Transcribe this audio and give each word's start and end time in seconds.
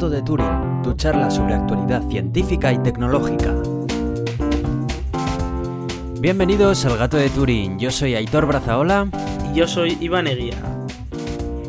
Gato 0.00 0.08
de 0.08 0.22
Turing, 0.22 0.80
tu 0.82 0.94
charla 0.94 1.30
sobre 1.30 1.52
actualidad 1.52 2.02
científica 2.08 2.72
y 2.72 2.78
tecnológica. 2.78 3.54
Bienvenidos 6.22 6.86
al 6.86 6.96
Gato 6.96 7.18
de 7.18 7.28
Turing, 7.28 7.78
yo 7.78 7.90
soy 7.90 8.14
Aitor 8.14 8.46
Brazaola. 8.46 9.08
Y 9.52 9.58
yo 9.58 9.68
soy 9.68 9.98
Iván 10.00 10.26
Eguía. 10.26 10.56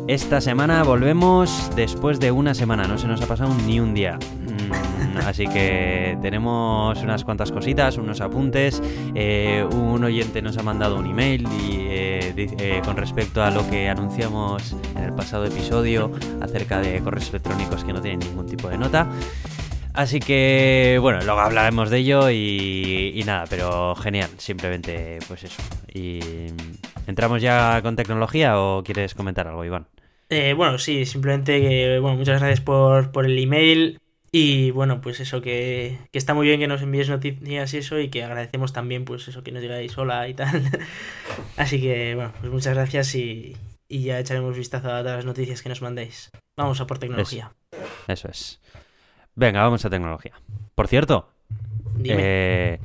Esta 0.08 0.40
semana 0.40 0.82
volvemos 0.82 1.70
después 1.76 2.20
de 2.20 2.32
una 2.32 2.54
semana, 2.54 2.84
no 2.88 2.96
se 2.96 3.06
nos 3.06 3.20
ha 3.20 3.26
pasado 3.26 3.54
ni 3.66 3.80
un 3.80 3.92
día. 3.92 4.18
Mm, 5.12 5.18
así 5.26 5.46
que 5.46 6.16
tenemos 6.22 7.02
unas 7.02 7.24
cuantas 7.24 7.52
cositas, 7.52 7.98
unos 7.98 8.20
apuntes. 8.20 8.82
Eh, 9.14 9.66
un 9.70 10.02
oyente 10.02 10.40
nos 10.40 10.56
ha 10.56 10.62
mandado 10.62 10.96
un 10.96 11.06
email 11.06 11.46
y, 11.60 11.88
eh, 12.36 12.80
con 12.84 12.96
respecto 12.96 13.42
a 13.42 13.50
lo 13.50 13.68
que 13.68 13.88
anunciamos 13.88 14.76
en 14.96 15.04
el 15.04 15.14
pasado 15.14 15.44
episodio 15.44 16.10
acerca 16.40 16.80
de 16.80 17.00
correos 17.00 17.28
electrónicos 17.30 17.84
que 17.84 17.92
no 17.92 18.00
tienen 18.00 18.20
ningún 18.20 18.46
tipo 18.46 18.68
de 18.68 18.78
nota. 18.78 19.08
Así 19.94 20.20
que, 20.20 20.98
bueno, 21.02 21.20
luego 21.22 21.40
hablaremos 21.40 21.90
de 21.90 21.98
ello 21.98 22.30
y, 22.30 23.12
y 23.14 23.24
nada, 23.24 23.44
pero 23.48 23.94
genial, 23.94 24.30
simplemente 24.38 25.18
pues 25.28 25.44
eso. 25.44 25.62
Y 25.92 26.20
¿Entramos 27.06 27.42
ya 27.42 27.80
con 27.82 27.96
tecnología 27.96 28.60
o 28.60 28.82
quieres 28.82 29.14
comentar 29.14 29.48
algo, 29.48 29.64
Iván? 29.64 29.86
Eh, 30.28 30.54
bueno, 30.54 30.78
sí, 30.78 31.04
simplemente 31.04 31.60
que, 31.60 31.98
bueno, 31.98 32.16
muchas 32.16 32.40
gracias 32.40 32.60
por, 32.60 33.10
por 33.12 33.26
el 33.26 33.38
email. 33.38 34.00
Y 34.34 34.70
bueno, 34.70 35.02
pues 35.02 35.20
eso, 35.20 35.42
que, 35.42 35.98
que 36.10 36.16
está 36.18 36.32
muy 36.32 36.46
bien 36.46 36.58
que 36.58 36.66
nos 36.66 36.80
envíes 36.80 37.10
noticias 37.10 37.74
y 37.74 37.76
eso, 37.76 37.98
y 38.00 38.08
que 38.08 38.24
agradecemos 38.24 38.72
también, 38.72 39.04
pues 39.04 39.28
eso, 39.28 39.42
que 39.42 39.52
nos 39.52 39.60
digáis 39.60 39.96
hola 39.98 40.26
y 40.26 40.32
tal. 40.32 40.62
Así 41.58 41.82
que, 41.82 42.14
bueno, 42.14 42.32
pues 42.40 42.50
muchas 42.50 42.74
gracias 42.74 43.14
y, 43.14 43.54
y 43.88 44.04
ya 44.04 44.18
echaremos 44.18 44.56
vistazo 44.56 44.88
a 44.88 45.00
todas 45.00 45.16
las 45.16 45.26
noticias 45.26 45.60
que 45.60 45.68
nos 45.68 45.82
mandéis. 45.82 46.30
Vamos 46.56 46.80
a 46.80 46.86
por 46.86 46.98
tecnología. 46.98 47.52
Eso 48.08 48.28
es. 48.28 48.58
Venga, 49.34 49.60
vamos 49.62 49.84
a 49.84 49.90
tecnología. 49.90 50.32
Por 50.74 50.88
cierto, 50.88 51.28
eh, 52.02 52.78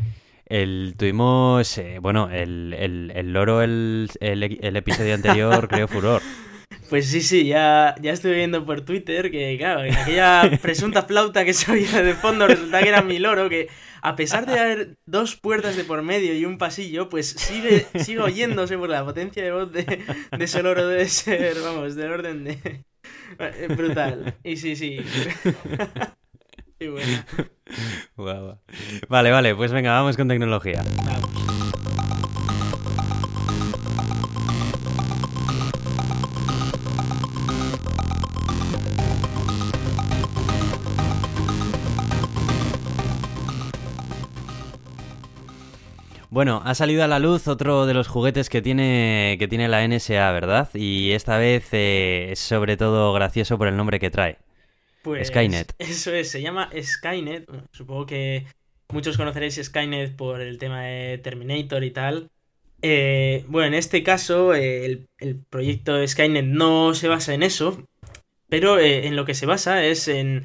el, 0.48 0.96
tuvimos, 0.98 1.78
eh, 1.78 2.00
bueno, 2.02 2.30
el, 2.30 2.76
el, 2.78 3.12
el 3.16 3.32
loro, 3.32 3.62
el, 3.62 4.10
el, 4.20 4.44
el 4.62 4.76
episodio 4.76 5.14
anterior 5.14 5.70
creó 5.70 5.88
furor. 5.88 6.22
Pues 6.90 7.08
sí, 7.10 7.22
sí, 7.22 7.46
ya, 7.46 7.96
ya 8.02 8.14
estuve 8.14 8.36
viendo 8.36 8.66
por 8.66 8.82
Twitter 8.82 9.30
que, 9.30 9.58
claro, 9.58 9.82
que 9.84 9.92
aquella 9.92 10.50
presunta 10.62 11.04
flauta 11.04 11.44
que 11.44 11.54
se 11.54 11.72
oía 11.72 12.02
de 12.02 12.14
fondo 12.14 12.48
resulta 12.48 12.82
que 12.82 12.90
era 12.90 13.02
mi 13.02 13.20
loro, 13.20 13.50
que 13.50 13.68
a 14.02 14.16
pesar 14.16 14.46
de 14.46 14.60
haber 14.60 14.98
dos 15.06 15.36
puertas 15.36 15.76
de 15.76 15.84
por 15.84 16.02
medio 16.02 16.34
y 16.34 16.46
un 16.46 16.58
pasillo, 16.58 17.10
pues 17.10 17.30
sigue, 17.32 17.86
sigue 18.00 18.22
oyéndose 18.22 18.78
por 18.78 18.90
la 18.90 19.04
potencia 19.04 19.44
de 19.44 19.52
voz 19.52 19.72
de, 19.72 19.84
de 19.84 20.44
ese 20.46 20.64
loro 20.64 20.88
debe 20.88 21.10
ser, 21.10 21.58
vamos, 21.62 21.96
del 21.96 22.12
orden 22.12 22.44
de... 22.46 22.86
eh, 23.40 23.68
Brutal. 23.76 24.36
Y 24.44 24.58
sí, 24.58 24.76
sí. 24.76 25.00
Y 26.80 26.90
bueno, 26.90 27.24
guau. 28.16 28.60
Vale, 29.10 29.32
vale, 29.32 29.56
pues 29.56 29.72
venga, 29.72 29.94
vamos 29.94 30.16
con 30.16 30.28
tecnología. 30.28 30.80
vamos. 31.06 31.57
Bueno, 46.38 46.62
ha 46.66 46.76
salido 46.76 47.04
a 47.04 47.08
la 47.08 47.18
luz 47.18 47.48
otro 47.48 47.88
de 47.88 47.96
los 47.96 48.08
juguetes 48.08 48.48
que 48.48 48.62
tiene, 48.62 49.38
que 49.40 49.48
tiene 49.48 49.68
la 49.68 49.88
NSA, 49.88 50.32
¿verdad? 50.34 50.70
Y 50.76 51.14
esta 51.14 51.40
vez 51.40 51.68
eh, 51.72 52.28
es 52.32 52.38
sobre 52.38 52.78
todo 52.78 53.12
gracioso 53.12 53.58
por 53.58 53.68
el 53.68 53.76
nombre 53.76 54.00
que 54.00 54.12
trae. 54.12 54.38
Pues 55.02 55.30
Skynet. 55.30 55.74
Eso 55.80 56.14
es, 56.14 56.30
se 56.30 56.44
llama 56.44 56.70
Skynet. 56.80 57.48
Bueno, 57.48 57.64
Supongo 57.72 58.06
que 58.06 58.46
muchos 58.90 59.18
conoceréis 59.18 59.60
Skynet 59.64 60.16
por 60.16 60.40
el 60.40 60.60
tema 60.60 60.84
de 60.84 61.18
Terminator 61.18 61.84
y 61.84 61.90
tal. 61.90 62.30
Eh, 62.84 63.44
bueno, 63.48 63.70
en 63.70 63.74
este 63.74 64.04
caso, 64.04 64.54
eh, 64.54 64.86
el, 64.86 65.08
el 65.18 65.38
proyecto 65.38 66.08
Skynet 66.08 66.46
no 66.46 66.94
se 66.94 67.08
basa 67.08 67.34
en 67.34 67.42
eso, 67.42 67.84
pero 68.48 68.80
en 68.80 69.16
lo 69.16 69.26
que 69.26 69.34
se 69.34 69.48
basa 69.48 69.84
es 69.84 70.08
en 70.08 70.44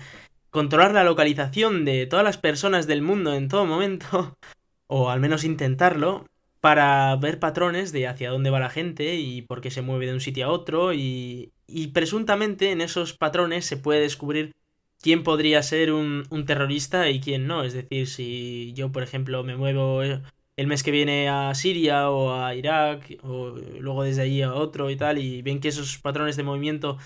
controlar 0.49 0.93
la 0.93 1.05
localización 1.05 1.85
de 1.85 2.07
todas 2.07 2.25
las 2.25 2.39
personas 2.39 2.87
del 2.87 3.03
mundo 3.03 3.35
en 3.35 3.49
todo 3.49 3.67
momento, 3.67 4.39
o 4.87 5.11
al 5.11 5.21
menos 5.21 5.45
intentarlo, 5.45 6.27
para 6.61 7.17
ver 7.17 7.41
patrones 7.41 7.91
de 7.93 8.07
hacia 8.07 8.31
dónde 8.31 8.51
va 8.51 8.61
la 8.61 8.71
gente 8.71 9.17
y 9.17 9.43
por 9.43 9.61
qué 9.61 9.71
se 9.73 9.83
mueve 9.83 10.07
de 10.07 10.15
un 10.15 10.21
sitio 10.21 10.47
a 10.47 10.51
otro 10.51 10.93
y, 10.95 11.53
y 11.67 11.89
presuntamente 11.89 12.71
en 12.71 12.81
esos 12.81 13.15
patrones 13.15 13.67
se 13.67 13.77
puede 13.77 14.01
descubrir 14.01 14.53
quién 15.01 15.25
podría 15.25 15.63
ser 15.63 15.93
un, 15.93 16.25
un 16.31 16.47
terrorista 16.47 17.11
y 17.11 17.21
quién 17.21 17.47
no. 17.49 17.65
Es 17.65 17.75
decir, 17.75 18.07
si 18.07 18.73
yo, 18.75 18.93
por 18.93 19.03
ejemplo, 19.03 19.43
me 19.43 19.57
muevo 19.57 20.03
el 20.03 20.67
mes 20.67 20.83
que 20.83 20.93
viene 20.93 21.29
a 21.29 21.55
Siria 21.55 22.11
o 22.11 22.33
a 22.35 22.55
Irak 22.55 23.19
o 23.25 23.51
luego 23.81 24.05
desde 24.05 24.23
allí 24.23 24.43
a 24.43 24.55
otro 24.55 24.91
y 24.91 24.97
tal 24.97 25.19
y 25.19 25.43
ven 25.43 25.61
que 25.61 25.69
esos 25.69 25.99
patrones 25.99 26.37
de 26.37 26.45
movimiento 26.45 26.99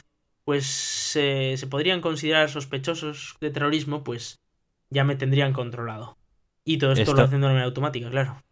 pues 0.44 0.66
se 0.66 1.56
se 1.56 1.66
podrían 1.66 2.00
considerar 2.00 2.50
sospechosos 2.50 3.36
de 3.40 3.50
terrorismo, 3.50 4.04
pues 4.04 4.38
ya 4.90 5.04
me 5.04 5.16
tendrían 5.16 5.52
controlado. 5.52 6.16
Y 6.66 6.76
todo 6.78 6.92
esto, 6.92 7.02
Esto- 7.04 7.14
lo 7.14 7.22
hacen 7.22 7.40
de 7.40 7.46
manera 7.46 7.64
automática, 7.64 8.10
claro. 8.10 8.42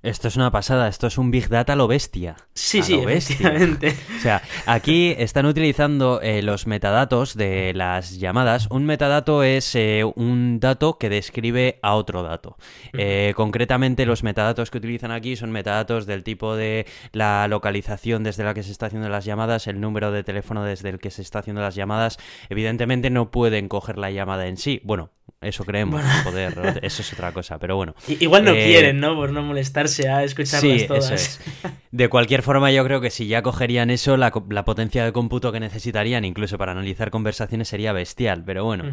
Esto 0.00 0.28
es 0.28 0.36
una 0.36 0.52
pasada, 0.52 0.86
esto 0.86 1.08
es 1.08 1.18
un 1.18 1.32
Big 1.32 1.48
Data 1.48 1.72
a 1.72 1.76
lo 1.76 1.88
bestia. 1.88 2.36
Sí, 2.54 2.78
A 2.78 2.82
sí, 2.84 2.96
lo 2.96 3.04
bestia. 3.04 3.52
O 4.16 4.20
sea, 4.20 4.42
aquí 4.64 5.12
están 5.18 5.44
utilizando 5.44 6.20
eh, 6.22 6.40
los 6.40 6.68
metadatos 6.68 7.34
de 7.36 7.72
las 7.74 8.16
llamadas. 8.20 8.68
Un 8.70 8.84
metadato 8.86 9.42
es 9.42 9.74
eh, 9.74 10.04
un 10.14 10.60
dato 10.60 10.98
que 10.98 11.08
describe 11.08 11.80
a 11.82 11.94
otro 11.96 12.22
dato. 12.22 12.56
Eh, 12.92 13.32
concretamente, 13.34 14.06
los 14.06 14.22
metadatos 14.22 14.70
que 14.70 14.78
utilizan 14.78 15.10
aquí 15.10 15.34
son 15.34 15.50
metadatos 15.50 16.06
del 16.06 16.22
tipo 16.22 16.54
de 16.54 16.86
la 17.12 17.48
localización 17.48 18.22
desde 18.22 18.44
la 18.44 18.54
que 18.54 18.62
se 18.62 18.70
está 18.70 18.86
haciendo 18.86 19.08
las 19.08 19.24
llamadas, 19.24 19.66
el 19.66 19.80
número 19.80 20.12
de 20.12 20.22
teléfono 20.22 20.62
desde 20.62 20.90
el 20.90 21.00
que 21.00 21.10
se 21.10 21.22
está 21.22 21.40
haciendo 21.40 21.60
las 21.60 21.74
llamadas. 21.74 22.18
Evidentemente 22.50 23.10
no 23.10 23.32
pueden 23.32 23.68
coger 23.68 23.98
la 23.98 24.12
llamada 24.12 24.46
en 24.46 24.58
sí. 24.58 24.80
Bueno, 24.84 25.10
eso 25.40 25.64
creemos, 25.64 26.02
poder, 26.24 26.78
eso 26.82 27.02
es 27.02 27.12
otra 27.12 27.32
cosa, 27.32 27.58
pero 27.58 27.76
bueno. 27.76 27.94
Igual 28.08 28.44
no 28.44 28.52
Eh, 28.52 28.64
quieren, 28.66 28.98
¿no? 29.00 29.14
Por 29.14 29.30
no 29.32 29.42
molestarse 29.42 30.08
a 30.08 30.24
escucharlas 30.24 30.80
Sí, 30.80 30.86
todas. 30.86 31.04
eso 31.10 31.14
es. 31.14 31.40
De 31.92 32.08
cualquier 32.08 32.42
forma, 32.42 32.70
yo 32.70 32.84
creo 32.84 33.00
que 33.00 33.10
si 33.10 33.26
ya 33.28 33.42
cogerían 33.42 33.90
eso, 33.90 34.16
la, 34.16 34.32
la 34.50 34.64
potencia 34.64 35.04
de 35.04 35.12
cómputo 35.12 35.52
que 35.52 35.60
necesitarían, 35.60 36.24
incluso 36.24 36.58
para 36.58 36.72
analizar 36.72 37.10
conversaciones, 37.10 37.68
sería 37.68 37.92
bestial. 37.92 38.42
Pero 38.44 38.64
bueno. 38.64 38.84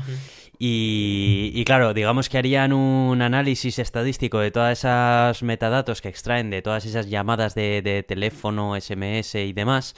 Y, 0.58 1.52
y 1.54 1.66
claro, 1.66 1.94
digamos 1.94 2.30
que 2.30 2.38
harían 2.38 2.72
un 2.74 3.22
análisis 3.22 3.80
estadístico 3.80 4.40
de 4.40 4.52
todas 4.52 4.80
esas 4.80 5.44
metadatos 5.44 6.02
que 6.02 6.08
extraen 6.10 6.50
de 6.50 6.62
todas 6.62 6.86
esas 6.86 7.10
llamadas 7.10 7.56
de, 7.56 7.82
de 7.82 8.04
teléfono, 8.04 8.80
SMS 8.80 9.36
y 9.36 9.52
demás. 9.54 9.94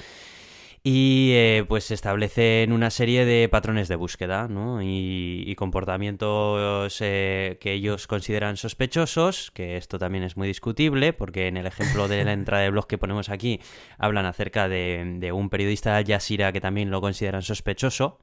Y 0.90 1.32
eh, 1.34 1.66
pues 1.68 1.92
establecen 1.92 2.72
una 2.72 2.90
serie 2.92 3.26
de 3.26 3.50
patrones 3.50 3.90
de 3.90 3.98
búsqueda, 3.98 4.48
¿no? 4.48 4.82
Y, 4.82 5.44
y 5.46 5.56
comportamientos 5.56 7.00
eh, 7.02 7.58
que 7.60 7.74
ellos 7.74 8.08
consideran 8.08 8.56
sospechosos, 8.56 9.52
que 9.52 9.76
esto 9.76 10.00
también 10.00 10.24
es 10.24 10.38
muy 10.38 10.48
discutible, 10.48 11.12
porque 11.12 11.48
en 11.48 11.58
el 11.58 11.68
ejemplo 11.68 12.08
de 12.08 12.24
la 12.24 12.32
entrada 12.32 12.64
de 12.64 12.70
blog 12.70 12.88
que 12.88 12.98
ponemos 12.98 13.28
aquí, 13.28 13.60
hablan 13.98 14.26
acerca 14.26 14.70
de, 14.70 15.18
de 15.20 15.34
un 15.34 15.50
periodista 15.50 15.98
Al 15.98 16.06
que 16.06 16.62
también 16.62 16.90
lo 16.90 17.02
consideran 17.02 17.42
sospechoso. 17.42 18.20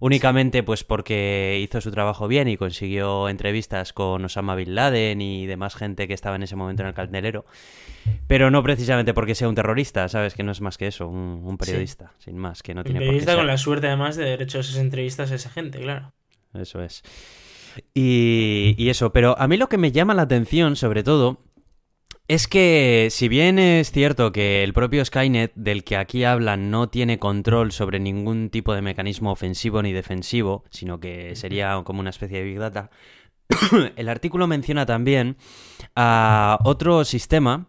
Únicamente 0.00 0.62
pues 0.62 0.84
porque 0.84 1.60
hizo 1.62 1.80
su 1.80 1.90
trabajo 1.90 2.28
bien 2.28 2.48
y 2.48 2.56
consiguió 2.56 3.28
entrevistas 3.28 3.92
con 3.92 4.24
Osama 4.24 4.54
Bin 4.54 4.74
Laden 4.74 5.20
y 5.20 5.46
demás 5.46 5.74
gente 5.74 6.06
que 6.06 6.14
estaba 6.14 6.36
en 6.36 6.42
ese 6.42 6.56
momento 6.56 6.82
en 6.82 6.88
el 6.88 6.94
candelero. 6.94 7.46
Pero 8.26 8.50
no 8.50 8.62
precisamente 8.62 9.14
porque 9.14 9.34
sea 9.34 9.48
un 9.48 9.54
terrorista, 9.54 10.08
¿sabes? 10.08 10.34
Que 10.34 10.42
no 10.42 10.52
es 10.52 10.60
más 10.60 10.78
que 10.78 10.86
eso, 10.86 11.08
un, 11.08 11.42
un 11.44 11.56
periodista, 11.58 12.12
sin 12.18 12.38
más, 12.38 12.62
que 12.62 12.74
no 12.74 12.84
tiene 12.84 13.00
por 13.00 13.04
qué 13.04 13.08
periodista 13.08 13.32
ser. 13.32 13.38
con 13.38 13.46
la 13.46 13.58
suerte 13.58 13.86
además 13.88 14.16
de 14.16 14.24
haber 14.26 14.42
hecho 14.42 14.60
esas 14.60 14.76
entrevistas 14.76 15.32
a 15.32 15.34
esa 15.34 15.50
gente, 15.50 15.80
claro. 15.80 16.12
Eso 16.54 16.82
es. 16.82 17.02
Y, 17.94 18.74
y 18.78 18.88
eso, 18.88 19.12
pero 19.12 19.38
a 19.38 19.48
mí 19.48 19.56
lo 19.56 19.68
que 19.68 19.78
me 19.78 19.92
llama 19.92 20.14
la 20.14 20.22
atención, 20.22 20.76
sobre 20.76 21.02
todo, 21.02 21.38
es 22.28 22.48
que 22.48 23.08
si 23.10 23.28
bien 23.28 23.58
es 23.58 23.92
cierto 23.92 24.32
que 24.32 24.64
el 24.64 24.72
propio 24.72 25.04
Skynet 25.04 25.52
del 25.54 25.84
que 25.84 25.96
aquí 25.96 26.24
hablan 26.24 26.70
no 26.70 26.88
tiene 26.88 27.18
control 27.18 27.72
sobre 27.72 28.00
ningún 28.00 28.50
tipo 28.50 28.74
de 28.74 28.82
mecanismo 28.82 29.30
ofensivo 29.30 29.82
ni 29.82 29.92
defensivo, 29.92 30.64
sino 30.70 30.98
que 30.98 31.36
sería 31.36 31.80
como 31.84 32.00
una 32.00 32.10
especie 32.10 32.38
de 32.38 32.44
Big 32.44 32.58
Data, 32.58 32.90
el 33.96 34.08
artículo 34.08 34.46
menciona 34.46 34.86
también 34.86 35.36
a 35.94 36.58
otro 36.64 37.04
sistema 37.04 37.68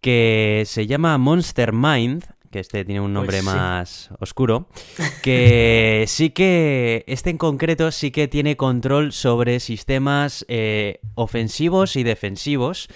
que 0.00 0.64
se 0.66 0.86
llama 0.86 1.16
Monster 1.18 1.72
Mind, 1.72 2.24
que 2.50 2.60
este 2.60 2.84
tiene 2.84 3.00
un 3.00 3.12
nombre 3.12 3.42
Pues 3.42 3.52
sí. 3.52 3.58
más 3.58 4.10
oscuro, 4.20 4.68
que 5.22 6.04
sí 6.08 6.30
que, 6.30 7.04
este 7.06 7.30
en 7.30 7.38
concreto 7.38 7.90
sí 7.90 8.10
que 8.10 8.28
tiene 8.28 8.56
control 8.56 9.12
sobre 9.12 9.60
sistemas 9.60 10.44
eh, 10.48 11.00
ofensivos 11.14 11.96
y 11.96 12.04
defensivos, 12.04 12.88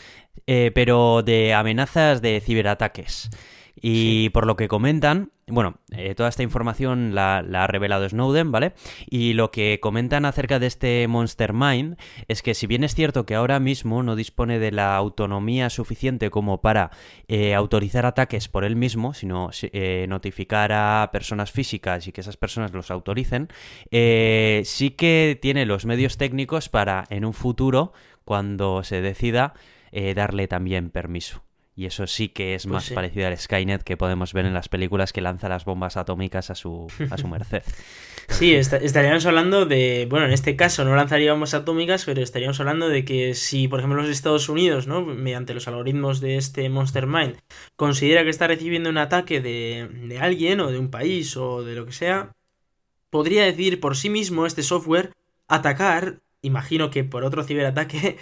eh, 0.47 0.71
pero 0.75 1.23
de 1.23 1.55
amenazas 1.55 2.23
de 2.23 2.41
ciberataques. 2.41 3.31
Y 3.85 4.31
por 4.31 4.47
lo 4.47 4.55
que 4.55 4.69
comentan, 4.69 5.33
bueno, 5.49 5.81
eh, 5.91 6.15
toda 6.15 6.29
esta 6.29 6.45
información 6.45 7.17
la, 7.17 7.39
ha 7.39 7.67
revelado 7.67 8.09
Snowden, 8.09 8.53
¿vale? 8.53 8.75
Y 9.11 9.33
lo 9.33 9.51
que 9.51 9.81
comentan 9.81 10.25
acerca 10.25 10.61
de 10.61 10.69
este 10.69 11.09
Monster 11.09 11.53
Mind 11.53 11.97
es 12.29 12.43
que 12.43 12.55
si 12.55 12.69
bien 12.69 12.85
es 12.85 12.95
cierto 12.95 13.27
que 13.27 13.35
ahora 13.35 13.59
mismo 13.59 14.05
no 14.05 14.15
dispone 14.15 14.61
de 14.61 14.71
la 14.71 14.95
autonomía 14.95 15.69
suficiente 15.69 16.31
como 16.31 16.61
para 16.61 16.93
eh, 17.27 17.55
autorizar 17.55 18.07
ataques 18.07 18.47
por 18.47 18.65
él 18.65 18.77
mismo, 18.77 19.15
sino 19.15 19.51
eh, 19.61 20.07
notificar 20.09 20.71
a 20.73 21.11
personas 21.13 21.51
físicas 21.51 22.07
y 22.07 22.13
que 22.13 22.21
esas 22.21 22.37
personas 22.37 22.73
los 22.73 22.93
autoricen, 22.93 23.49
sí 23.91 24.91
que 24.97 25.37
tiene 25.43 25.67
los 25.67 25.87
medios 25.87 26.19
técnicos 26.19 26.69
para 26.69 27.05
en 27.11 27.25
un 27.25 27.33
futuro, 27.33 27.93
cuando 28.25 28.85
se 28.85 29.01
decida, 29.01 29.55
darle 30.15 30.47
también 30.47 30.91
permiso. 30.91 31.43
Y 31.75 31.87
eso 31.87 32.07
sí 32.07 32.29
que 32.29 32.55
es 32.55 32.65
pues 32.65 32.73
más 32.73 32.91
parecido 32.91 33.27
al 33.27 33.39
Skynet 33.39 33.83
que 33.83 33.97
podemos 33.97 34.35
ver 34.35 34.45
en 34.45 34.53
las 34.53 34.69
películas 34.69 35.13
que 35.13 35.23
lanza 35.23 35.49
las 35.49 35.65
bombas 35.65 35.97
atómicas 35.97 36.51
a 36.51 36.55
su, 36.55 36.87
a 37.11 37.19
su 37.19 37.29
merced. 37.29 37.63
Sí, 38.29 38.55
estaríamos 38.55 39.27
hablando 39.27 39.67
de, 39.67 40.07
bueno, 40.09 40.27
en 40.27 40.33
este 40.33 40.55
caso 40.55 40.85
no 40.85 40.95
lanzaría 40.95 41.33
bombas 41.33 41.55
atómicas, 41.55 42.05
pero 42.05 42.23
estaríamos 42.23 42.59
hablando 42.61 42.89
de 42.89 43.05
que 43.05 43.35
si, 43.35 43.69
por 43.69 43.81
ejemplo, 43.81 44.01
los 44.01 44.11
Estados 44.11 44.49
Unidos, 44.49 44.87
¿no? 44.87 45.05
mediante 45.05 45.55
los 45.55 45.67
algoritmos 45.69 46.21
de 46.21 46.37
este 46.37 46.69
Monster 46.71 47.07
Mind, 47.07 47.39
considera 47.77 48.23
que 48.23 48.31
está 48.31 48.47
recibiendo 48.47 48.89
un 48.91 48.99
ataque 48.99 49.41
de, 49.41 49.89
de 50.05 50.21
alguien 50.21 50.61
o 50.61 50.71
de 50.71 50.79
un 50.79 50.91
país 50.91 51.37
o 51.37 51.65
de 51.65 51.75
lo 51.75 51.85
que 51.85 51.93
sea, 51.93 52.33
podría 53.11 53.45
decir 53.45 53.81
por 53.81 53.97
sí 53.97 54.09
mismo 54.09 54.47
este 54.47 54.63
software 54.63 55.13
atacar, 55.49 56.21
imagino 56.41 56.91
que 56.91 57.05
por 57.05 57.25
otro 57.25 57.45
ciberataque, 57.45 58.19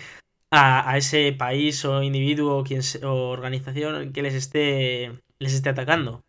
a, 0.50 0.97
ese 0.97 1.32
país 1.32 1.85
o 1.85 2.02
individuo 2.02 2.64
o, 3.02 3.08
organización 3.31 4.12
que 4.12 4.23
les 4.23 4.35
esté, 4.35 5.12
les 5.38 5.55
esté 5.55 5.70
atacando. 5.70 6.25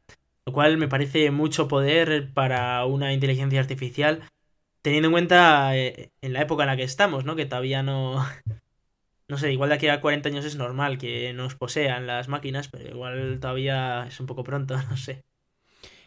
Lo 0.45 0.53
cual 0.53 0.77
me 0.77 0.88
parece 0.88 1.31
mucho 1.31 1.68
poder 1.68 2.31
para 2.33 2.85
una 2.85 3.13
inteligencia 3.13 3.59
artificial, 3.59 4.23
teniendo 4.81 5.07
en 5.09 5.13
cuenta 5.13 5.77
eh, 5.77 6.12
en 6.21 6.33
la 6.33 6.41
época 6.41 6.63
en 6.63 6.68
la 6.68 6.77
que 6.77 6.83
estamos, 6.83 7.25
¿no? 7.25 7.35
Que 7.35 7.45
todavía 7.45 7.83
no... 7.83 8.25
No 9.27 9.38
sé, 9.38 9.53
igual 9.53 9.69
de 9.69 9.75
aquí 9.75 9.88
a 9.88 10.01
40 10.01 10.27
años 10.27 10.44
es 10.44 10.57
normal 10.57 10.97
que 10.97 11.31
nos 11.31 11.56
posean 11.56 12.06
las 12.06 12.27
máquinas, 12.27 12.67
pero 12.67 12.89
igual 12.89 13.39
todavía 13.39 14.06
es 14.06 14.19
un 14.19 14.25
poco 14.25 14.44
pronto, 14.44 14.75
no 14.89 14.97
sé. 14.97 15.24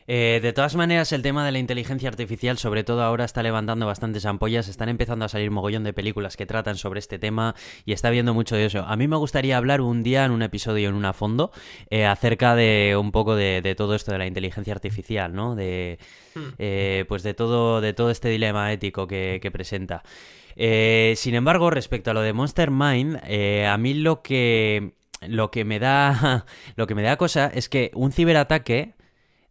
Eh, 0.06 0.40
de 0.42 0.52
todas 0.52 0.74
maneras, 0.76 1.12
el 1.12 1.22
tema 1.22 1.46
de 1.46 1.52
la 1.52 1.58
inteligencia 1.58 2.08
artificial, 2.08 2.58
sobre 2.58 2.84
todo 2.84 3.02
ahora, 3.02 3.24
está 3.24 3.42
levantando 3.42 3.86
bastantes 3.86 4.26
ampollas. 4.26 4.68
Están 4.68 4.88
empezando 4.88 5.24
a 5.24 5.28
salir 5.28 5.50
mogollón 5.50 5.84
de 5.84 5.92
películas 5.92 6.36
que 6.36 6.46
tratan 6.46 6.76
sobre 6.76 7.00
este 7.00 7.18
tema 7.18 7.54
y 7.86 7.92
está 7.92 8.10
viendo 8.10 8.34
mucho 8.34 8.56
de 8.56 8.66
eso. 8.66 8.80
A 8.80 8.96
mí 8.96 9.08
me 9.08 9.16
gustaría 9.16 9.56
hablar 9.56 9.80
un 9.80 10.02
día 10.02 10.24
en 10.24 10.32
un 10.32 10.42
episodio 10.42 10.88
en 10.88 10.94
una 10.94 11.12
fondo 11.12 11.52
eh, 11.90 12.04
acerca 12.04 12.54
de 12.54 12.96
un 13.00 13.12
poco 13.12 13.34
de, 13.34 13.74
todo 13.76 13.94
esto 13.94 14.12
de 14.12 14.18
la 14.18 14.26
inteligencia 14.26 14.74
artificial, 14.74 15.34
¿no? 15.34 15.54
De, 15.54 15.98
hmm. 16.34 16.40
eh, 16.58 17.04
pues 17.08 17.22
de 17.22 17.34
todo, 17.34 17.80
de 17.80 17.92
todo 17.94 18.10
este 18.10 18.28
dilema 18.28 18.72
ético 18.72 19.06
que, 19.06 19.50
presenta. 19.52 20.02
sin 20.56 21.34
embargo, 21.34 21.70
respecto 21.70 22.10
a 22.10 22.14
lo 22.14 22.20
de 22.20 22.32
Monster 22.32 22.70
Mind, 22.70 23.20
a 23.66 23.76
mí 23.78 23.94
lo 23.94 24.22
que 24.22 24.92
lo 25.26 25.50
que 25.50 25.64
me 25.64 25.78
da 25.78 26.44
lo 26.76 26.86
que 26.86 26.94
me 26.94 27.02
da 27.02 27.16
cosa 27.16 27.50
es 27.54 27.68
que 27.68 27.90
un 27.94 28.12
ciberataque 28.12 28.94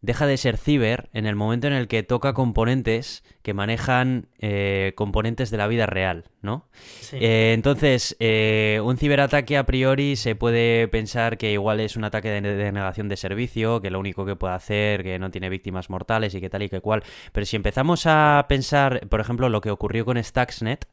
deja 0.04 0.28
de 0.28 0.36
ser 0.36 0.58
ciber 0.58 1.10
en 1.14 1.26
el 1.26 1.36
momento 1.36 1.66
en 1.68 1.74
el 1.74 1.88
que 1.88 2.04
toca 2.04 2.34
componentes 2.34 3.24
que 3.42 3.54
manejan 3.54 4.28
eh, 4.38 4.92
componentes 4.96 5.50
de 5.50 5.58
la 5.58 5.66
vida 5.66 5.86
real, 5.86 6.26
¿no? 6.42 6.68
Eh, 7.14 7.54
entonces, 7.56 8.18
eh, 8.20 8.82
un 8.84 8.98
ciberataque 8.98 9.58
a 9.58 9.66
priori 9.66 10.18
se 10.18 10.36
puede 10.36 10.90
pensar 10.90 11.38
que 11.38 11.54
igual 11.54 11.80
es 11.80 11.96
un 11.96 12.04
ataque 12.04 12.30
de 12.30 12.42
denegación 12.42 13.08
de 13.08 13.16
servicio, 13.16 13.80
que 13.82 13.92
lo 13.92 14.00
único 14.00 14.26
que 14.26 14.36
puede 14.36 14.54
hacer, 14.54 15.04
que 15.04 15.18
no 15.20 15.32
tiene 15.32 15.48
víctimas 15.48 15.90
mortales 15.90 16.36
y 16.36 16.42
que 16.42 16.50
tal 16.50 16.64
y 16.64 16.70
que 16.70 16.82
cual. 16.82 17.02
Pero 17.32 17.46
si 17.46 17.56
empezamos 17.56 18.04
a 18.06 18.46
pensar, 18.50 19.08
por 19.08 19.22
ejemplo, 19.22 19.48
lo 19.48 19.62
que 19.62 19.72
ocurrió 19.72 20.04
con 20.04 20.22
Stuxnet, 20.22 20.86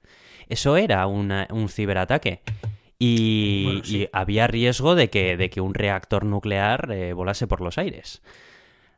eso 0.49 0.77
era 0.77 1.09
un 1.09 1.69
ciberataque. 1.69 2.43
Y, 2.97 4.09
había 4.13 4.47
riesgo 4.47 4.95
de 4.95 5.11
que, 5.11 5.37
de 5.37 5.51
que 5.51 5.61
un 5.61 5.75
reactor 5.75 6.25
nuclear 6.25 7.15
volase 7.15 7.49
por 7.49 7.61
los 7.61 7.77
aires. 7.79 8.23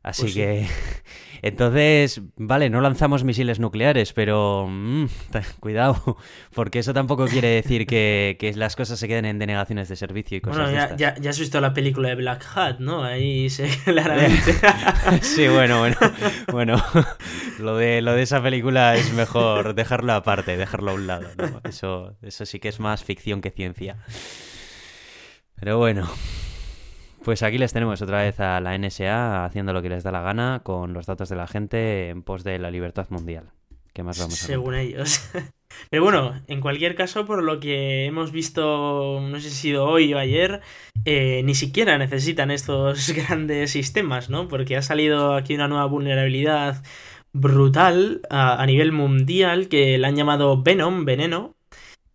Así 0.02 0.22
pues 0.22 0.34
que, 0.34 0.66
entonces, 1.42 2.20
vale, 2.36 2.70
no 2.70 2.80
lanzamos 2.80 3.22
misiles 3.22 3.60
nucleares, 3.60 4.12
pero 4.12 4.66
mm, 4.68 5.06
cuidado, 5.60 6.16
porque 6.54 6.80
eso 6.80 6.92
tampoco 6.92 7.26
quiere 7.26 7.48
decir 7.48 7.86
que, 7.86 8.52
las 8.56 8.74
cosas 8.74 8.98
se 8.98 9.06
queden 9.06 9.24
en 9.24 9.38
denegaciones 9.38 9.88
de 9.88 9.96
servicio 9.96 10.38
y 10.38 10.40
cosas 10.40 10.70
bueno, 10.70 10.72
ya, 10.72 10.96
ya, 10.96 11.14
ya, 11.20 11.30
has 11.30 11.38
visto 11.38 11.60
la 11.60 11.72
película 11.72 12.08
de 12.08 12.16
Black 12.16 12.44
Hat, 12.54 12.80
¿no? 12.80 13.04
Ahí 13.04 13.48
se 13.48 13.68
claramente. 13.84 14.54
sí, 15.22 15.46
bueno, 15.46 15.78
bueno, 15.78 15.96
bueno, 16.50 16.84
lo 17.60 17.76
de, 17.76 18.02
lo 18.02 18.14
de 18.14 18.22
esa 18.22 18.42
película 18.42 18.96
es 18.96 19.12
mejor 19.12 19.74
dejarlo 19.74 20.14
aparte, 20.14 20.56
dejarlo 20.56 20.90
a 20.90 20.94
un 20.94 21.06
lado, 21.06 21.28
¿no? 21.38 21.60
Eso, 21.68 22.16
eso 22.22 22.44
sí 22.44 22.58
que 22.58 22.68
es 22.68 22.80
más 22.80 23.04
ficción 23.04 23.40
que 23.40 23.50
ciencia. 23.50 23.98
Pero 25.54 25.78
bueno. 25.78 26.10
Pues 27.24 27.42
aquí 27.44 27.56
les 27.56 27.72
tenemos 27.72 28.02
otra 28.02 28.22
vez 28.22 28.40
a 28.40 28.60
la 28.60 28.76
NSA 28.76 29.44
haciendo 29.44 29.72
lo 29.72 29.80
que 29.80 29.88
les 29.88 30.02
da 30.02 30.10
la 30.10 30.22
gana 30.22 30.60
con 30.64 30.92
los 30.92 31.06
datos 31.06 31.28
de 31.28 31.36
la 31.36 31.46
gente 31.46 32.08
en 32.08 32.22
pos 32.22 32.42
de 32.42 32.58
la 32.58 32.70
libertad 32.70 33.06
mundial. 33.10 33.50
¿Qué 33.92 34.02
más 34.02 34.18
vamos 34.18 34.42
a 34.42 34.46
Según 34.46 34.74
ellos. 34.74 35.30
Pero 35.90 36.02
bueno, 36.02 36.34
en 36.48 36.60
cualquier 36.60 36.94
caso, 36.94 37.24
por 37.24 37.42
lo 37.42 37.60
que 37.60 38.06
hemos 38.06 38.32
visto, 38.32 39.20
no 39.20 39.40
sé 39.40 39.50
si 39.50 39.56
ha 39.56 39.60
sido 39.60 39.86
hoy 39.86 40.12
o 40.14 40.18
ayer, 40.18 40.60
eh, 41.04 41.42
ni 41.44 41.54
siquiera 41.54 41.96
necesitan 41.96 42.50
estos 42.50 43.10
grandes 43.14 43.70
sistemas, 43.70 44.28
¿no? 44.28 44.48
Porque 44.48 44.76
ha 44.76 44.82
salido 44.82 45.34
aquí 45.34 45.54
una 45.54 45.68
nueva 45.68 45.86
vulnerabilidad 45.86 46.82
brutal 47.32 48.20
a, 48.30 48.64
nivel 48.66 48.92
mundial 48.92 49.68
que 49.68 49.96
la 49.96 50.08
han 50.08 50.16
llamado 50.16 50.62
Venom, 50.62 51.04
veneno. 51.04 51.54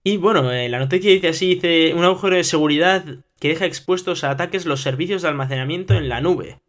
Y 0.07 0.15
bueno, 0.15 0.53
eh, 0.53 0.69
la 0.69 0.79
noticia 0.79 1.11
dice 1.11 1.27
así, 1.27 1.55
dice 1.55 1.93
un 1.93 2.05
agujero 2.05 2.37
de 2.37 2.45
seguridad 2.45 3.03
que 3.41 3.49
deja 3.49 3.65
expuestos 3.65 4.23
a 4.23 4.31
ataques 4.31 4.65
los 4.65 4.81
servicios 4.81 5.21
de 5.21 5.27
almacenamiento 5.27 5.95
en 5.95 6.07
la 6.07 6.21
nube. 6.21 6.61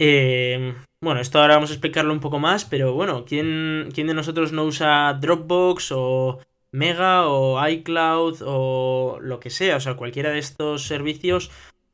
Eh, 0.00 0.74
bueno, 1.00 1.20
esto 1.20 1.40
ahora 1.40 1.54
vamos 1.54 1.70
a 1.70 1.74
explicarlo 1.74 2.12
un 2.12 2.18
poco 2.18 2.40
más, 2.40 2.64
pero 2.64 2.92
bueno, 2.92 3.24
¿quién, 3.26 3.90
¿quién 3.94 4.08
de 4.08 4.14
nosotros 4.14 4.50
no 4.50 4.64
usa 4.64 5.16
Dropbox 5.20 5.92
o 5.92 6.40
Mega 6.72 7.28
o 7.28 7.64
iCloud 7.64 8.42
o 8.44 9.18
lo 9.20 9.38
que 9.38 9.50
sea? 9.50 9.76
O 9.76 9.80
sea, 9.80 9.94
cualquiera 9.94 10.30
de 10.32 10.40
estos 10.40 10.84
servicios 10.84 11.52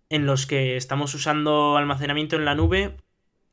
en 0.09 0.25
los 0.25 0.47
que 0.47 0.77
estamos 0.77 1.13
usando 1.15 1.77
almacenamiento 1.77 2.37
en 2.37 2.47
la 2.47 2.55
nube 2.55 2.97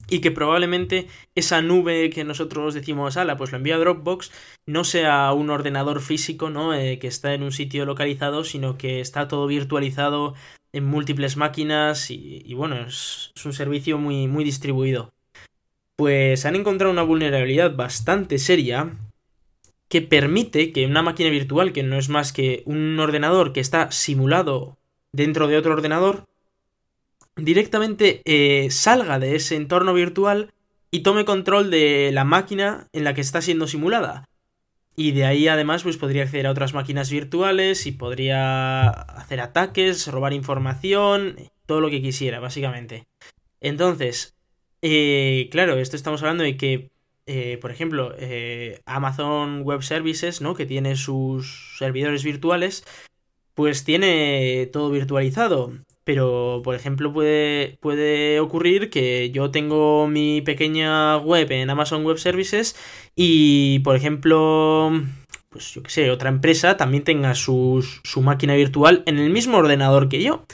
y 0.10 0.20
que 0.20 0.32
probablemente 0.32 1.08
esa 1.36 1.62
nube 1.62 2.10
que 2.10 2.24
nosotros 2.24 2.74
decimos, 2.74 3.18
ala, 3.18 3.38
pues 3.38 3.52
lo 3.52 3.58
envía 3.58 3.76
a 3.76 3.80
Dropbox, 3.80 4.32
no 4.66 4.84
sea 4.84 5.32
un 5.34 5.50
ordenador 5.50 6.02
físico, 6.02 6.50
¿no? 6.50 6.74
Eh, 6.74 7.00
que 7.00 7.08
está 7.08 7.34
en 7.34 7.44
un 7.44 7.52
sitio 7.52 7.86
localizado, 7.86 8.44
sino 8.44 8.78
que 8.78 9.00
está 9.00 9.28
todo 9.28 9.48
virtualizado 9.48 10.34
en 10.74 10.86
múltiples 10.86 11.38
máquinas 11.38 12.12
y, 12.12 12.54
bueno, 12.54 12.80
es, 12.88 13.32
un 13.46 13.54
servicio 13.54 13.98
muy, 13.98 14.28
muy 14.28 14.44
distribuido. 14.44 15.14
Pues 15.96 16.46
han 16.46 16.56
encontrado 16.56 16.92
una 16.92 17.02
vulnerabilidad 17.02 17.76
bastante 17.76 18.38
seria 18.38 18.96
que 19.90 20.02
permite 20.02 20.72
que 20.72 20.86
una 20.86 21.02
máquina 21.02 21.30
virtual, 21.30 21.74
que 21.74 21.84
no 21.84 21.98
es 21.98 22.10
más 22.10 22.34
que 22.34 22.62
un 22.66 23.00
ordenador 23.00 23.54
que 23.54 23.62
está 23.62 23.92
simulado 23.92 24.78
dentro 25.12 25.48
de 25.48 25.58
otro 25.58 25.74
ordenador, 25.74 26.26
directamente 27.38 28.22
eh, 28.25 28.70
salga 28.72 29.20
de 29.20 29.36
ese 29.36 29.56
entorno 29.56 29.94
virtual 29.94 30.51
y 30.91 31.01
tome 31.01 31.25
control 31.25 31.70
de 31.70 32.12
la 32.13 32.24
máquina 32.24 32.88
en 32.94 33.03
la 33.03 33.13
que 33.13 33.22
está 33.22 33.41
siendo 33.41 33.67
simulada. 33.67 34.27
Y 34.96 35.12
de 35.12 35.25
ahí 35.25 35.48
además 35.48 35.84
pues 35.84 35.98
podría 35.98 36.24
acceder 36.24 36.48
a 36.48 36.51
otras 36.51 36.74
máquinas 36.74 37.12
virtuales 37.12 37.86
y 37.86 37.91
podría 37.91 38.89
hacer 38.89 39.39
ataques, 39.39 40.08
robar 40.08 40.34
información, 40.34 41.36
todo 41.65 41.82
lo 41.82 41.89
que 41.89 42.01
quisiera, 42.01 42.39
básicamente. 42.39 43.06
Entonces, 43.62 44.36
eh, 44.82 45.50
claro, 45.51 45.77
esto 45.77 45.96
estamos 45.96 46.24
hablando 46.24 46.44
de 46.44 46.58
que, 46.58 46.89
eh, 47.27 47.60
por 47.62 47.72
ejemplo, 47.72 48.15
Amazon 48.86 49.62
Web 49.62 49.84
Services, 49.84 50.41
¿no? 50.41 50.56
Que 50.56 50.65
tiene 50.65 50.96
sus 50.96 51.75
servidores 51.77 52.24
virtuales, 52.24 52.84
pues 53.53 53.84
tiene 53.84 54.67
todo 54.72 54.89
virtualizado. 54.89 55.74
Pero, 56.08 56.62
por 56.64 56.74
ejemplo, 56.74 57.12
puede, 57.12 57.80
puede 57.82 58.40
ocurrir 58.40 58.90
que 58.90 59.30
yo 59.32 59.52
tengo 59.52 60.08
mi 60.08 60.40
pequeña 60.40 61.18
web 61.18 61.52
en 61.52 61.70
Amazon 61.70 62.06
Web 62.06 62.18
Services 62.18 62.78
y, 63.14 63.80
por 63.80 63.98
ejemplo, 63.98 64.94
pues 65.50 65.74
yo 65.74 65.84
qué 65.84 65.90
sé, 65.90 66.10
otra 66.10 66.30
empresa 66.30 66.78
también 66.78 67.04
tenga 67.04 67.36
su, 67.36 67.86
su 68.06 68.22
máquina 68.22 68.56
virtual 68.56 69.04
en 69.06 69.20
el 69.20 69.32
mismo 69.32 69.58
ordenador 69.58 70.08
que 70.08 70.24
yo. 70.24 70.46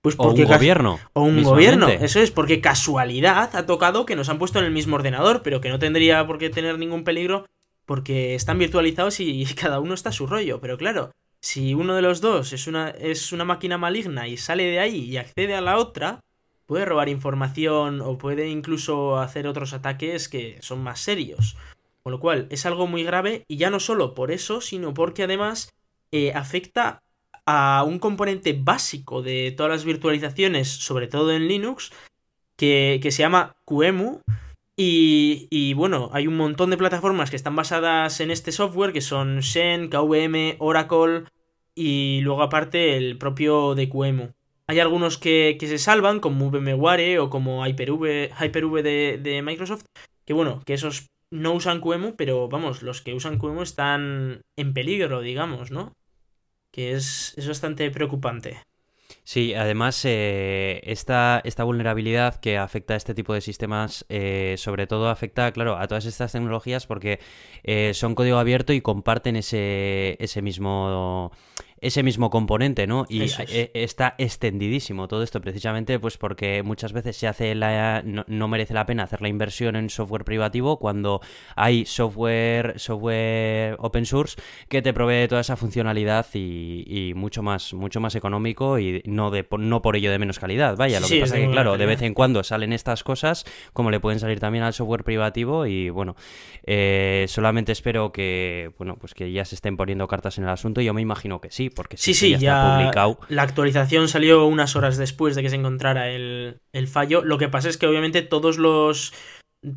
Pues 0.00 0.16
porque 0.16 0.44
o 0.44 0.46
un 0.46 0.52
gobierno. 0.54 0.98
O 1.12 1.24
un 1.24 1.42
gobierno. 1.42 1.88
Eso 1.90 2.18
es, 2.18 2.30
porque 2.30 2.62
casualidad 2.62 3.54
ha 3.54 3.66
tocado 3.66 4.06
que 4.06 4.16
nos 4.16 4.30
han 4.30 4.38
puesto 4.38 4.60
en 4.60 4.64
el 4.64 4.72
mismo 4.72 4.96
ordenador, 4.96 5.42
pero 5.42 5.60
que 5.60 5.68
no 5.68 5.78
tendría 5.78 6.26
por 6.26 6.38
qué 6.38 6.48
tener 6.48 6.78
ningún 6.78 7.04
peligro 7.04 7.44
porque 7.84 8.34
están 8.34 8.58
virtualizados 8.58 9.20
y 9.20 9.44
cada 9.60 9.78
uno 9.78 9.92
está 9.92 10.08
a 10.08 10.12
su 10.12 10.26
rollo. 10.26 10.58
Pero 10.62 10.78
claro, 10.78 11.12
si 11.42 11.74
uno 11.74 11.96
de 11.96 12.02
los 12.02 12.20
dos 12.20 12.52
es 12.52 12.68
una, 12.68 12.90
es 12.90 13.32
una 13.32 13.44
máquina 13.44 13.76
maligna 13.76 14.28
y 14.28 14.36
sale 14.36 14.64
de 14.64 14.78
ahí 14.78 15.00
y 15.10 15.16
accede 15.16 15.54
a 15.54 15.60
la 15.60 15.76
otra, 15.76 16.20
puede 16.66 16.84
robar 16.84 17.08
información 17.08 18.00
o 18.00 18.16
puede 18.16 18.48
incluso 18.48 19.18
hacer 19.18 19.48
otros 19.48 19.72
ataques 19.72 20.28
que 20.28 20.58
son 20.62 20.82
más 20.82 21.00
serios. 21.00 21.56
Con 22.02 22.12
lo 22.12 22.20
cual, 22.20 22.46
es 22.50 22.64
algo 22.64 22.86
muy 22.86 23.02
grave 23.02 23.44
y 23.48 23.56
ya 23.56 23.70
no 23.70 23.80
solo 23.80 24.14
por 24.14 24.30
eso, 24.30 24.60
sino 24.60 24.94
porque 24.94 25.24
además 25.24 25.72
eh, 26.12 26.32
afecta 26.32 27.02
a 27.44 27.84
un 27.86 27.98
componente 27.98 28.56
básico 28.58 29.20
de 29.20 29.52
todas 29.56 29.70
las 29.70 29.84
virtualizaciones, 29.84 30.68
sobre 30.68 31.08
todo 31.08 31.32
en 31.32 31.48
Linux, 31.48 31.92
que, 32.56 33.00
que 33.02 33.10
se 33.10 33.22
llama 33.22 33.56
QEMU. 33.64 34.20
Y, 34.76 35.74
bueno, 35.74 36.10
hay 36.12 36.26
un 36.26 36.36
montón 36.36 36.70
de 36.70 36.76
plataformas 36.76 37.30
que 37.30 37.36
están 37.36 37.56
basadas 37.56 38.20
en 38.20 38.30
este 38.30 38.52
software, 38.52 38.92
que 38.92 39.00
son 39.00 39.42
Xen, 39.42 39.88
KVM, 39.88 40.56
Oracle 40.58 41.24
y 41.74 42.20
luego 42.22 42.42
aparte 42.42 42.96
el 42.96 43.18
propio 43.18 43.74
de 43.74 43.88
QEMU. 43.88 44.32
Hay 44.66 44.80
algunos 44.80 45.18
que, 45.18 45.56
se 45.60 45.78
salvan, 45.78 46.20
como 46.20 46.50
VMware 46.50 47.18
o 47.18 47.30
como 47.30 47.66
Hyper-V, 47.66 48.30
Hyper 48.40 48.82
de, 48.82 49.18
de 49.22 49.42
Microsoft, 49.42 49.84
que 50.24 50.32
bueno, 50.32 50.62
que 50.64 50.74
esos 50.74 51.06
no 51.30 51.52
usan 51.52 51.80
QEMU, 51.80 52.16
pero 52.16 52.48
vamos, 52.48 52.82
los 52.82 53.02
que 53.02 53.14
usan 53.14 53.38
QEMU 53.38 53.62
están 53.62 54.42
en 54.56 54.74
peligro, 54.74 55.20
digamos, 55.20 55.70
¿no? 55.70 55.92
Que 56.70 56.92
es, 56.92 57.34
es 57.36 57.48
bastante 57.48 57.90
preocupante. 57.90 58.62
Sí, 59.24 59.54
además 59.54 60.04
eh, 60.04 60.80
esta, 60.84 61.40
esta, 61.44 61.62
vulnerabilidad 61.62 62.40
que 62.40 62.58
afecta 62.58 62.94
a 62.94 62.96
este 62.96 63.14
tipo 63.14 63.32
de 63.34 63.40
sistemas, 63.40 64.04
eh, 64.08 64.56
sobre 64.58 64.88
todo 64.88 65.08
afecta, 65.08 65.52
claro, 65.52 65.76
a 65.76 65.86
todas 65.86 66.06
estas 66.06 66.32
tecnologías 66.32 66.88
porque 66.88 67.20
eh, 67.62 67.92
son 67.94 68.16
código 68.16 68.38
abierto 68.38 68.72
y 68.72 68.80
comparten 68.80 69.36
ese, 69.36 70.16
ese 70.18 70.42
mismo 70.42 71.30
ese 71.82 72.04
mismo 72.04 72.30
componente, 72.30 72.86
¿no? 72.86 73.06
Y 73.08 73.22
e, 73.22 73.70
está 73.74 74.14
extendidísimo 74.16 75.08
todo 75.08 75.22
esto 75.24 75.40
precisamente 75.40 75.98
pues 75.98 76.16
porque 76.16 76.62
muchas 76.62 76.92
veces 76.92 77.16
se 77.16 77.26
hace 77.26 77.54
la 77.56 78.02
no, 78.04 78.48
merece 78.48 78.72
la 78.72 78.86
pena 78.86 79.02
hacer 79.02 79.20
la 79.20 79.28
inversión 79.28 79.74
en 79.74 79.90
software 79.90 80.24
privativo 80.24 80.78
cuando 80.78 81.20
hay 81.56 81.84
software 81.84 82.78
software 82.78 83.76
open 83.80 84.06
source 84.06 84.40
que 84.68 84.80
te 84.80 84.94
provee 84.94 85.26
toda 85.28 85.40
esa 85.40 85.56
funcionalidad 85.56 86.24
y, 86.34 87.12
mucho 87.16 87.42
más 87.42 87.74
mucho 87.74 88.00
más 88.00 88.14
económico 88.14 88.78
y 88.78 89.02
no 89.04 89.30
de 89.30 89.44
no 89.58 89.82
por 89.82 89.96
ello 89.96 90.10
de 90.12 90.18
menos 90.18 90.38
calidad. 90.38 90.76
Vaya, 90.76 91.00
lo 91.00 91.08
que 91.08 91.20
pasa 91.20 91.36
es 91.36 91.46
que 91.46 91.50
claro, 91.50 91.76
de 91.76 91.86
vez 91.86 92.00
en 92.02 92.14
cuando 92.14 92.44
salen 92.44 92.72
estas 92.72 93.02
cosas 93.02 93.44
como 93.72 93.90
le 93.90 93.98
pueden 93.98 94.20
salir 94.20 94.38
también 94.38 94.62
al 94.62 94.72
software 94.72 95.02
privativo 95.02 95.66
y 95.66 95.90
bueno, 95.90 96.14
eh, 96.64 97.26
solamente 97.28 97.72
espero 97.72 98.12
que 98.12 98.70
bueno, 98.78 98.96
pues 99.00 99.14
que 99.14 99.32
ya 99.32 99.44
se 99.44 99.56
estén 99.56 99.76
poniendo 99.76 100.06
cartas 100.06 100.38
en 100.38 100.44
el 100.44 100.50
asunto, 100.50 100.80
yo 100.80 100.94
me 100.94 101.02
imagino 101.02 101.40
que 101.40 101.50
sí, 101.50 101.71
porque 101.72 101.96
sí, 101.96 102.14
sí, 102.14 102.36
ya, 102.38 102.78
publicado. 102.78 103.18
La 103.28 103.42
actualización 103.42 104.08
salió 104.08 104.46
unas 104.46 104.76
horas 104.76 104.96
después 104.96 105.34
de 105.34 105.42
que 105.42 105.50
se 105.50 105.56
encontrara 105.56 106.10
el, 106.10 106.60
fallo. 106.86 107.22
Lo 107.24 107.38
que 107.38 107.48
pasa 107.48 107.68
es 107.68 107.76
que 107.76 107.86
obviamente 107.86 108.22
todos 108.22 108.58
los 108.58 109.12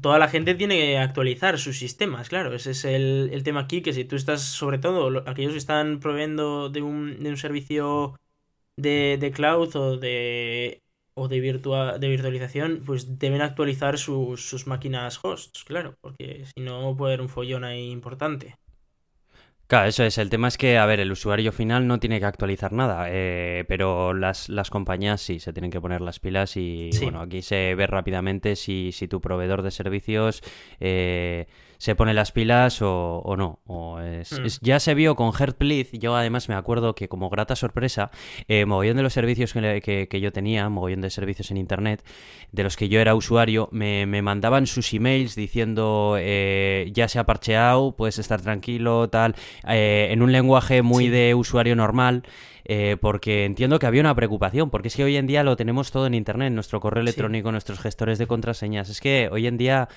toda 0.02 0.18
la 0.18 0.28
gente 0.28 0.56
tiene 0.56 0.78
que 0.78 0.98
actualizar 0.98 1.60
sus 1.60 1.78
sistemas, 1.78 2.28
claro, 2.28 2.56
ese 2.56 2.72
es 2.72 2.86
el, 2.86 3.42
tema 3.44 3.62
aquí, 3.62 3.84
que 3.84 3.94
si 3.94 4.04
tú 4.04 4.16
estás, 4.16 4.42
sobre 4.42 4.80
todo, 4.80 5.24
aquellos 5.28 5.52
que 5.52 5.60
están 5.60 6.00
proveyendo 6.00 6.70
de 6.70 6.82
un, 6.82 7.22
de 7.22 7.30
un 7.30 7.38
servicio 7.38 8.16
de, 8.78 9.18
de, 9.20 9.32
cloud 9.32 9.75
o 9.75 9.98
de 9.98 10.82
o 11.16 11.28
de, 11.28 11.40
de 11.40 12.10
virtualización, 12.10 12.84
pues 12.86 13.20
deben 13.20 13.42
actualizar 13.42 13.98
sus, 13.98 14.42
sus 14.48 14.68
máquinas 14.68 15.24
hosts, 15.24 15.64
claro, 15.64 15.96
porque 16.02 16.46
si 16.46 16.62
no 16.62 16.96
puede 16.98 17.14
haber 17.14 17.22
un 17.22 17.30
follón 17.30 17.64
ahí 17.64 17.90
importante. 17.90 18.58
Claro, 19.67 19.88
eso 19.88 20.03
es. 20.03 20.19
El 20.19 20.29
tema 20.29 20.48
es 20.48 20.57
que, 20.57 20.77
a 20.77 20.86
ver, 20.86 21.00
el 21.00 21.12
usuario 21.12 21.51
final 21.51 21.88
no 21.88 22.00
tiene 22.00 22.19
que 22.19 22.25
actualizar 22.25 22.72
nada, 22.72 23.07
eh, 23.10 23.65
pero 23.67 24.13
las, 24.13 24.48
las, 24.48 24.69
compañías 24.69 25.22
sí 25.22 25.39
se 25.39 25.53
tienen 25.53 25.72
que 25.72 25.81
poner 25.81 26.01
las 26.01 26.19
pilas 26.19 26.55
y, 26.55 26.91
bueno, 27.01 27.22
aquí 27.22 27.41
se 27.41 27.74
ve 27.74 27.88
rápidamente 27.88 28.55
si, 28.55 28.91
si 28.91 29.07
tu 29.07 29.22
proveedor 29.22 29.63
de 29.63 29.72
servicios 29.72 30.43
eh, 30.79 31.48
se 31.77 31.96
pone 31.96 32.13
las 32.13 32.32
pilas 32.32 32.82
o, 32.82 33.36
no. 33.38 33.60
O 33.65 33.98
mm. 33.98 34.03
es, 34.03 34.60
ya 34.62 34.79
se 34.79 34.94
vio 34.94 35.15
con 35.15 35.32
Heartbleed, 35.32 35.88
yo 35.94 36.15
además 36.15 36.50
me 36.50 36.55
acuerdo 36.55 36.96
que 36.96 37.08
como 37.08 37.29
grata 37.29 37.55
sorpresa, 37.55 38.12
eh, 38.48 38.65
mogollón 38.65 38.98
de 38.98 39.03
los 39.03 39.13
servicios 39.13 39.53
que, 39.53 40.08
que, 40.10 40.22
yo 40.22 40.32
tenía, 40.32 40.67
mogollón 40.70 41.01
de 41.01 41.10
servicios 41.10 41.51
en 41.51 41.58
Internet, 41.58 42.03
de 42.51 42.63
los 42.63 42.75
que 42.77 42.89
yo 42.89 43.00
era 43.00 43.15
usuario, 43.15 43.70
me, 43.72 44.05
me 44.05 44.22
mandaban 44.22 44.67
sus 44.67 44.94
emails 44.94 45.36
diciendo 45.36 46.17
eh, 46.20 46.89
ya 46.94 47.08
se 47.08 47.20
ha 47.20 47.25
parcheado, 47.25 47.96
puedes 47.96 48.20
estar 48.20 48.41
tranquilo, 48.41 49.10
tal, 49.10 49.36
eh, 49.67 50.10
en 50.12 50.22
un 50.22 50.32
lenguaje 50.32 50.82
muy 50.82 51.10
de 51.10 51.36
usuario 51.36 51.75
normal. 51.75 52.24
Eh, 52.67 52.98
porque 53.00 53.46
entiendo 53.46 53.77
que 53.77 53.86
había 53.86 54.01
una 54.01 54.15
preocupación, 54.15 54.72
porque 54.72 54.88
es 54.88 54.96
que 54.96 55.03
hoy 55.03 55.17
en 55.17 55.27
día 55.27 55.44
lo 55.44 55.55
tenemos 55.55 55.91
todo 55.91 56.08
en 56.08 56.15
Internet, 56.15 56.51
nuestro 56.51 56.79
correo 56.79 57.01
electrónico, 57.01 57.51
nuestros 57.51 57.79
gestores 57.79 58.17
de 58.17 58.25
contraseñas. 58.25 58.89
Es 58.89 59.01
que 59.01 59.29
hoy 59.32 59.46
en 59.46 59.58
día 59.58 59.88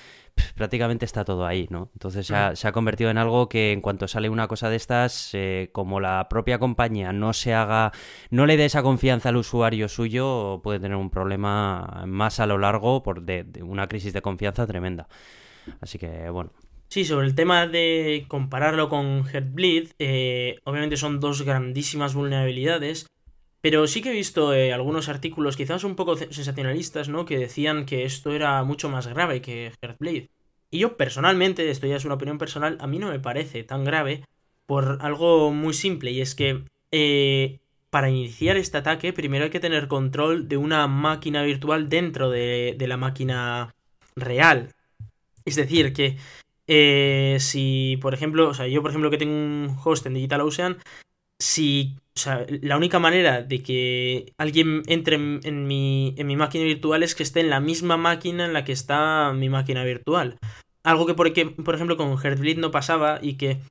prácticamente 0.55 1.05
está 1.05 1.25
todo 1.25 1.45
ahí, 1.45 1.67
¿no? 1.69 1.89
Entonces 1.93 2.27
se 2.27 2.67
ha, 2.67 2.71
convertido 2.71 3.09
en 3.09 3.17
algo 3.17 3.49
que 3.49 3.71
en 3.71 3.81
cuanto 3.81 4.07
sale 4.07 4.29
una 4.29 4.47
cosa 4.47 4.69
de 4.69 4.75
estas, 4.75 5.31
eh, 5.33 5.69
como 5.71 5.99
la 5.99 6.27
propia 6.29 6.59
compañía 6.59 7.13
no 7.13 7.33
se 7.33 7.53
haga, 7.53 7.91
no 8.29 8.45
le 8.45 8.57
dé 8.57 8.65
esa 8.65 8.83
confianza 8.83 9.29
al 9.29 9.37
usuario 9.37 9.89
suyo, 9.89 10.61
puede 10.63 10.79
tener 10.79 10.97
un 10.97 11.09
problema 11.09 12.03
más 12.07 12.39
a 12.39 12.45
lo 12.45 12.57
largo 12.57 13.03
por 13.03 13.23
de 13.23 13.63
una 13.63 13.87
crisis 13.87 14.13
de 14.13 14.21
confianza 14.21 14.67
tremenda. 14.67 15.07
Así 15.81 15.97
que, 15.97 16.29
bueno, 16.29 16.51
Sí, 16.89 17.05
sobre 17.05 17.27
el 17.27 17.35
tema 17.35 17.67
de 17.67 18.25
compararlo 18.27 18.89
con 18.89 19.23
Heartbleed, 19.23 19.89
eh, 19.99 20.57
obviamente 20.63 20.97
son 20.97 21.19
dos 21.19 21.43
grandísimas 21.43 22.15
vulnerabilidades, 22.15 23.05
pero 23.61 23.87
sí 23.87 24.01
que 24.01 24.09
he 24.09 24.13
visto 24.13 24.53
eh, 24.53 24.73
algunos 24.73 25.09
artículos 25.09 25.57
quizás 25.57 25.83
un 25.83 25.95
poco 25.95 26.15
sensacionalistas, 26.15 27.09
¿no? 27.09 27.25
Que 27.25 27.37
decían 27.37 27.85
que 27.85 28.03
esto 28.03 28.31
era 28.31 28.63
mucho 28.63 28.89
más 28.89 29.07
grave 29.07 29.41
que 29.41 29.71
Heartbleed. 29.81 30.27
Y 30.71 30.79
yo 30.79 30.97
personalmente, 30.97 31.69
esto 31.69 31.87
ya 31.87 31.95
es 31.95 32.05
una 32.05 32.15
opinión 32.15 32.37
personal, 32.37 32.77
a 32.79 32.87
mí 32.87 32.99
no 32.99 33.09
me 33.09 33.19
parece 33.19 33.63
tan 33.63 33.83
grave 33.83 34.23
por 34.65 34.99
algo 35.01 35.51
muy 35.51 35.73
simple, 35.73 36.11
y 36.11 36.21
es 36.21 36.35
que 36.35 36.63
eh, 36.91 37.59
para 37.89 38.09
iniciar 38.09 38.57
este 38.57 38.77
ataque 38.77 39.13
primero 39.13 39.45
hay 39.45 39.49
que 39.49 39.59
tener 39.59 39.87
control 39.87 40.47
de 40.47 40.57
una 40.57 40.87
máquina 40.87 41.43
virtual 41.43 41.89
dentro 41.89 42.29
de, 42.29 42.75
la 42.79 42.97
máquina 42.97 43.73
real. 44.15 44.73
Es 45.45 45.55
decir, 45.55 45.93
que 45.93 46.17
eh, 46.67 47.37
si, 47.39 47.97
por 48.01 48.13
ejemplo, 48.13 48.49
o 48.49 48.53
sea, 48.53 48.67
yo, 48.67 48.81
por 48.81 48.91
ejemplo, 48.91 49.09
que 49.09 49.17
tengo 49.17 49.33
un 49.33 49.75
host 49.83 50.05
en 50.05 50.13
Digital 50.13 50.41
Ocean, 50.41 50.77
si, 51.39 51.95
o 52.19 52.21
sea, 52.21 52.45
la 52.49 52.75
única 52.75 52.99
manera 52.99 53.43
de 53.43 53.63
que 53.63 54.33
alguien 54.37 54.83
entre 54.87 55.15
en, 55.15 55.67
mi, 55.67 56.13
en 56.17 56.27
mi 56.27 56.35
máquina 56.35 56.65
virtual 56.65 57.01
es 57.01 57.15
que 57.15 57.23
esté 57.23 57.39
en 57.39 57.49
la 57.49 57.61
misma 57.61 57.95
máquina 57.95 58.43
en 58.43 58.51
la 58.51 58.65
que 58.65 58.73
está 58.73 59.31
mi 59.31 59.47
máquina 59.47 59.85
virtual. 59.85 60.37
Algo 60.83 61.05
que, 61.05 61.13
por, 61.13 61.31
por 61.63 61.75
ejemplo, 61.75 61.95
con 61.95 62.17
Heartbleed 62.17 62.57
no 62.57 62.71
pasaba 62.71 63.19
y 63.21 63.35
que 63.35 63.61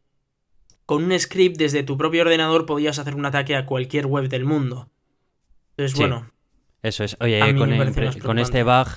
con 0.87 1.05
un 1.05 1.21
script 1.21 1.59
desde 1.59 1.83
tu 1.83 1.99
propio 1.99 2.23
ordenador 2.23 2.65
podías 2.65 2.99
hacer 2.99 3.15
un 3.15 3.27
ataque 3.27 3.55
a 3.55 3.67
cualquier 3.67 4.07
web 4.07 4.31
del 4.31 4.47
mundo. 4.47 4.89
Entonces, 5.77 5.99
bueno. 5.99 6.31
Eso 6.83 7.05
es. 7.05 7.19
Oye, 7.21 7.41
con, 7.55 7.71
con 8.23 8.39
este 8.39 8.63
bug 8.63 8.89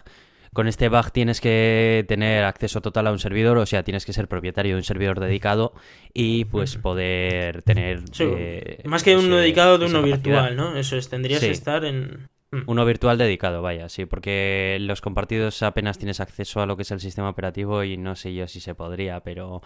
con 0.54 0.68
este 0.68 0.90
bug 0.90 1.12
tienes 1.12 1.40
que 1.40 2.06
tener 2.08 2.44
acceso 2.44 2.82
total 2.82 3.08
a 3.08 3.12
un 3.12 3.20
servidor, 3.20 3.58
o 3.58 3.66
sea, 3.66 3.84
tienes 3.84 4.06
que 4.06 4.14
ser 4.14 4.28
propietario 4.28 4.74
de 4.74 4.78
un 4.78 4.84
servidor 4.84 5.20
dedicado 5.20 5.74
y 6.14 6.46
pues 6.46 6.76
poder 6.78 7.64
tener... 7.64 8.04
Eh, 8.20 8.82
más 8.86 9.04
que 9.04 9.16
uno 9.16 9.38
dedicado 9.38 9.78
de 9.78 9.86
uno 9.86 10.02
virtual, 10.02 10.56
¿no? 10.56 10.76
Eso 10.76 10.98
es, 10.98 11.10
tendrías 11.10 11.40
que 11.40 11.52
estar 11.52 11.86
en... 11.86 12.30
Mm. 12.52 12.64
Uno 12.68 12.84
virtual 12.84 13.18
dedicado, 13.18 13.62
vaya, 13.62 13.88
sí, 13.88 14.06
porque 14.06 14.78
los 14.82 15.00
compartidos 15.00 15.64
apenas 15.64 15.98
tienes 15.98 16.20
acceso 16.20 16.62
a 16.62 16.66
lo 16.66 16.76
que 16.76 16.82
es 16.82 16.92
el 16.92 17.00
sistema 17.00 17.30
operativo 17.30 17.86
y 17.86 17.96
no 17.96 18.18
sé 18.18 18.34
yo 18.34 18.46
si 18.48 18.60
se 18.60 18.76
podría, 18.76 19.22
pero, 19.22 19.62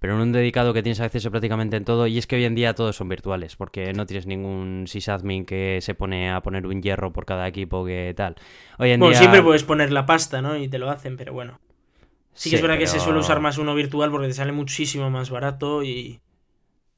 pero 0.00 0.14
en 0.14 0.20
un 0.20 0.32
dedicado 0.32 0.74
que 0.74 0.82
tienes 0.82 0.98
acceso 1.00 1.30
prácticamente 1.30 1.76
en 1.76 1.84
todo, 1.84 2.08
y 2.08 2.18
es 2.18 2.26
que 2.26 2.36
hoy 2.36 2.44
en 2.44 2.56
día 2.56 2.74
todos 2.74 2.96
son 2.96 3.08
virtuales, 3.08 3.54
porque 3.54 3.92
no 3.92 4.06
tienes 4.06 4.26
ningún 4.26 4.86
sysadmin 4.88 5.44
que 5.44 5.78
se 5.80 5.94
pone 5.94 6.30
a 6.30 6.40
poner 6.40 6.66
un 6.66 6.82
hierro 6.82 7.12
por 7.12 7.26
cada 7.26 7.46
equipo 7.46 7.84
que 7.84 8.12
tal. 8.16 8.34
Hoy 8.78 8.90
en 8.90 9.00
bueno, 9.00 9.16
siempre 9.16 9.42
puedes 9.42 9.62
poner 9.62 9.92
la 9.92 10.06
pasta, 10.06 10.42
¿no? 10.42 10.56
Y 10.56 10.66
te 10.66 10.78
lo 10.78 10.90
hacen, 10.90 11.16
pero 11.16 11.32
bueno. 11.32 11.60
Sí 12.32 12.50
que 12.50 12.56
es 12.56 12.62
verdad 12.62 12.78
que 12.78 12.86
se 12.86 12.98
suele 12.98 13.18
usar 13.20 13.40
más 13.40 13.58
uno 13.58 13.74
virtual 13.74 14.10
porque 14.10 14.28
te 14.28 14.34
sale 14.34 14.52
muchísimo 14.52 15.10
más 15.10 15.30
barato 15.30 15.82
y 15.82 16.20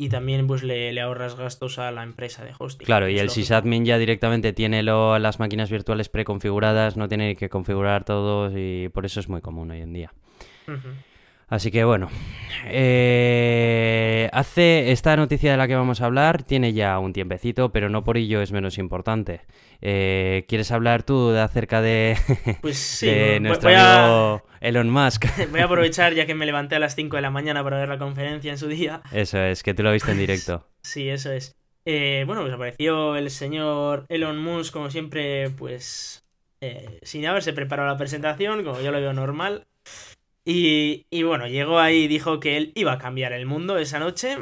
y 0.02 0.08
también 0.08 0.48
pues 0.48 0.64
le, 0.64 1.00
ahorras 1.00 1.36
gastos 1.36 1.78
a 1.78 1.92
la 1.92 2.02
empresa 2.02 2.44
de 2.44 2.52
hosting. 2.58 2.86
Claro, 2.86 3.08
y 3.08 3.20
el 3.20 3.30
sysadmin 3.30 3.84
ya 3.84 3.98
directamente 3.98 4.52
tiene 4.52 4.82
las 4.82 5.38
máquinas 5.38 5.70
virtuales 5.70 6.08
preconfiguradas, 6.08 6.96
no 6.96 7.08
tiene 7.08 7.36
que 7.36 7.48
configurar 7.48 8.04
todos 8.04 8.52
y 8.56 8.88
por 8.88 9.06
eso 9.06 9.20
es 9.20 9.28
muy 9.28 9.40
común 9.40 9.70
hoy 9.70 9.80
en 9.80 9.92
día. 9.92 10.12
Así 11.52 11.70
que 11.70 11.84
bueno, 11.84 12.08
eh, 12.64 14.30
hace 14.32 14.90
esta 14.90 15.14
noticia 15.16 15.50
de 15.50 15.58
la 15.58 15.68
que 15.68 15.74
vamos 15.74 16.00
a 16.00 16.06
hablar 16.06 16.44
tiene 16.44 16.72
ya 16.72 16.98
un 16.98 17.12
tiempecito, 17.12 17.72
pero 17.72 17.90
no 17.90 18.04
por 18.04 18.16
ello 18.16 18.40
es 18.40 18.52
menos 18.52 18.78
importante. 18.78 19.42
Eh, 19.82 20.46
¿Quieres 20.48 20.72
hablar 20.72 21.02
tú 21.02 21.28
de 21.28 21.42
acerca 21.42 21.82
de, 21.82 22.16
pues 22.62 23.04
nuestro 23.42 23.68
amigo 23.68 24.42
Elon 24.62 24.88
Musk? 24.88 25.26
Voy 25.50 25.60
a 25.60 25.66
aprovechar 25.66 26.14
ya 26.14 26.24
que 26.24 26.34
me 26.34 26.46
levanté 26.46 26.76
a 26.76 26.78
las 26.78 26.94
5 26.94 27.16
de 27.16 27.22
la 27.22 27.30
mañana 27.30 27.62
para 27.62 27.76
ver 27.76 27.90
la 27.90 27.98
conferencia 27.98 28.50
en 28.50 28.56
su 28.56 28.68
día. 28.68 29.02
Eso 29.12 29.38
es, 29.38 29.62
que 29.62 29.74
tú 29.74 29.82
lo 29.82 29.92
viste 29.92 30.10
en 30.10 30.18
directo. 30.18 30.66
sí, 30.82 31.10
eso 31.10 31.30
es. 31.32 31.54
Eh, 31.84 32.24
bueno, 32.26 32.40
pues 32.40 32.54
apareció 32.54 33.14
el 33.14 33.28
señor 33.28 34.06
Elon 34.08 34.38
Musk, 34.38 34.72
como 34.72 34.90
siempre, 34.90 35.50
pues 35.50 36.24
eh, 36.62 36.98
sin 37.02 37.26
haberse 37.26 37.52
preparado 37.52 37.90
la 37.90 37.98
presentación, 37.98 38.64
como 38.64 38.80
yo 38.80 38.90
lo 38.90 39.00
veo 39.02 39.12
normal. 39.12 39.66
Y, 40.44 41.22
bueno, 41.22 41.46
llegó 41.46 41.78
ahí 41.78 42.04
y 42.04 42.08
dijo 42.08 42.40
que 42.40 42.56
él 42.56 42.72
iba 42.74 42.92
a 42.92 42.98
cambiar 42.98 43.32
el 43.32 43.46
mundo 43.46 43.78
esa 43.78 43.98
noche. 43.98 44.36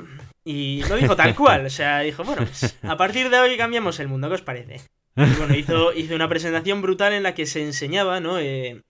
Y 0.44 0.82
lo 0.88 0.96
dijo 0.96 1.14
tal 1.16 1.34
cual. 1.34 1.66
O 1.66 1.70
sea, 1.70 2.00
dijo, 2.00 2.24
bueno, 2.24 2.44
pues, 2.44 2.78
a 2.82 2.96
partir 2.96 3.28
de 3.28 3.38
hoy 3.38 3.56
cambiamos 3.56 4.00
el 4.00 4.08
mundo, 4.08 4.28
¿qué 4.28 4.34
os 4.34 4.42
parece? 4.42 4.80
Y 5.16 5.34
bueno, 5.34 5.54
hizo, 5.54 5.92
hizo 5.92 6.14
una 6.14 6.28
presentación 6.28 6.80
brutal 6.80 7.12
en 7.12 7.22
la 7.22 7.34
que 7.34 7.44
se 7.44 7.62
enseñaba, 7.62 8.20
¿no? 8.20 8.38
Eh, 8.38 8.82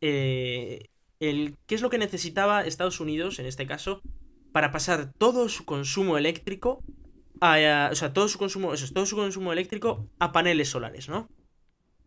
eh, 0.00 0.86
el, 1.18 1.56
¿Qué 1.66 1.74
es 1.74 1.82
lo 1.82 1.90
que 1.90 1.98
necesitaba 1.98 2.64
Estados 2.64 3.00
Unidos, 3.00 3.38
en 3.38 3.46
este 3.46 3.66
caso, 3.66 4.00
para 4.52 4.70
pasar 4.70 5.12
todo 5.18 5.48
su 5.48 5.64
consumo 5.64 6.18
eléctrico 6.18 6.82
a, 7.40 7.88
o 7.90 7.94
sea, 7.94 8.12
todo 8.12 8.28
su 8.28 8.38
consumo, 8.38 8.72
eso, 8.74 8.86
todo 8.92 9.06
su 9.06 9.16
consumo 9.16 9.52
eléctrico 9.52 10.06
a 10.18 10.32
paneles 10.32 10.68
solares, 10.68 11.08
¿no? 11.08 11.28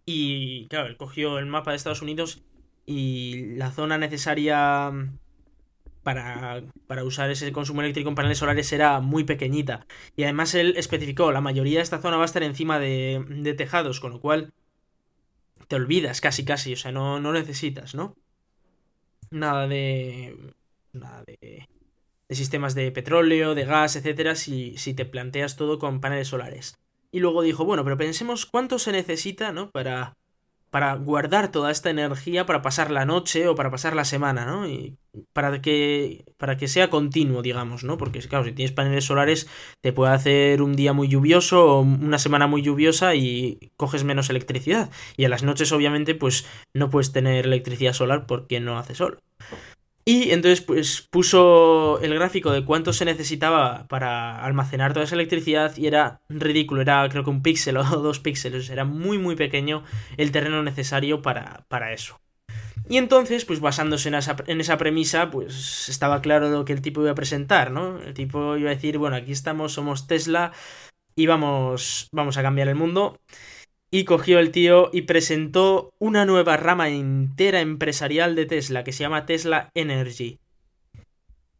Y 0.05 0.67
claro, 0.69 0.87
él 0.87 0.97
cogió 0.97 1.37
el 1.37 1.45
mapa 1.45 1.71
de 1.71 1.77
Estados 1.77 2.01
Unidos 2.01 2.41
y 2.89 3.55
la 3.55 3.69
zona 3.69 3.99
necesaria 3.99 4.91
para, 6.01 6.63
para, 6.87 7.03
usar 7.03 7.29
ese 7.29 7.51
consumo 7.51 7.81
eléctrico 7.81 8.09
en 8.09 8.15
paneles 8.15 8.39
solares 8.39 8.73
era 8.73 8.99
muy 8.99 9.25
pequeñita. 9.25 9.85
Y 10.15 10.23
además 10.23 10.55
él 10.55 10.73
especificó, 10.75 11.31
la 11.31 11.39
mayoría 11.39 11.77
de 11.77 11.83
esta 11.83 12.01
zona 12.01 12.17
va 12.17 12.23
a 12.23 12.25
estar 12.25 12.41
encima 12.41 12.79
de, 12.79 13.23
de 13.29 13.53
tejados, 13.53 13.99
con 13.99 14.11
lo 14.11 14.19
cual 14.19 14.53
te 15.67 15.75
olvidas 15.75 16.19
casi 16.19 16.43
casi, 16.43 16.73
o 16.73 16.77
sea, 16.77 16.91
no, 16.91 17.19
no 17.19 17.31
necesitas, 17.31 17.93
¿no? 17.93 18.15
Nada 19.29 19.67
de... 19.67 20.35
Nada 20.91 21.23
de 21.27 21.67
de 22.29 22.35
sistemas 22.35 22.75
de 22.75 22.91
petróleo, 22.91 23.55
de 23.55 23.65
gas, 23.65 23.95
etcétera, 23.95 24.35
si, 24.35 24.77
si 24.77 24.93
te 24.93 25.05
planteas 25.05 25.55
todo 25.55 25.79
con 25.79 25.99
paneles 25.99 26.27
solares. 26.27 26.77
Y 27.11 27.21
luego 27.21 27.41
dijo, 27.41 27.65
bueno, 27.65 27.83
pero 27.83 27.97
pensemos 27.97 28.45
cuánto 28.45 28.77
se 28.77 28.91
necesita, 28.91 29.51
¿no? 29.51 29.71
Para, 29.71 30.15
para 30.69 30.93
guardar 30.95 31.51
toda 31.51 31.71
esta 31.71 31.89
energía 31.89 32.45
para 32.45 32.61
pasar 32.61 32.91
la 32.91 33.05
noche 33.05 33.47
o 33.47 33.55
para 33.55 33.71
pasar 33.71 33.95
la 33.95 34.05
semana, 34.05 34.45
¿no? 34.45 34.67
Y 34.67 34.97
para 35.33 35.61
que, 35.61 36.25
para 36.37 36.57
que 36.57 36.67
sea 36.67 36.89
continuo, 36.89 37.41
digamos, 37.41 37.83
¿no? 37.83 37.97
Porque, 37.97 38.19
claro, 38.19 38.45
si 38.45 38.51
tienes 38.53 38.71
paneles 38.71 39.05
solares, 39.05 39.47
te 39.81 39.93
puede 39.93 40.13
hacer 40.13 40.61
un 40.61 40.75
día 40.75 40.93
muy 40.93 41.07
lluvioso 41.07 41.65
o 41.65 41.81
una 41.81 42.19
semana 42.19 42.47
muy 42.47 42.61
lluviosa 42.61 43.15
y 43.15 43.71
coges 43.77 44.03
menos 44.03 44.29
electricidad. 44.29 44.91
Y 45.17 45.25
a 45.25 45.29
las 45.29 45.43
noches, 45.43 45.71
obviamente, 45.71 46.15
pues 46.15 46.45
no 46.73 46.89
puedes 46.89 47.11
tener 47.11 47.45
electricidad 47.45 47.93
solar 47.93 48.25
porque 48.27 48.59
no 48.59 48.77
hace 48.77 48.95
sol. 48.95 49.19
Y 50.09 50.31
entonces 50.31 50.61
pues 50.61 51.07
puso 51.07 51.99
el 52.01 52.15
gráfico 52.15 52.51
de 52.51 52.65
cuánto 52.65 52.93
se 52.93 53.05
necesitaba 53.05 53.85
para 53.87 54.43
almacenar 54.43 54.91
toda 54.91 55.05
esa 55.05 55.13
electricidad 55.13 55.77
y 55.77 55.85
era 55.85 56.19
ridículo, 56.29 56.81
era 56.81 57.07
creo 57.09 57.23
que 57.23 57.29
un 57.29 57.43
píxel 57.43 57.77
o 57.77 57.83
dos 57.83 58.19
píxeles, 58.19 58.71
era 58.71 58.85
muy 58.85 59.19
muy 59.19 59.35
pequeño 59.35 59.83
el 60.17 60.31
terreno 60.31 60.63
necesario 60.63 61.21
para, 61.21 61.63
para 61.67 61.93
eso. 61.93 62.19
Y 62.89 62.97
entonces, 62.97 63.45
pues 63.45 63.59
basándose 63.59 64.09
en 64.09 64.15
esa, 64.15 64.35
en 64.47 64.59
esa, 64.59 64.79
premisa, 64.79 65.29
pues 65.29 65.89
estaba 65.89 66.21
claro 66.21 66.49
lo 66.49 66.65
que 66.65 66.73
el 66.73 66.81
tipo 66.81 67.01
iba 67.01 67.11
a 67.11 67.15
presentar, 67.15 67.69
¿no? 67.69 67.99
El 67.99 68.15
tipo 68.15 68.57
iba 68.57 68.71
a 68.71 68.73
decir, 68.73 68.97
bueno, 68.97 69.15
aquí 69.15 69.31
estamos, 69.31 69.73
somos 69.73 70.07
Tesla 70.07 70.53
y 71.15 71.27
vamos, 71.27 72.07
vamos 72.11 72.35
a 72.37 72.41
cambiar 72.41 72.67
el 72.67 72.73
mundo. 72.73 73.19
Y 73.91 74.03
cogió 74.03 74.39
el 74.39 74.51
tío 74.51 74.89
y 74.93 75.03
presentó 75.03 75.93
una 75.97 76.25
nueva 76.25 76.57
rama 76.57 76.89
entera 76.89 77.61
empresarial 77.61 78.35
de 78.35 78.45
Tesla 78.45 78.83
que 78.83 78.91
se 78.91 79.03
llama 79.03 79.25
Tesla 79.25 79.71
Energy. 79.73 80.39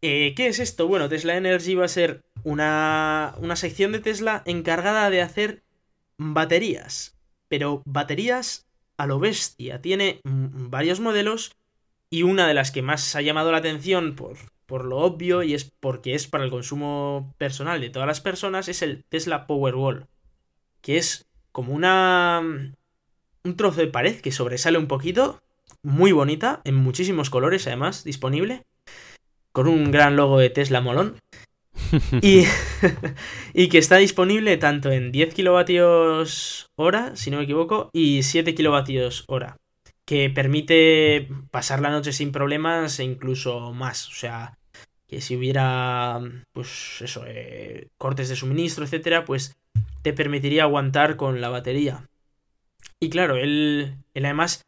Eh, 0.01 0.33
¿Qué 0.36 0.48
es 0.48 0.59
esto? 0.59 0.88
Bueno, 0.88 1.09
Tesla 1.09 1.36
Energy 1.36 1.75
va 1.75 1.86
a 1.86 1.89
ser 1.89 2.24
una, 2.43 3.33
una 3.39 3.55
sección 3.55 3.91
de 3.91 4.00
Tesla 4.00 4.43
encargada 4.45 5.09
de 5.09 5.21
hacer 5.21 5.63
baterías. 6.17 7.17
Pero 7.48 7.81
baterías 7.86 8.67
a 8.97 9.08
lo 9.08 9.19
bestia. 9.19 9.82
Tiene 9.82 10.21
varios 10.23 10.99
modelos 10.99 11.56
y 12.10 12.23
una 12.23 12.47
de 12.47 12.54
las 12.54 12.71
que 12.71 12.82
más 12.82 13.15
ha 13.15 13.21
llamado 13.21 13.51
la 13.51 13.60
atención 13.60 14.15
por, 14.15 14.38
por 14.65 14.86
lo 14.86 14.97
obvio 14.97 15.41
y 15.41 15.54
es 15.54 15.65
porque 15.65 16.15
es 16.15 16.27
para 16.27 16.43
el 16.43 16.51
consumo 16.51 17.34
personal 17.38 17.82
de 17.82 17.89
todas 17.89 18.08
las 18.08 18.21
personas 18.21 18.67
es 18.67 18.82
el 18.82 19.04
Tesla 19.06 19.47
Powerwall. 19.47 20.08
Que 20.82 20.97
es 20.97 21.29
como 21.60 21.74
una... 21.74 22.39
un 22.39 23.58
trozo 23.58 23.82
de 23.82 23.88
pared 23.88 24.22
que 24.22 24.32
sobresale 24.32 24.78
un 24.78 24.88
poquito, 24.88 25.41
muy 25.84 26.13
bonita, 26.13 26.62
en 26.63 26.76
muchísimos 26.76 27.30
colores 27.30 27.67
además, 27.67 28.06
disponible, 28.06 28.63
con 29.52 29.67
un 29.67 29.91
gran 29.91 30.15
logo 30.15 30.39
de 30.39 30.50
Tesla 30.50 30.80
molón. 30.80 31.17
y, 32.22 32.45
y 33.54 33.67
que 33.67 33.78
está 33.78 33.98
disponible 33.98 34.56
tanto 34.56 34.89
en 34.89 35.12
10 35.12 35.34
kilovatios 35.34 36.69
hora, 36.78 37.17
si 37.17 37.30
no 37.30 37.39
me 37.39 37.43
equivoco, 37.43 37.89
y 37.91 38.24
7 38.24 38.56
kilovatios 38.56 39.26
hora, 39.28 39.58
que 40.06 40.30
permite 40.30 41.28
pasar 41.52 41.82
la 41.82 41.91
noche 41.91 42.13
sin 42.13 42.32
problemas 42.32 43.02
e 43.02 43.04
incluso 43.04 43.74
más. 43.74 44.08
O 44.08 44.13
sea, 44.13 44.58
que 45.10 45.19
si 45.19 45.36
hubiera, 45.36 46.22
pues 46.54 47.02
eso, 47.02 47.26
eh, 47.28 47.89
cortes 47.98 48.30
de 48.30 48.38
suministro, 48.38 48.86
etcétera, 48.86 49.26
pues 49.26 49.59
te 50.01 50.13
permitiría 50.13 50.63
aguantar 50.63 51.15
con 51.15 51.41
la 51.41 51.49
batería. 51.49 52.08
Y 52.99 53.10
claro, 53.10 53.38
él, 53.38 53.95
él 54.13 54.25
además 54.25 54.65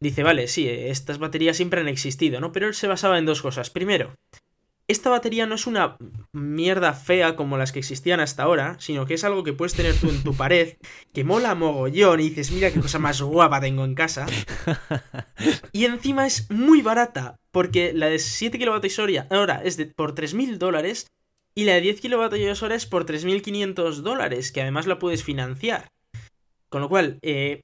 dice, 0.00 0.22
vale, 0.22 0.48
sí, 0.48 0.68
estas 0.68 1.18
baterías 1.18 1.56
siempre 1.56 1.80
han 1.80 1.88
existido, 1.88 2.40
¿no? 2.40 2.52
Pero 2.52 2.66
él 2.66 2.74
se 2.74 2.86
basaba 2.86 3.18
en 3.18 3.26
dos 3.26 3.42
cosas. 3.42 3.70
Primero, 3.70 4.14
esta 4.86 5.08
batería 5.08 5.46
no 5.46 5.54
es 5.54 5.66
una 5.66 5.96
mierda 6.32 6.92
fea 6.92 7.36
como 7.36 7.56
las 7.56 7.72
que 7.72 7.78
existían 7.78 8.20
hasta 8.20 8.42
ahora, 8.42 8.76
sino 8.80 9.06
que 9.06 9.14
es 9.14 9.24
algo 9.24 9.42
que 9.42 9.54
puedes 9.54 9.74
tener 9.74 9.94
tú 9.98 10.10
en 10.10 10.22
tu 10.22 10.34
pared, 10.36 10.76
que 11.14 11.24
mola 11.24 11.54
mogollón 11.54 12.20
y 12.20 12.28
dices, 12.28 12.50
mira 12.50 12.70
qué 12.70 12.80
cosa 12.80 12.98
más 12.98 13.22
guapa 13.22 13.60
tengo 13.60 13.84
en 13.84 13.94
casa. 13.94 14.26
Y 15.72 15.86
encima 15.86 16.26
es 16.26 16.50
muy 16.50 16.82
barata, 16.82 17.40
porque 17.50 17.92
la 17.92 18.06
de 18.06 18.18
7 18.18 18.58
kWh 18.58 19.34
ahora 19.34 19.62
es 19.64 19.76
de, 19.76 19.86
por 19.86 20.14
3.000 20.14 20.58
dólares 20.58 21.08
y 21.54 21.64
la 21.64 21.74
de 21.74 21.80
10 21.82 22.00
kWh 22.00 22.88
por 22.90 23.06
3.500 23.06 23.96
dólares, 24.02 24.52
que 24.52 24.62
además 24.62 24.86
la 24.86 24.98
puedes 24.98 25.22
financiar. 25.22 25.92
Con 26.68 26.80
lo 26.80 26.88
cual, 26.88 27.18
eh, 27.22 27.62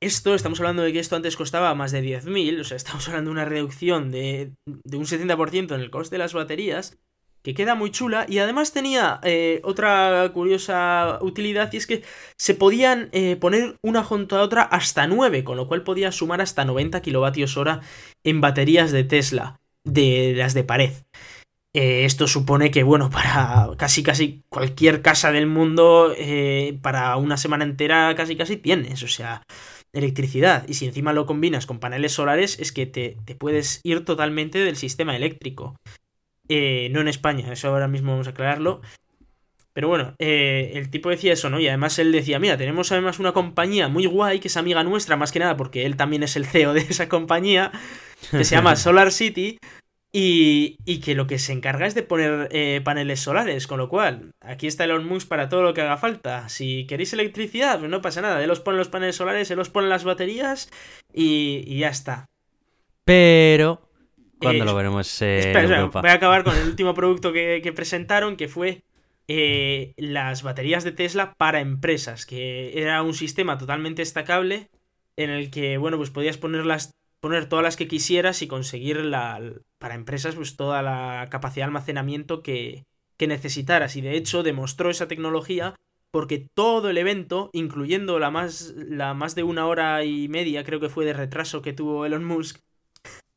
esto, 0.00 0.34
estamos 0.34 0.58
hablando 0.60 0.82
de 0.82 0.92
que 0.92 0.98
esto 0.98 1.16
antes 1.16 1.36
costaba 1.36 1.74
más 1.74 1.92
de 1.92 2.02
10.000, 2.02 2.60
o 2.60 2.64
sea, 2.64 2.76
estamos 2.76 3.06
hablando 3.08 3.30
de 3.30 3.32
una 3.32 3.44
reducción 3.44 4.10
de, 4.10 4.52
de 4.66 4.96
un 4.96 5.04
70% 5.04 5.74
en 5.74 5.80
el 5.80 5.90
coste 5.90 6.14
de 6.14 6.18
las 6.20 6.32
baterías, 6.32 6.98
que 7.42 7.54
queda 7.54 7.74
muy 7.74 7.90
chula 7.90 8.26
y 8.28 8.38
además 8.38 8.72
tenía 8.72 9.20
eh, 9.22 9.60
otra 9.64 10.30
curiosa 10.34 11.18
utilidad 11.22 11.72
y 11.72 11.78
es 11.78 11.86
que 11.86 12.02
se 12.36 12.54
podían 12.54 13.08
eh, 13.12 13.36
poner 13.36 13.76
una 13.82 14.02
junto 14.04 14.36
a 14.36 14.42
otra 14.42 14.62
hasta 14.62 15.06
9, 15.06 15.44
con 15.44 15.56
lo 15.56 15.66
cual 15.66 15.82
podía 15.82 16.12
sumar 16.12 16.40
hasta 16.40 16.64
90 16.64 17.00
kilovatios 17.00 17.56
hora 17.56 17.80
en 18.24 18.40
baterías 18.40 18.92
de 18.92 19.04
Tesla, 19.04 19.60
de 19.84 20.34
las 20.36 20.54
de 20.54 20.64
pared. 20.64 20.92
Eh, 21.72 22.04
esto 22.04 22.26
supone 22.26 22.70
que, 22.70 22.82
bueno, 22.82 23.10
para 23.10 23.68
casi 23.76 24.02
casi 24.02 24.42
cualquier 24.48 25.02
casa 25.02 25.32
del 25.32 25.46
mundo, 25.46 26.12
eh, 26.16 26.78
para 26.82 27.16
una 27.16 27.36
semana 27.36 27.64
entera 27.64 28.14
casi 28.16 28.36
casi 28.36 28.56
tienes, 28.56 29.02
o 29.02 29.08
sea, 29.08 29.42
electricidad. 29.92 30.66
Y 30.68 30.74
si 30.74 30.86
encima 30.86 31.12
lo 31.12 31.26
combinas 31.26 31.66
con 31.66 31.80
paneles 31.80 32.12
solares, 32.12 32.58
es 32.58 32.72
que 32.72 32.86
te, 32.86 33.16
puedes 33.36 33.80
ir 33.84 34.04
totalmente 34.04 34.58
del 34.58 34.76
sistema 34.76 35.16
eléctrico. 35.16 35.76
Eh, 36.48 36.88
no 36.90 37.00
en 37.00 37.08
España, 37.08 37.52
eso 37.52 37.68
ahora 37.68 37.88
mismo 37.88 38.12
vamos 38.12 38.26
a 38.26 38.30
aclararlo. 38.30 38.80
Pero 39.72 39.86
bueno, 39.86 40.16
el 40.18 40.90
tipo 40.90 41.10
decía 41.10 41.32
eso, 41.32 41.48
¿no? 41.48 41.60
Y 41.60 41.68
además 41.68 41.96
él 42.00 42.10
decía, 42.10 42.40
mira, 42.40 42.56
tenemos 42.56 42.90
además 42.90 43.20
una 43.20 43.32
compañía 43.32 43.86
muy 43.86 44.04
guay 44.04 44.40
que 44.40 44.48
es 44.48 44.56
amiga 44.56 44.82
nuestra, 44.82 45.16
más 45.16 45.30
que 45.30 45.38
nada 45.38 45.56
porque 45.56 45.86
él 45.86 45.96
también 45.96 46.24
es 46.24 46.34
el 46.34 46.44
CEO 46.46 46.74
de 46.74 46.80
esa 46.80 47.08
compañía, 47.08 47.70
que 48.32 48.44
se 48.44 48.56
llama 48.56 48.74
Solar 48.76 49.12
City, 49.12 49.58
y, 50.12 51.00
que 51.00 51.14
lo 51.14 51.26
que 51.26 51.38
se 51.38 51.52
encarga 51.52 51.86
es 51.86 51.94
de 51.94 52.02
poner 52.02 52.48
eh, 52.50 52.80
paneles 52.82 53.20
solares, 53.20 53.66
con 53.68 53.78
lo 53.78 53.88
cual, 53.88 54.32
aquí 54.40 54.66
está 54.66 54.84
Elon 54.84 55.06
Musk 55.06 55.28
para 55.28 55.48
todo 55.48 55.62
lo 55.62 55.72
que 55.72 55.82
haga 55.82 55.96
falta. 55.98 56.48
Si 56.48 56.84
queréis 56.86 57.12
electricidad, 57.12 57.78
pues 57.78 57.90
no 57.90 58.02
pasa 58.02 58.20
nada, 58.20 58.42
él 58.42 58.50
os 58.50 58.60
pone 58.60 58.78
los 58.78 58.88
paneles 58.88 59.16
solares, 59.16 59.50
él 59.50 59.60
os 59.60 59.70
pone 59.70 59.88
las 59.88 60.02
baterías 60.02 60.68
y, 61.12 61.78
ya 61.78 61.88
está. 61.88 62.26
Pero, 63.04 63.88
¿cuándo 64.40 64.64
lo 64.64 64.74
veremos 64.74 65.22
espera, 65.22 65.86
voy 65.86 66.10
a 66.10 66.14
acabar 66.14 66.42
con 66.42 66.56
el 66.56 66.66
último 66.66 66.92
producto 66.94 67.32
que, 67.32 67.72
presentaron, 67.74 68.36
que 68.36 68.48
fue 68.48 68.82
eh, 69.28 69.94
las 69.96 70.42
baterías 70.42 70.82
de 70.82 70.90
Tesla 70.90 71.34
para 71.36 71.60
empresas, 71.60 72.26
que 72.26 72.80
era 72.80 73.02
un 73.02 73.14
sistema 73.14 73.58
totalmente 73.58 74.02
destacable 74.02 74.70
en 75.16 75.30
el 75.30 75.50
que, 75.50 75.78
bueno, 75.78 75.98
pues 75.98 76.10
podías 76.10 76.36
ponerlas 76.36 76.99
poner 77.20 77.48
todas 77.48 77.62
las 77.62 77.76
que 77.76 77.88
quisieras 77.88 78.42
y 78.42 78.48
conseguir 78.48 79.04
la, 79.04 79.40
para 79.78 79.94
empresas 79.94 80.34
pues 80.34 80.56
toda 80.56 80.82
la 80.82 81.28
capacidad 81.30 81.64
de 81.64 81.68
almacenamiento 81.68 82.42
que, 82.42 82.84
que 83.16 83.26
necesitaras. 83.26 83.96
Y 83.96 84.00
de 84.00 84.16
hecho 84.16 84.42
demostró 84.42 84.90
esa 84.90 85.08
tecnología 85.08 85.74
porque 86.10 86.48
todo 86.54 86.90
el 86.90 86.98
evento, 86.98 87.50
incluyendo 87.52 88.18
la 88.18 88.30
más, 88.30 88.74
la 88.76 89.14
más 89.14 89.34
de 89.34 89.42
una 89.42 89.66
hora 89.66 90.04
y 90.04 90.28
media, 90.28 90.64
creo 90.64 90.80
que 90.80 90.88
fue 90.88 91.04
de 91.04 91.12
retraso 91.12 91.62
que 91.62 91.72
tuvo 91.72 92.04
Elon 92.04 92.24
Musk, 92.24 92.58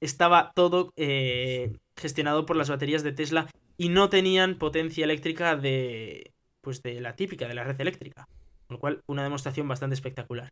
estaba 0.01 0.51
todo 0.55 0.91
eh, 0.95 1.77
gestionado 1.95 2.45
por 2.45 2.55
las 2.55 2.69
baterías 2.69 3.03
de 3.03 3.11
Tesla 3.11 3.47
y 3.77 3.89
no 3.89 4.09
tenían 4.09 4.57
potencia 4.57 5.03
eléctrica 5.03 5.55
de, 5.55 6.33
pues 6.61 6.81
de 6.81 6.99
la 6.99 7.15
típica, 7.15 7.47
de 7.47 7.53
la 7.53 7.63
red 7.63 7.79
eléctrica. 7.79 8.27
Con 8.67 8.75
lo 8.75 8.79
cual, 8.79 9.03
una 9.05 9.23
demostración 9.23 9.67
bastante 9.67 9.93
espectacular. 9.93 10.49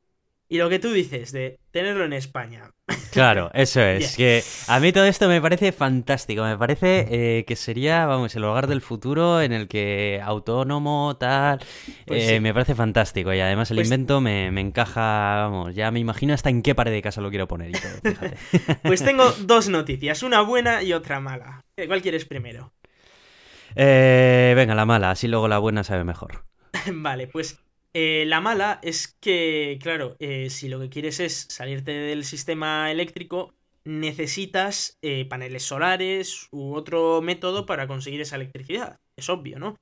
Y 0.52 0.58
lo 0.58 0.68
que 0.68 0.80
tú 0.80 0.92
dices 0.92 1.32
de 1.32 1.60
tenerlo 1.72 2.04
en 2.04 2.12
España. 2.12 2.72
Claro, 3.12 3.52
eso 3.54 3.82
es. 3.82 4.16
Que 4.16 4.42
a 4.70 4.80
mí 4.80 4.94
todo 4.94 5.04
esto 5.04 5.28
me 5.28 5.42
parece 5.42 5.74
fantástico. 5.74 6.44
Me 6.46 6.58
parece 6.58 7.08
eh, 7.10 7.44
que 7.46 7.58
sería, 7.58 8.06
vamos, 8.06 8.34
el 8.38 8.44
hogar 8.46 8.68
del 8.68 8.80
futuro 8.82 9.42
en 9.42 9.52
el 9.52 9.68
que 9.68 10.22
autónomo, 10.24 11.18
tal. 11.20 11.60
Pues 12.08 12.24
eh, 12.24 12.36
sí. 12.36 12.40
Me 12.40 12.54
parece 12.54 12.74
fantástico. 12.74 13.34
Y 13.34 13.42
además 13.42 13.70
el 13.72 13.78
Pues- 13.78 13.88
invento 13.88 14.22
me, 14.22 14.50
me 14.52 14.62
encaja, 14.62 15.02
vamos, 15.50 15.76
ya 15.76 15.92
me 15.92 16.00
imagino 16.00 16.34
hasta 16.34 16.50
en 16.50 16.62
qué 16.62 16.74
pared 16.74 16.92
de 16.94 17.02
casa 17.02 17.20
lo 17.20 17.30
quiero 17.30 17.50
poner 17.50 17.70
y 17.70 17.74
todo. 17.74 17.92
fíjate. 18.02 18.38
Pues 18.84 19.04
tengo 19.04 19.30
dos 19.42 19.68
noticias, 19.68 20.24
una 20.24 20.42
buena 20.42 20.82
y 20.82 20.94
otra 20.94 21.20
mala. 21.20 21.66
Eh, 21.76 21.88
¿Cuál 21.88 22.02
quieres 22.02 22.24
primero? 22.24 22.72
Eh, 23.76 24.54
venga, 24.56 24.74
la 24.76 24.86
mala, 24.86 25.12
así 25.12 25.28
luego 25.28 25.48
la 25.50 25.58
buena 25.58 25.84
sabe 25.84 26.04
mejor. 26.06 26.46
Vale, 26.94 27.28
pues 27.28 27.60
eh, 27.94 28.24
la 28.28 28.40
mala 28.42 28.80
es 28.84 29.18
que, 29.20 29.78
claro, 29.82 30.16
eh, 30.20 30.50
si 30.50 30.70
lo 30.70 30.80
que 30.80 30.90
quieres 30.90 31.20
es 31.20 31.48
salirte 31.50 31.92
del 31.92 32.24
sistema 32.24 32.90
eléctrico, 32.92 33.54
necesitas 33.84 34.98
eh, 35.02 35.26
paneles 35.26 35.64
solares 35.64 36.48
u 36.52 36.74
otro 36.76 37.22
método 37.22 37.66
para 37.66 37.88
conseguir 37.88 38.22
esa 38.22 38.38
electricidad. 38.38 39.00
Es 39.18 39.30
obvio, 39.30 39.60
¿no? 39.60 39.78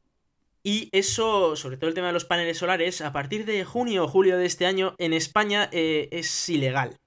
Y 0.64 0.90
eso, 0.92 1.56
sobre 1.56 1.78
todo 1.78 1.90
el 1.90 1.94
tema 1.94 2.08
de 2.08 2.14
los 2.14 2.26
paneles 2.26 2.58
solares, 2.58 3.02
a 3.02 3.14
partir 3.14 3.46
de 3.46 3.64
junio 3.64 4.06
o 4.06 4.08
julio 4.08 4.38
de 4.38 4.46
este 4.46 4.66
año, 4.66 4.96
en 4.98 5.14
España 5.14 5.70
es 5.72 6.50
ilegal. 6.50 6.98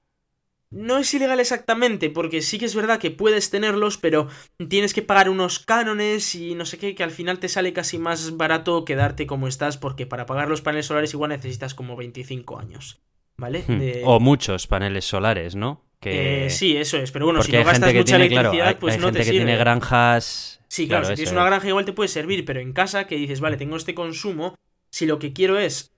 No 0.72 0.98
es 0.98 1.12
ilegal 1.12 1.38
exactamente, 1.38 2.08
porque 2.10 2.40
sí 2.42 2.58
que 2.58 2.64
es 2.64 2.74
verdad 2.74 2.98
que 2.98 3.10
puedes 3.10 3.50
tenerlos, 3.50 3.98
pero 3.98 4.28
tienes 4.68 4.94
que 4.94 5.02
pagar 5.02 5.28
unos 5.28 5.58
cánones 5.58 6.34
y 6.34 6.54
no 6.54 6.64
sé 6.64 6.78
qué, 6.78 6.94
que 6.94 7.02
al 7.04 7.10
final 7.10 7.38
te 7.38 7.48
sale 7.48 7.72
casi 7.72 7.98
más 7.98 8.36
barato 8.38 8.84
quedarte 8.84 9.26
como 9.26 9.48
estás, 9.48 9.76
porque 9.76 10.06
para 10.06 10.26
pagar 10.26 10.48
los 10.48 10.62
paneles 10.62 10.86
solares 10.86 11.12
igual 11.12 11.28
necesitas 11.30 11.74
como 11.74 11.94
25 11.94 12.58
años. 12.58 13.00
¿Vale? 13.36 13.64
Hmm. 13.66 14.06
O 14.06 14.20
muchos 14.20 14.66
paneles 14.66 15.04
solares, 15.04 15.54
¿no? 15.56 15.84
Que... 16.00 16.46
eh, 16.46 16.50
sí, 16.50 16.76
eso 16.76 16.96
es, 16.96 17.12
pero 17.12 17.26
bueno, 17.26 17.40
Porque 17.40 17.52
si 17.52 17.58
no 17.58 17.64
gastas 17.64 17.94
mucha 17.94 18.04
tiene, 18.04 18.28
claro, 18.28 18.48
electricidad, 18.50 18.68
hay, 18.68 18.74
pues 18.74 18.94
hay 18.94 19.00
no 19.00 19.06
gente 19.06 19.18
te 19.20 19.24
que 19.24 19.30
sirve. 19.30 19.44
tiene 19.44 19.56
granjas. 19.58 20.60
Sí, 20.68 20.88
claro, 20.88 21.04
si 21.04 21.12
eso 21.12 21.16
tienes 21.16 21.32
una 21.32 21.44
granja 21.44 21.68
igual 21.68 21.84
te 21.84 21.92
puede 21.92 22.08
servir, 22.08 22.44
pero 22.44 22.60
en 22.60 22.72
casa 22.72 23.06
que 23.06 23.16
dices, 23.16 23.40
vale, 23.40 23.56
tengo 23.56 23.76
este 23.76 23.94
consumo, 23.94 24.54
si 24.90 25.06
lo 25.06 25.18
que 25.18 25.32
quiero 25.32 25.58
es 25.58 25.91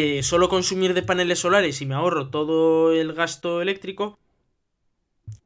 eh, 0.00 0.22
solo 0.22 0.48
consumir 0.48 0.94
de 0.94 1.02
paneles 1.02 1.40
solares 1.40 1.82
y 1.82 1.86
me 1.86 1.96
ahorro 1.96 2.30
todo 2.30 2.92
el 2.92 3.14
gasto 3.14 3.60
eléctrico, 3.60 4.16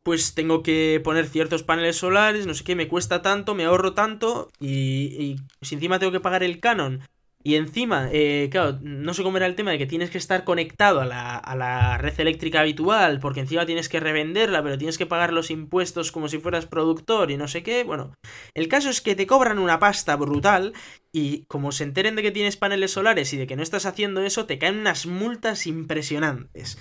pues 0.03 0.35
tengo 0.35 0.62
que 0.62 1.01
poner 1.03 1.27
ciertos 1.27 1.62
paneles 1.62 1.97
solares, 1.97 2.47
no 2.47 2.53
sé 2.53 2.62
qué, 2.62 2.77
me 2.77 2.87
cuesta 2.87 3.23
tanto, 3.23 3.55
me 3.55 3.65
ahorro 3.65 3.95
tanto 3.95 4.51
y, 4.61 4.77
y 5.25 5.37
si 5.62 5.77
encima 5.77 5.99
tengo 5.99 6.12
que 6.12 6.21
pagar 6.21 6.43
el 6.43 6.61
canon 6.61 7.01
y 7.45 7.57
encima, 7.57 8.09
eh, 8.13 8.49
claro, 8.51 8.79
no 8.83 9.15
sé 9.15 9.23
cómo 9.23 9.37
era 9.37 9.47
el 9.47 9.57
tema 9.57 9.73
de 9.73 9.79
que 9.79 9.87
tienes 9.87 10.11
que 10.11 10.19
estar 10.19 10.45
conectado 10.45 11.01
a 11.01 11.07
la, 11.07 11.37
a 11.37 11.57
la 11.57 11.99
red 11.99 12.19
eléctrica 12.21 12.61
habitual, 12.61 13.19
porque 13.21 13.41
encima 13.41 13.67
tienes 13.67 13.89
que 13.89 14.01
revenderla, 14.01 14.63
pero 14.63 14.79
tienes 14.79 14.99
que 14.99 15.07
pagar 15.07 15.33
los 15.33 15.51
impuestos 15.51 16.13
como 16.13 16.29
si 16.29 16.39
fueras 16.39 16.67
productor 16.67 17.31
y 17.31 17.37
no 17.37 17.49
sé 17.49 17.63
qué. 17.63 17.85
Bueno, 17.85 18.15
el 18.55 18.69
caso 18.69 18.91
es 18.91 19.01
que 19.01 19.17
te 19.17 19.27
cobran 19.27 19.59
una 19.59 19.79
pasta 19.79 20.15
brutal 20.17 20.73
y 21.13 21.45
como 21.47 21.73
se 21.73 21.85
enteren 21.85 22.17
de 22.17 22.23
que 22.23 22.31
tienes 22.31 22.57
paneles 22.57 22.93
solares 22.93 23.33
y 23.33 23.37
de 23.37 23.47
que 23.47 23.57
no 23.57 23.63
estás 23.63 23.87
haciendo 23.87 24.23
eso, 24.23 24.47
te 24.47 24.59
caen 24.59 24.79
unas 24.79 25.07
multas 25.07 25.67
impresionantes. 25.67 26.79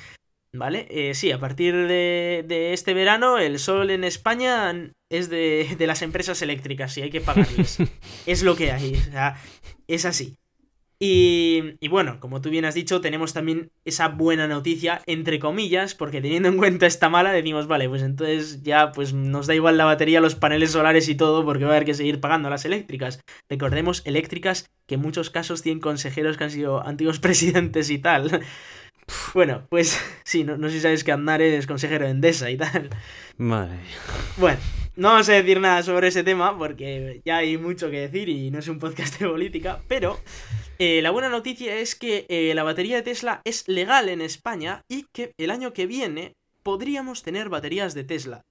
¿Vale? 0.54 0.86
Eh, 0.90 1.14
sí, 1.16 1.32
a 1.32 1.40
partir 1.40 1.74
de, 1.74 2.44
de 2.46 2.74
este 2.74 2.94
verano 2.94 3.38
el 3.38 3.58
sol 3.58 3.90
en 3.90 4.04
España 4.04 4.92
es 5.10 5.30
de, 5.30 5.76
de 5.78 5.88
las 5.88 6.02
empresas 6.02 6.42
eléctricas 6.42 6.98
y 6.98 7.04
hay 7.04 7.10
que 7.10 7.22
pagarles. 7.22 7.78
es 8.26 8.44
lo 8.44 8.56
que 8.58 8.72
hay, 8.74 8.96
o 8.96 9.02
sea, 9.02 9.42
es 9.88 10.04
así. 10.04 10.36
Y, 11.04 11.88
bueno, 11.88 12.20
como 12.20 12.42
tú 12.42 12.52
bien 12.52 12.64
has 12.64 12.76
dicho, 12.76 13.02
tenemos 13.02 13.34
también 13.34 13.72
esa 13.86 14.10
buena 14.10 14.48
noticia, 14.48 15.02
entre 15.08 15.40
comillas, 15.40 15.96
porque 15.96 16.22
teniendo 16.22 16.48
en 16.48 16.58
cuenta 16.58 16.86
esta 16.86 17.10
mala, 17.10 17.32
decimos, 17.32 17.66
vale, 17.66 17.90
pues 17.90 18.04
entonces 18.04 18.62
ya 18.62 18.92
pues 18.92 19.12
nos 19.12 19.48
da 19.48 19.56
igual 19.56 19.78
la 19.78 19.86
batería, 19.86 20.22
los 20.22 20.36
paneles 20.36 20.74
solares 20.74 21.10
y 21.10 21.16
todo, 21.16 21.44
porque 21.44 21.66
va 21.66 21.72
a 21.72 21.74
haber 21.74 21.86
que 21.86 21.96
seguir 21.96 22.20
pagando 22.20 22.52
las 22.52 22.66
eléctricas. 22.66 23.20
Recordemos, 23.50 24.04
eléctricas 24.06 24.70
que 24.86 24.94
en 24.94 25.02
muchos 25.02 25.32
casos 25.32 25.64
tienen 25.64 25.82
consejeros 25.82 26.38
que 26.38 26.44
han 26.44 26.52
sido 26.52 26.86
antiguos 26.86 27.18
presidentes 27.20 27.90
y 27.90 27.98
tal. 27.98 28.44
Bueno, 29.34 29.66
pues 29.70 30.00
sí, 30.24 30.44
no, 30.44 30.58
no 30.58 30.70
sé 30.70 30.76
si 30.76 30.82
sabes 30.82 31.04
que 31.04 31.12
Aznar 31.12 31.42
es 31.42 31.66
consejero 31.66 32.06
de 32.06 32.12
Endesa 32.12 32.52
y 32.52 32.58
tal. 32.58 32.92
Madre. 33.42 33.80
Bueno, 34.38 34.60
no 34.96 35.08
vamos 35.08 35.28
a 35.30 35.34
decir 35.34 35.60
nada 35.60 35.82
sobre 35.82 36.10
ese 36.10 36.24
tema 36.24 36.56
porque 36.56 37.24
ya 37.26 37.38
hay 37.38 37.58
mucho 37.58 37.90
que 37.90 38.02
decir 38.02 38.30
y 38.30 38.52
no 38.52 38.60
es 38.60 38.68
un 38.68 38.78
podcast 38.78 39.20
de 39.20 39.28
política, 39.28 39.82
pero 39.88 40.20
eh, 40.78 41.02
la 41.02 41.10
buena 41.10 41.28
noticia 41.28 41.76
es 41.78 41.96
que 41.96 42.28
eh, 42.30 42.54
la 42.54 42.62
batería 42.62 42.98
de 42.98 43.02
Tesla 43.02 43.42
es 43.44 43.68
legal 43.68 44.10
en 44.10 44.22
España 44.22 44.84
y 44.88 45.08
que 45.12 45.32
el 45.40 45.50
año 45.50 45.74
que 45.74 45.88
viene 45.88 46.34
podríamos 46.62 47.24
tener 47.24 47.50
baterías 47.50 47.96
de 47.96 48.04
Tesla. 48.04 48.44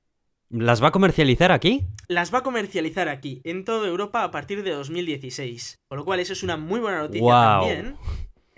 ¿Las 0.48 0.82
va 0.82 0.88
a 0.88 0.92
comercializar 0.92 1.52
aquí? 1.52 1.86
Las 2.08 2.34
va 2.34 2.38
a 2.38 2.42
comercializar 2.42 3.08
aquí, 3.08 3.40
en 3.44 3.64
toda 3.64 3.86
Europa, 3.86 4.24
a 4.24 4.32
partir 4.32 4.64
de 4.64 4.72
2016. 4.72 5.76
Con 5.88 5.98
lo 5.98 6.04
cual, 6.04 6.18
eso 6.18 6.32
es 6.32 6.42
una 6.42 6.56
muy 6.56 6.80
buena 6.80 6.98
noticia 6.98 7.22
Guau. 7.22 7.60
también. 7.60 7.96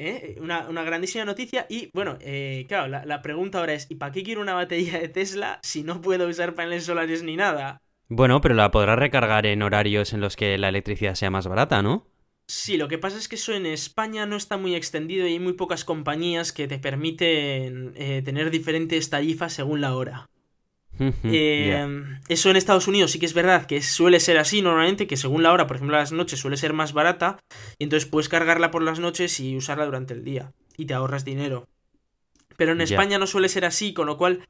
¿Eh? 0.09 0.37
Una, 0.41 0.69
una 0.69 0.83
grandísima 0.83 1.25
noticia. 1.25 1.67
Y 1.69 1.91
bueno, 1.95 2.19
eh, 2.21 2.65
claro, 2.69 2.89
la, 2.89 3.05
la 3.05 3.23
pregunta 3.23 3.59
ahora 3.59 3.75
es: 3.75 3.91
¿y 3.91 3.97
para 3.97 4.13
qué 4.13 4.23
quiero 4.23 4.41
una 4.41 4.55
batería 4.55 4.99
de 4.99 5.09
Tesla 5.09 5.61
si 5.63 5.83
no 5.83 6.01
puedo 6.01 6.29
usar 6.29 6.55
paneles 6.55 6.85
solares 6.85 7.23
ni 7.23 7.37
nada? 7.37 7.79
Bueno, 8.09 8.41
pero 8.41 8.55
la 8.55 8.71
podrás 8.71 8.99
recargar 8.99 9.47
en 9.47 9.63
horarios 9.63 10.13
en 10.13 10.21
los 10.21 10.37
que 10.37 10.59
la 10.59 10.69
electricidad 10.69 11.15
sea 11.15 11.31
más 11.31 11.47
barata, 11.47 11.83
¿no? 11.83 12.07
Sí, 12.47 12.77
lo 12.77 12.89
que 12.89 12.99
pasa 12.99 13.17
es 13.17 13.29
que 13.29 13.37
eso 13.37 13.55
en 13.55 13.65
España 13.65 14.27
no 14.27 14.37
está 14.37 14.59
muy 14.59 14.75
extendido 14.75 15.27
y 15.27 15.33
hay 15.33 15.39
muy 15.39 15.55
pocas 15.55 15.85
compañías 15.85 16.53
que 16.53 16.69
te 16.69 16.79
permiten 16.79 17.95
eh, 17.97 18.21
tener 18.23 18.51
diferentes 18.51 19.09
tarifas 19.09 19.55
según 19.55 19.81
la 19.81 19.97
hora. 19.97 20.29
Eh. 20.99 21.87
Eso 22.29 22.51
en 22.51 22.57
Estados 22.57 22.87
Unidos 22.87 23.11
sí 23.11 23.19
que 23.19 23.27
es 23.27 23.35
verdad 23.35 23.67
que 23.67 23.83
suele 23.83 24.21
ser 24.21 24.39
así 24.39 24.63
normalmente, 24.63 25.07
que 25.07 25.17
según 25.17 25.43
la 25.43 25.53
hora, 25.53 25.67
por 25.67 25.77
ejemplo, 25.77 25.97
las 25.97 26.13
noches 26.13 26.39
suele 26.39 26.57
ser 26.57 26.73
más 26.73 26.93
barata 26.93 27.39
y 27.79 27.85
entonces 27.85 28.09
puedes 28.09 28.29
cargarla 28.29 28.71
por 28.71 28.83
las 28.83 29.01
noches 29.01 29.41
y 29.41 29.57
usarla 29.57 29.85
durante 29.85 30.15
el 30.15 30.25
día 30.25 30.53
y 30.77 30.87
te 30.87 30.95
ahorras 30.95 31.25
dinero. 31.25 31.67
Pero 32.57 32.73
en. 32.73 32.81
España 32.81 33.19
no 33.19 33.27
suele 33.27 33.49
ser 33.49 33.65
así, 33.65 33.93
con 33.95 34.07
lo 34.07 34.17
cual 34.17 34.47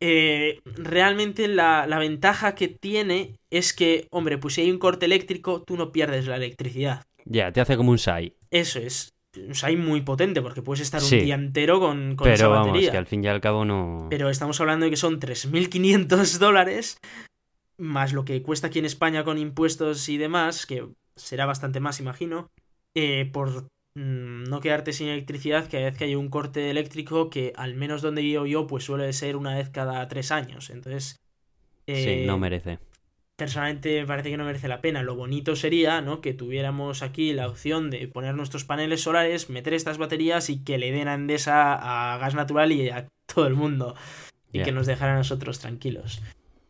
eh, 0.00 0.60
realmente 0.64 1.48
la, 1.48 1.86
la 1.86 1.98
ventaja 1.98 2.54
que 2.54 2.68
tiene 2.68 3.36
es 3.50 3.72
que, 3.72 4.06
hombre, 4.10 4.38
pues 4.38 4.54
si 4.54 4.60
hay 4.60 4.70
un 4.70 4.78
corte 4.78 5.06
eléctrico, 5.06 5.62
tú 5.62 5.76
no 5.76 5.90
pierdes 5.90 6.26
la 6.26 6.36
electricidad. 6.36 7.04
Ya, 7.24 7.52
te 7.52 7.60
hace 7.60 7.76
como 7.76 7.90
un 7.90 7.98
SAI. 7.98 8.34
Eso 8.50 8.78
es. 8.78 9.12
O 9.50 9.54
sea, 9.54 9.68
hay 9.70 9.76
muy 9.76 10.00
potente 10.02 10.42
porque 10.42 10.62
puedes 10.62 10.80
estar 10.80 11.02
un 11.02 11.08
día 11.10 11.34
entero 11.34 11.80
con, 11.80 12.16
con 12.16 12.28
esa 12.28 12.44
Pero 12.44 12.50
vamos, 12.50 12.68
batería. 12.68 12.90
que 12.92 12.96
al 12.98 13.06
fin 13.06 13.24
y 13.24 13.28
al 13.28 13.40
cabo 13.40 13.64
no. 13.64 14.06
Pero 14.10 14.30
estamos 14.30 14.60
hablando 14.60 14.84
de 14.84 14.90
que 14.90 14.96
son 14.96 15.20
3.500 15.20 16.38
dólares, 16.38 16.98
más 17.78 18.12
lo 18.12 18.24
que 18.24 18.42
cuesta 18.42 18.66
aquí 18.68 18.78
en 18.78 18.84
España 18.84 19.24
con 19.24 19.38
impuestos 19.38 20.08
y 20.08 20.18
demás, 20.18 20.66
que 20.66 20.86
será 21.16 21.46
bastante 21.46 21.80
más, 21.80 22.00
imagino, 22.00 22.48
eh, 22.94 23.28
por 23.32 23.64
mm, 23.96 24.44
no 24.44 24.60
quedarte 24.60 24.92
sin 24.92 25.08
electricidad 25.08 25.68
cada 25.70 25.84
vez 25.84 25.96
que 25.96 26.04
hay 26.04 26.14
un 26.14 26.28
corte 26.28 26.70
eléctrico 26.70 27.30
que 27.30 27.52
al 27.56 27.74
menos 27.74 28.02
donde 28.02 28.22
vivo 28.22 28.46
yo 28.46 28.66
pues 28.66 28.84
suele 28.84 29.12
ser 29.12 29.36
una 29.36 29.54
vez 29.56 29.70
cada 29.70 30.06
tres 30.08 30.30
años. 30.32 30.70
Entonces... 30.70 31.16
eh, 31.86 32.20
Sí, 32.20 32.26
no 32.26 32.38
merece. 32.38 32.78
Personalmente 33.38 34.00
me 34.00 34.06
parece 34.06 34.30
que 34.30 34.36
no 34.36 34.44
merece 34.44 34.66
la 34.66 34.80
pena. 34.80 35.04
Lo 35.04 35.14
bonito 35.14 35.54
sería, 35.54 36.00
¿no? 36.00 36.20
Que 36.20 36.34
tuviéramos 36.34 37.02
aquí 37.02 37.32
la 37.32 37.46
opción 37.46 37.88
de 37.88 38.08
poner 38.08 38.34
nuestros 38.34 38.64
paneles 38.64 39.02
solares, 39.02 39.48
meter 39.48 39.74
estas 39.74 39.96
baterías 39.96 40.50
y 40.50 40.64
que 40.64 40.76
le 40.76 40.90
den 40.90 41.06
a 41.06 41.14
Endesa 41.14 41.74
a 42.14 42.18
gas 42.18 42.34
natural 42.34 42.72
y 42.72 42.90
a 42.90 43.06
todo 43.32 43.46
el 43.46 43.54
mundo. 43.54 43.94
Y 44.52 44.62
que 44.62 44.72
nos 44.72 44.86
dejaran 44.86 45.14
a 45.14 45.18
nosotros 45.18 45.60
tranquilos. 45.60 46.20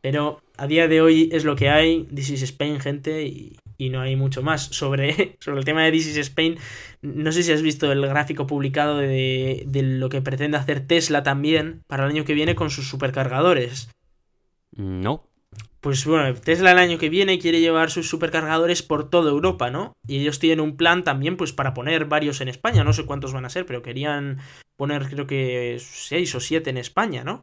Pero 0.02 0.42
a 0.58 0.66
día 0.66 0.88
de 0.88 1.00
hoy 1.00 1.30
es 1.32 1.44
lo 1.44 1.56
que 1.56 1.70
hay. 1.70 2.04
This 2.14 2.30
is 2.30 2.42
Spain, 2.42 2.80
gente, 2.80 3.22
y, 3.22 3.56
y 3.78 3.88
no 3.88 4.02
hay 4.02 4.14
mucho 4.14 4.42
más. 4.42 4.64
Sobre, 4.64 5.36
sobre 5.40 5.60
el 5.60 5.64
tema 5.64 5.84
de 5.84 5.92
This 5.92 6.08
is 6.08 6.16
Spain, 6.18 6.58
no 7.00 7.32
sé 7.32 7.44
si 7.44 7.52
has 7.52 7.62
visto 7.62 7.90
el 7.90 8.06
gráfico 8.06 8.46
publicado 8.46 8.98
de, 8.98 9.64
de 9.66 9.82
lo 9.82 10.10
que 10.10 10.20
pretende 10.20 10.58
hacer 10.58 10.86
Tesla 10.86 11.22
también 11.22 11.82
para 11.86 12.04
el 12.04 12.10
año 12.10 12.24
que 12.24 12.34
viene 12.34 12.54
con 12.54 12.68
sus 12.68 12.88
supercargadores. 12.88 13.88
No. 14.76 15.27
Pues 15.80 16.04
bueno, 16.04 16.34
Tesla 16.34 16.72
el 16.72 16.78
año 16.78 16.98
que 16.98 17.08
viene 17.08 17.38
quiere 17.38 17.60
llevar 17.60 17.90
sus 17.90 18.08
supercargadores 18.08 18.82
por 18.82 19.08
toda 19.08 19.30
Europa, 19.30 19.70
¿no? 19.70 19.92
Y 20.08 20.18
ellos 20.18 20.40
tienen 20.40 20.60
un 20.60 20.76
plan 20.76 21.04
también, 21.04 21.36
pues 21.36 21.52
para 21.52 21.72
poner 21.72 22.06
varios 22.06 22.40
en 22.40 22.48
España, 22.48 22.82
no 22.82 22.92
sé 22.92 23.06
cuántos 23.06 23.32
van 23.32 23.44
a 23.44 23.50
ser, 23.50 23.64
pero 23.64 23.82
querían 23.82 24.38
poner 24.76 25.08
creo 25.08 25.26
que 25.28 25.76
seis 25.80 26.34
o 26.34 26.40
siete 26.40 26.70
en 26.70 26.78
España, 26.78 27.22
¿no? 27.22 27.42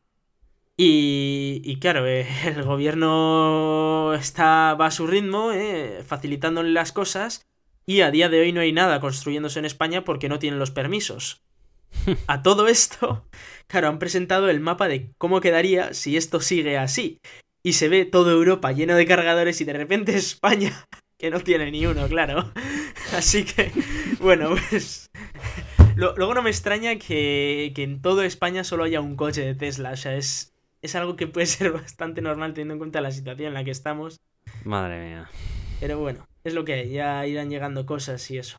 Y, 0.76 1.62
y 1.64 1.80
claro, 1.80 2.06
eh, 2.06 2.28
el 2.46 2.64
gobierno 2.64 4.14
está, 4.14 4.76
va 4.76 4.88
a 4.88 4.92
su 4.92 5.08
ritmo, 5.08 5.54
eh, 5.54 6.04
facilitándole 6.06 6.72
las 6.72 6.92
cosas, 6.92 7.46
y 7.86 8.02
a 8.02 8.12
día 8.12 8.28
de 8.28 8.42
hoy 8.42 8.52
no 8.52 8.60
hay 8.60 8.74
nada 8.74 9.00
construyéndose 9.00 9.60
en 9.60 9.66
España 9.66 10.04
porque 10.04 10.28
no 10.28 10.40
tienen 10.40 10.60
los 10.60 10.72
permisos. 10.72 11.42
A 12.28 12.42
todo 12.42 12.68
esto, 12.68 13.26
claro, 13.68 13.88
han 13.88 14.00
presentado 14.00 14.50
el 14.50 14.60
mapa 14.60 14.90
de 14.90 15.14
cómo 15.18 15.40
quedaría 15.40 15.94
si 15.94 16.18
esto 16.18 16.42
sigue 16.42 16.78
así 16.78 17.22
y 17.66 17.74
se 17.74 17.90
ve 17.90 18.06
toda 18.06 18.32
Europa 18.32 18.72
lleno 18.74 18.96
de 18.96 19.08
cargadores 19.08 19.60
y 19.60 19.66
de 19.66 19.74
repente 19.74 20.16
España 20.16 20.72
que 21.18 21.32
no 21.32 21.40
tiene 21.40 21.72
ni 21.72 21.88
uno, 21.88 22.08
claro. 22.08 22.52
Así 23.18 23.44
que, 23.44 23.72
bueno, 24.20 24.54
pues 24.70 25.10
luego 25.96 26.36
no 26.36 26.44
me 26.44 26.52
extraña 26.52 26.98
que, 26.98 27.72
que, 27.74 27.82
en 27.82 28.04
toda 28.04 28.24
España 28.26 28.64
solo 28.64 28.84
haya 28.84 29.02
un 29.02 29.16
coche 29.16 29.42
de 29.42 29.56
Tesla. 29.56 29.92
O 29.92 29.98
sea, 29.98 30.16
es, 30.16 30.54
es 30.84 30.94
algo 30.94 31.16
que 31.16 31.26
puede 31.26 31.48
ser 31.48 31.72
bastante 31.74 32.22
normal 32.22 32.54
teniendo 32.54 32.76
en 32.76 32.80
cuenta 32.80 33.02
la 33.02 33.12
situación 33.12 33.48
en 33.48 33.54
la 33.56 33.64
que 33.64 33.72
estamos. 33.72 34.20
Madre 34.64 35.04
mía. 35.04 35.30
Pero 35.80 35.98
bueno, 35.98 36.28
es 36.44 36.54
lo 36.54 36.66
que 36.66 36.74
hay. 36.74 36.92
Ya 36.92 37.26
irán 37.26 37.50
llegando 37.50 37.88
cosas 37.88 38.30
y 38.30 38.38
eso. 38.38 38.58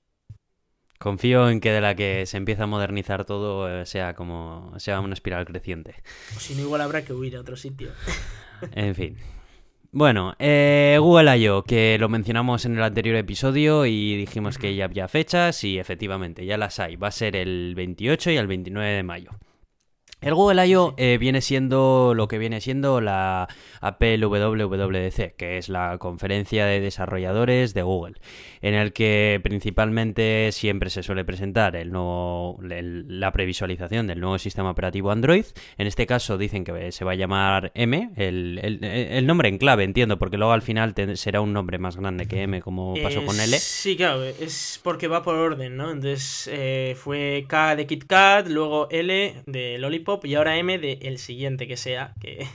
Confío 0.98 1.48
en 1.48 1.60
que 1.60 1.70
de 1.70 1.80
la 1.80 1.94
que 1.94 2.26
se 2.26 2.38
empieza 2.38 2.64
a 2.64 2.66
modernizar 2.66 3.24
todo 3.24 3.68
eh, 3.68 3.86
sea 3.86 4.14
como 4.14 4.72
sea 4.78 4.98
una 4.98 5.14
espiral 5.14 5.44
creciente. 5.44 5.94
O 6.36 6.40
si 6.40 6.56
no, 6.56 6.62
igual 6.62 6.80
habrá 6.80 7.04
que 7.04 7.12
huir 7.12 7.36
a 7.36 7.40
otro 7.40 7.56
sitio. 7.56 7.90
En 8.74 8.94
fin. 8.94 9.16
Bueno, 9.92 10.34
eh, 10.38 10.98
Google 11.00 11.38
I.O., 11.38 11.62
que 11.62 11.96
lo 11.98 12.10
mencionamos 12.10 12.66
en 12.66 12.76
el 12.76 12.82
anterior 12.82 13.16
episodio 13.16 13.86
y 13.86 14.16
dijimos 14.16 14.58
que 14.58 14.74
ya 14.74 14.84
había 14.84 15.08
fechas 15.08 15.64
y 15.64 15.78
efectivamente 15.78 16.44
ya 16.44 16.58
las 16.58 16.78
hay. 16.80 16.96
Va 16.96 17.08
a 17.08 17.12
ser 17.12 17.34
el 17.34 17.74
28 17.74 18.32
y 18.32 18.36
el 18.36 18.46
29 18.46 18.90
de 18.90 19.02
mayo. 19.02 19.30
El 20.20 20.34
Google 20.34 20.66
I.O. 20.66 20.94
Eh, 20.96 21.18
viene 21.18 21.40
siendo 21.40 22.12
lo 22.14 22.28
que 22.28 22.38
viene 22.38 22.60
siendo 22.60 23.00
la 23.00 23.48
Apple 23.86 24.18
WWDC, 24.18 25.36
que 25.36 25.58
es 25.58 25.68
la 25.68 25.98
conferencia 25.98 26.66
de 26.66 26.80
desarrolladores 26.80 27.74
de 27.74 27.82
Google, 27.82 28.14
en 28.60 28.74
el 28.74 28.92
que 28.92 29.40
principalmente 29.42 30.50
siempre 30.52 30.90
se 30.90 31.02
suele 31.02 31.24
presentar 31.24 31.76
el 31.76 31.90
nuevo, 31.90 32.58
la 32.60 33.32
previsualización 33.32 34.06
del 34.06 34.20
nuevo 34.20 34.38
sistema 34.38 34.70
operativo 34.70 35.10
Android. 35.10 35.44
En 35.78 35.86
este 35.86 36.06
caso 36.06 36.38
dicen 36.38 36.64
que 36.64 36.92
se 36.92 37.04
va 37.04 37.12
a 37.12 37.16
llamar 37.16 37.72
M, 37.74 38.10
el, 38.16 39.26
nombre 39.26 39.48
en 39.48 39.58
clave, 39.58 39.84
entiendo, 39.84 40.18
porque 40.18 40.36
luego 40.36 40.52
al 40.52 40.62
final 40.62 40.94
será 41.14 41.40
un 41.40 41.52
nombre 41.52 41.78
más 41.78 41.96
grande 41.96 42.26
que 42.26 42.42
M, 42.42 42.60
como 42.62 42.94
pasó 43.02 43.24
con 43.24 43.38
L. 43.38 43.58
Sí, 43.58 43.96
claro, 43.96 44.24
es 44.24 44.80
porque 44.82 45.08
va 45.08 45.22
por 45.22 45.36
orden, 45.36 45.76
¿no? 45.76 45.90
Entonces 45.90 46.48
eh, 46.52 46.94
fue 46.96 47.44
K 47.48 47.76
de 47.76 47.86
KitKat, 47.86 48.48
luego 48.48 48.88
L 48.90 49.42
de 49.46 49.78
Lollipop 49.78 50.24
y 50.24 50.34
ahora 50.34 50.56
M 50.56 50.78
de 50.78 50.98
el 51.02 51.18
siguiente 51.18 51.66
que 51.66 51.76
sea, 51.76 52.14
que 52.20 52.46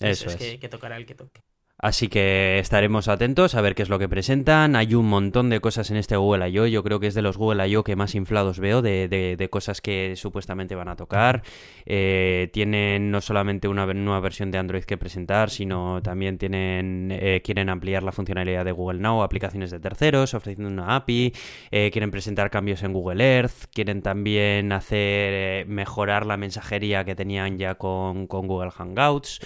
eso, 0.00 0.28
es, 0.28 0.36
Que, 0.36 0.68
tocará 0.68 0.96
el 0.96 1.06
que 1.06 1.14
toque. 1.14 1.42
Así 1.80 2.08
que 2.08 2.58
estaremos 2.58 3.06
atentos 3.06 3.54
a 3.54 3.60
ver 3.60 3.76
qué 3.76 3.84
es 3.84 3.88
lo 3.88 4.00
que 4.00 4.08
presentan. 4.08 4.74
Hay 4.74 4.96
un 4.96 5.06
montón 5.06 5.48
de 5.48 5.60
cosas 5.60 5.92
en 5.92 5.96
este 5.96 6.16
Google 6.16 6.48
I.O. 6.48 6.66
Yo 6.66 6.82
creo 6.82 6.98
que 6.98 7.06
es 7.06 7.14
de 7.14 7.22
los 7.22 7.36
Google 7.36 7.68
I.O. 7.68 7.84
que 7.84 7.94
más 7.94 8.16
inflados 8.16 8.58
veo 8.58 8.82
de, 8.82 9.48
cosas 9.48 9.80
que 9.80 10.14
supuestamente 10.16 10.74
van 10.74 10.88
a 10.88 10.96
tocar. 10.96 11.44
Eh, 11.86 12.50
tienen 12.52 13.12
no 13.12 13.20
solamente 13.20 13.68
una 13.68 13.86
nueva 13.86 14.18
versión 14.18 14.50
de 14.50 14.58
Android 14.58 14.82
que 14.82 14.98
presentar, 14.98 15.50
sino 15.50 16.02
también 16.02 16.36
tienen 16.36 17.10
eh, 17.12 17.42
quieren 17.44 17.68
ampliar 17.68 18.02
la 18.02 18.10
funcionalidad 18.10 18.64
de 18.64 18.72
Google 18.72 18.98
Now, 18.98 19.22
aplicaciones 19.22 19.70
de 19.70 19.78
terceros, 19.78 20.34
ofreciendo 20.34 20.72
una 20.72 20.96
API. 20.96 21.32
Eh, 21.70 21.90
quieren 21.92 22.10
presentar 22.10 22.50
cambios 22.50 22.82
en 22.82 22.92
Google 22.92 23.24
Earth. 23.24 23.66
Quieren 23.72 24.02
también 24.02 24.72
hacer 24.72 25.64
mejorar 25.68 26.26
la 26.26 26.36
mensajería 26.36 27.04
que 27.04 27.14
tenían 27.14 27.56
ya 27.56 27.76
con, 27.76 28.26
con 28.26 28.48
Google 28.48 28.72
Hangouts. 28.72 29.38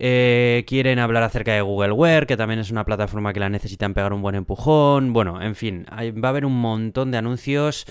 Eh, 0.00 0.64
quieren 0.66 0.98
hablar 0.98 1.24
acerca 1.24 1.52
de 1.54 1.60
Google 1.60 1.92
Wear, 1.92 2.26
que 2.26 2.36
también 2.36 2.60
es 2.60 2.70
una 2.70 2.84
plataforma 2.84 3.32
que 3.32 3.40
la 3.40 3.48
necesitan 3.48 3.94
pegar 3.94 4.12
un 4.12 4.22
buen 4.22 4.36
empujón. 4.36 5.12
Bueno, 5.12 5.42
en 5.42 5.56
fin, 5.56 5.86
va 5.90 6.28
a 6.28 6.30
haber 6.30 6.46
un 6.46 6.60
montón 6.60 7.10
de 7.10 7.18
anuncios 7.18 7.84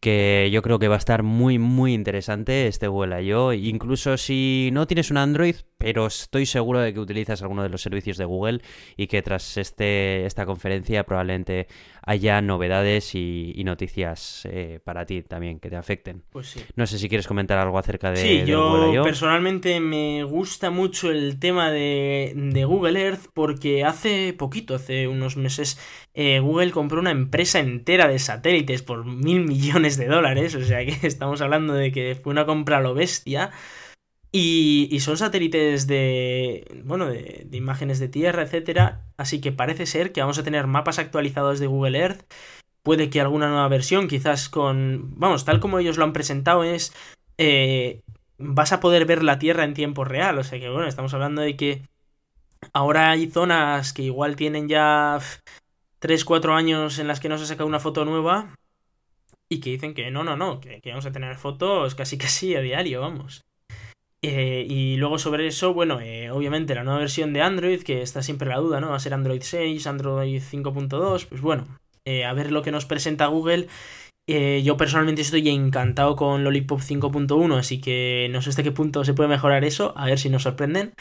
que 0.00 0.48
yo 0.50 0.62
creo 0.62 0.78
que 0.78 0.88
va 0.88 0.94
a 0.94 0.98
estar 0.98 1.22
muy 1.22 1.58
muy 1.58 1.92
interesante 1.92 2.66
este 2.66 2.88
Google 2.88 3.22
I.O. 3.22 3.52
Incluso 3.52 4.16
si 4.16 4.70
no 4.72 4.86
tienes 4.86 5.10
un 5.10 5.18
Android, 5.18 5.56
pero 5.76 6.06
estoy 6.06 6.46
seguro 6.46 6.80
de 6.80 6.94
que 6.94 7.00
utilizas 7.00 7.42
alguno 7.42 7.62
de 7.62 7.68
los 7.68 7.82
servicios 7.82 8.16
de 8.16 8.24
Google 8.24 8.62
y 8.96 9.06
que 9.08 9.20
tras 9.20 9.58
este, 9.58 10.24
esta 10.24 10.46
conferencia 10.46 11.04
probablemente 11.04 11.68
haya 12.02 12.40
novedades 12.40 13.14
y, 13.14 13.60
noticias 13.64 14.48
eh, 14.50 14.80
para 14.82 15.06
ti 15.06 15.22
también 15.22 15.60
que 15.60 15.70
te 15.70 15.76
afecten. 15.76 16.22
Pues 16.30 16.48
sí. 16.48 16.60
No 16.74 16.86
sé 16.86 16.98
si 16.98 17.08
quieres 17.08 17.26
comentar 17.26 17.58
algo 17.58 17.78
acerca 17.78 18.10
de, 18.10 18.16
sí, 18.16 18.42
yo 18.44 19.02
personalmente 19.04 19.78
me 19.80 20.24
gusta 20.24 20.70
mucho 20.70 21.10
el 21.10 21.38
tema 21.38 21.70
de, 21.70 22.32
de, 22.34 22.64
Google 22.64 23.00
Earth 23.00 23.26
porque 23.34 23.84
hace 23.84 24.32
poquito, 24.32 24.74
hace 24.74 25.08
unos 25.08 25.36
meses, 25.36 25.78
eh, 26.14 26.40
Google 26.40 26.70
compró 26.70 27.00
una 27.00 27.10
empresa 27.10 27.58
entera 27.58 28.08
de 28.08 28.18
satélites 28.18 28.82
por 28.82 29.04
mil 29.04 29.44
millones 29.44 29.96
de 29.96 30.06
dólares, 30.06 30.54
o 30.54 30.64
sea 30.64 30.84
que 30.84 30.98
estamos 31.06 31.40
hablando 31.40 31.74
de 31.74 31.92
que 31.92 32.18
fue 32.20 32.32
una 32.32 32.46
compra 32.46 32.78
a 32.78 32.80
lo 32.80 32.94
bestia. 32.94 33.50
Y, 34.32 34.96
son 35.00 35.16
satélites 35.16 35.86
de, 35.88 36.82
bueno, 36.84 37.06
de, 37.08 37.48
imágenes 37.52 37.98
de 37.98 38.08
tierra, 38.08 38.42
etcétera. 38.42 39.02
Así 39.16 39.40
que 39.40 39.52
parece 39.52 39.86
ser 39.86 40.12
que 40.12 40.20
vamos 40.20 40.38
a 40.38 40.44
tener 40.44 40.66
mapas 40.66 40.98
actualizados 40.98 41.58
de 41.58 41.66
Google 41.66 41.98
Earth. 41.98 42.32
Puede 42.82 43.10
que 43.10 43.20
alguna 43.20 43.48
nueva 43.48 43.68
versión, 43.68 44.08
quizás 44.08 44.48
con, 44.48 45.18
vamos, 45.18 45.44
tal 45.44 45.60
como 45.60 45.78
ellos 45.78 45.98
lo 45.98 46.04
han 46.04 46.12
presentado, 46.12 46.64
es 46.64 46.94
eh, 47.38 48.02
vas 48.38 48.72
a 48.72 48.80
poder 48.80 49.04
ver 49.04 49.22
la 49.22 49.38
Tierra 49.38 49.64
en 49.64 49.74
tiempo 49.74 50.04
real. 50.04 50.38
O 50.38 50.44
sea 50.44 50.60
que, 50.60 50.68
bueno, 50.70 50.86
estamos 50.88 51.12
hablando 51.14 51.42
de 51.42 51.56
que 51.56 51.82
ahora 52.72 53.10
hay 53.10 53.30
zonas 53.30 53.92
que 53.92 54.02
igual 54.02 54.36
tienen 54.36 54.68
ya 54.68 55.18
3-4 56.00 56.54
años 56.54 56.98
en 56.98 57.08
las 57.08 57.20
que 57.20 57.28
no 57.28 57.38
se 57.38 57.44
ha 57.44 57.46
sacado 57.48 57.68
una 57.68 57.80
foto 57.80 58.04
nueva 58.04 58.54
y 59.48 59.60
que 59.60 59.70
dicen 59.70 59.94
que 59.94 60.10
no, 60.10 60.24
no, 60.24 60.36
no, 60.36 60.60
que, 60.60 60.80
que 60.80 60.90
vamos 60.90 61.06
a 61.06 61.12
tener 61.12 61.36
fotos 61.36 61.94
casi 61.94 62.16
casi 62.18 62.54
a 62.54 62.60
diario, 62.60 63.00
vamos. 63.00 63.42
Eh, 64.22 64.66
y 64.68 64.96
luego 64.96 65.18
sobre 65.18 65.46
eso, 65.46 65.72
bueno, 65.72 66.00
eh, 66.00 66.30
obviamente 66.30 66.74
la 66.74 66.84
nueva 66.84 67.00
versión 67.00 67.32
de 67.32 67.40
Android, 67.40 67.82
que 67.82 68.02
está 68.02 68.22
siempre 68.22 68.48
la 68.48 68.58
duda, 68.58 68.80
¿no? 68.80 68.90
Va 68.90 68.96
a 68.96 69.00
ser 69.00 69.14
Android 69.14 69.40
6, 69.42 69.86
Android 69.86 70.42
5.2, 70.42 71.26
pues 71.26 71.40
bueno, 71.40 71.66
eh, 72.04 72.24
a 72.24 72.32
ver 72.34 72.52
lo 72.52 72.62
que 72.62 72.70
nos 72.70 72.84
presenta 72.84 73.26
Google. 73.26 73.68
yo 74.62 74.76
personalmente 74.76 75.22
estoy 75.22 75.48
encantado 75.48 76.14
con 76.16 76.44
Lollipop 76.44 76.80
5.1, 76.80 77.58
así 77.58 77.80
que 77.80 78.28
no 78.30 78.42
sé 78.42 78.50
hasta 78.50 78.62
qué 78.62 78.72
punto 78.72 79.04
se 79.04 79.14
puede 79.14 79.28
mejorar 79.28 79.64
eso, 79.64 79.92
a 79.96 80.06
ver 80.06 80.18
si 80.18 80.28
nos 80.30 80.42
sorprenden. 80.44 80.92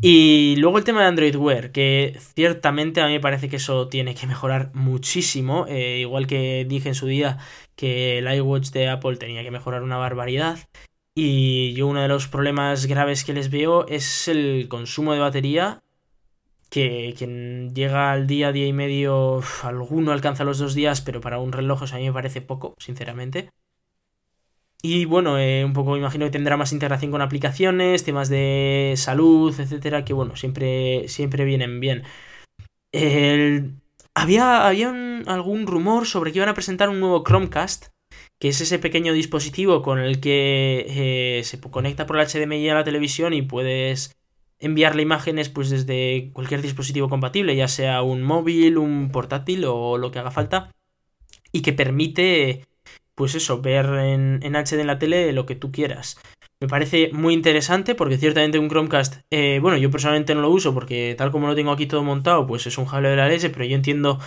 Y 0.00 0.56
luego 0.56 0.78
el 0.78 0.84
tema 0.84 1.02
de 1.02 1.06
Android 1.06 1.36
Wear, 1.36 1.70
que 1.70 2.18
ciertamente 2.34 3.00
a 3.00 3.06
mí 3.06 3.12
me 3.12 3.20
parece 3.20 3.48
que 3.48 3.56
eso 3.56 3.88
tiene 3.88 4.14
que 4.16 4.26
mejorar 4.26 4.70
muchísimo, 4.74 5.66
igual 5.68 6.26
que 6.26 6.66
dije 6.68 6.88
en 6.88 6.94
su 6.96 7.06
día 7.06 7.38
que 7.76 8.18
el 8.18 8.34
iWatch 8.34 8.70
de 8.70 8.88
Apple 8.88 9.16
tenía 9.16 9.44
que 9.44 9.50
mejorar 9.52 9.82
una 9.84 9.98
barbaridad. 9.98 10.58
Y 11.14 11.74
yo 11.74 11.88
uno 11.88 12.00
de 12.00 12.08
los 12.08 12.28
problemas 12.28 12.86
graves 12.86 13.24
que 13.24 13.34
les 13.34 13.50
veo 13.50 13.86
es 13.86 14.28
el 14.28 14.66
consumo 14.68 15.12
de 15.12 15.20
batería, 15.20 15.82
que, 16.70 17.14
quien 17.18 17.74
llega 17.74 18.12
al 18.12 18.26
día, 18.26 18.50
día 18.50 18.66
y 18.66 18.72
medio, 18.72 19.42
alguno 19.62 20.12
alcanza 20.12 20.44
los 20.44 20.58
dos 20.58 20.74
días, 20.74 21.02
pero 21.02 21.20
para 21.20 21.38
un 21.38 21.52
reloj 21.52 21.82
a 21.92 21.96
mí 21.96 22.04
me 22.06 22.14
parece 22.14 22.40
poco, 22.40 22.74
sinceramente. 22.78 23.50
Y 24.80 25.04
bueno, 25.04 25.38
eh, 25.38 25.64
un 25.64 25.74
poco 25.74 25.96
imagino 25.96 26.24
que 26.24 26.32
tendrá 26.32 26.56
más 26.56 26.72
integración 26.72 27.12
con 27.12 27.22
aplicaciones, 27.22 28.04
temas 28.04 28.28
de 28.28 28.94
salud, 28.96 29.54
etcétera, 29.58 30.04
que 30.04 30.12
bueno, 30.14 30.34
siempre, 30.34 31.08
siempre 31.08 31.44
vienen 31.44 31.78
bien. 31.78 32.04
Había, 34.14 34.66
había 34.66 34.88
algún 35.26 35.66
rumor 35.66 36.06
sobre 36.06 36.32
que 36.32 36.38
iban 36.38 36.48
a 36.48 36.54
presentar 36.54 36.88
un 36.88 37.00
nuevo 37.00 37.22
Chromecast 37.22 37.91
que 38.42 38.48
es 38.48 38.60
ese 38.60 38.80
pequeño 38.80 39.12
dispositivo 39.12 39.82
con 39.82 40.00
el 40.00 40.18
que 40.18 40.84
eh, 40.88 41.44
se 41.44 41.60
conecta 41.60 42.06
por 42.06 42.18
el 42.18 42.26
HDMI 42.26 42.70
a 42.70 42.74
la 42.74 42.82
televisión 42.82 43.34
y 43.34 43.42
puedes 43.42 44.16
enviarle 44.58 45.02
imágenes 45.02 45.48
pues 45.48 45.70
desde 45.70 46.32
cualquier 46.32 46.60
dispositivo 46.60 47.08
compatible, 47.08 47.54
ya 47.54 47.68
sea 47.68 48.02
un 48.02 48.24
móvil, 48.24 48.78
un 48.78 49.12
portátil 49.12 49.64
o 49.64 49.96
lo 49.96 50.10
que 50.10 50.18
haga 50.18 50.32
falta, 50.32 50.72
y 51.52 51.62
que 51.62 51.72
permite 51.72 52.66
pues 53.14 53.36
eso, 53.36 53.62
ver 53.62 53.86
en, 53.86 54.40
HD 54.42 54.80
en 54.80 54.88
la 54.88 54.98
tele 54.98 55.32
lo 55.32 55.46
que 55.46 55.54
tú 55.54 55.70
quieras. 55.70 56.18
Me 56.60 56.66
parece 56.66 57.10
muy 57.12 57.34
interesante 57.34 57.94
porque 57.94 58.18
ciertamente 58.18 58.58
un 58.58 58.68
Chromecast, 58.68 59.20
eh, 59.30 59.60
bueno, 59.62 59.78
yo 59.78 59.88
personalmente 59.92 60.34
no 60.34 60.40
lo 60.40 60.50
uso 60.50 60.74
porque 60.74 61.14
tal 61.16 61.30
como 61.30 61.46
lo 61.46 61.54
tengo 61.54 61.70
aquí 61.70 61.86
todo 61.86 62.02
montado, 62.02 62.44
pues 62.48 62.66
es 62.66 62.76
un 62.76 62.86
jaleo 62.86 63.12
de 63.12 63.18
la 63.18 63.28
leche, 63.28 63.50
pero 63.50 63.66
yo 63.66 63.76
entiendo 63.76 64.18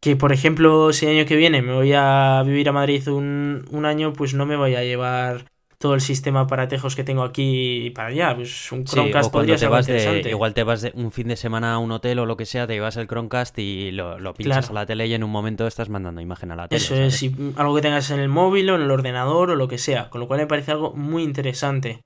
que 0.00 0.16
por 0.16 0.32
ejemplo 0.32 0.92
si 0.92 1.06
el 1.06 1.18
año 1.18 1.26
que 1.26 1.36
viene 1.36 1.62
me 1.62 1.74
voy 1.74 1.92
a 1.94 2.42
vivir 2.44 2.68
a 2.68 2.72
Madrid 2.72 3.08
un, 3.08 3.64
un 3.70 3.84
año, 3.84 4.12
pues 4.12 4.34
no 4.34 4.46
me 4.46 4.56
voy 4.56 4.74
a 4.74 4.84
llevar 4.84 5.44
todo 5.78 5.94
el 5.94 6.00
sistema 6.00 6.46
para 6.46 6.66
tejos 6.66 6.96
que 6.96 7.04
tengo 7.04 7.22
aquí 7.22 7.90
para 7.94 8.08
allá. 8.08 8.34
Pues 8.34 8.70
un 8.72 8.84
Chromecast 8.84 9.30
podría 9.30 9.56
ser 9.56 9.70
interesante. 9.70 10.30
igual 10.30 10.52
te 10.52 10.64
vas 10.64 10.82
de 10.82 10.92
un 10.94 11.12
fin 11.12 11.28
de 11.28 11.36
semana 11.36 11.74
a 11.74 11.78
un 11.78 11.92
hotel 11.92 12.18
o 12.18 12.26
lo 12.26 12.36
que 12.36 12.46
sea, 12.46 12.66
te 12.66 12.74
llevas 12.74 12.96
el 12.96 13.06
Chromecast 13.06 13.58
y 13.58 13.92
lo, 13.92 14.18
lo 14.18 14.34
pinchas 14.34 14.70
a 14.70 14.72
la 14.72 14.86
tele 14.86 15.06
y 15.06 15.14
en 15.14 15.22
un 15.22 15.30
momento 15.30 15.66
estás 15.66 15.88
mandando 15.88 16.20
imagen 16.20 16.50
a 16.50 16.56
la 16.56 16.68
tele. 16.68 16.82
Eso 16.82 16.96
es, 16.96 17.24
algo 17.56 17.74
que 17.74 17.80
tengas 17.80 18.10
en 18.10 18.18
el 18.18 18.28
móvil 18.28 18.68
o 18.70 18.74
en 18.74 18.82
el 18.82 18.90
ordenador 18.90 19.50
o 19.50 19.56
lo 19.56 19.68
que 19.68 19.78
sea. 19.78 20.10
Con 20.10 20.20
lo 20.20 20.26
cual 20.26 20.40
me 20.40 20.46
parece 20.46 20.72
algo 20.72 20.94
muy 20.94 21.22
interesante. 21.22 22.02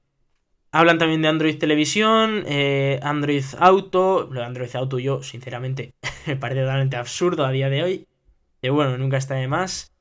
Hablan 0.75 0.97
también 0.97 1.21
de 1.21 1.29
Android 1.29 1.59
Televisión, 1.59 2.45
eh, 2.47 2.99
Android 3.03 3.45
Auto. 3.59 4.27
Lo 4.31 4.41
de 4.41 4.47
Android 4.47 4.75
Auto 4.75 4.99
yo, 4.99 5.23
sinceramente, 5.23 5.93
me 6.27 6.37
parece 6.37 6.63
totalmente 6.63 6.97
absurdo 6.97 7.45
a 7.45 7.53
día 7.53 7.69
de 7.69 7.83
hoy. 7.83 8.07
Pero 8.61 8.75
bueno, 8.75 8.97
nunca 8.97 9.19
está 9.19 9.35
de 9.35 9.49
más. 9.49 9.92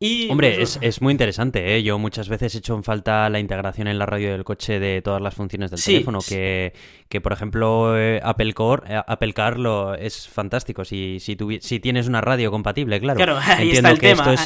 Y, 0.00 0.30
Hombre, 0.30 0.54
pues, 0.56 0.78
es, 0.80 1.02
muy 1.02 1.10
interesante, 1.10 1.74
¿eh? 1.74 1.82
Yo 1.82 1.98
muchas 1.98 2.28
veces 2.28 2.54
he 2.54 2.58
hecho 2.58 2.76
en 2.76 2.84
falta 2.84 3.28
la 3.30 3.40
integración 3.40 3.88
en 3.88 3.98
la 3.98 4.06
radio 4.06 4.30
del 4.30 4.44
coche 4.44 4.78
de 4.78 5.02
todas 5.02 5.20
las 5.20 5.34
funciones 5.34 5.72
del 5.72 5.82
teléfono, 5.82 6.20
que, 6.20 6.72
que, 7.08 7.20
por 7.20 7.32
ejemplo 7.32 7.98
eh, 7.98 8.20
Apple, 8.22 8.52
Core, 8.54 8.84
eh, 8.88 9.02
Apple 9.04 9.32
Car 9.32 9.58
lo, 9.58 9.96
es 9.96 10.28
fantástico, 10.28 10.84
si, 10.84 11.18
si, 11.18 11.36
si 11.60 11.80
tienes 11.80 12.06
una 12.06 12.20
radio 12.20 12.52
compatible, 12.52 13.00
claro. 13.00 13.16
Claro, 13.16 13.38
ahí 13.44 13.72
está 13.72 13.90
el 13.90 13.98
tema. 13.98 14.36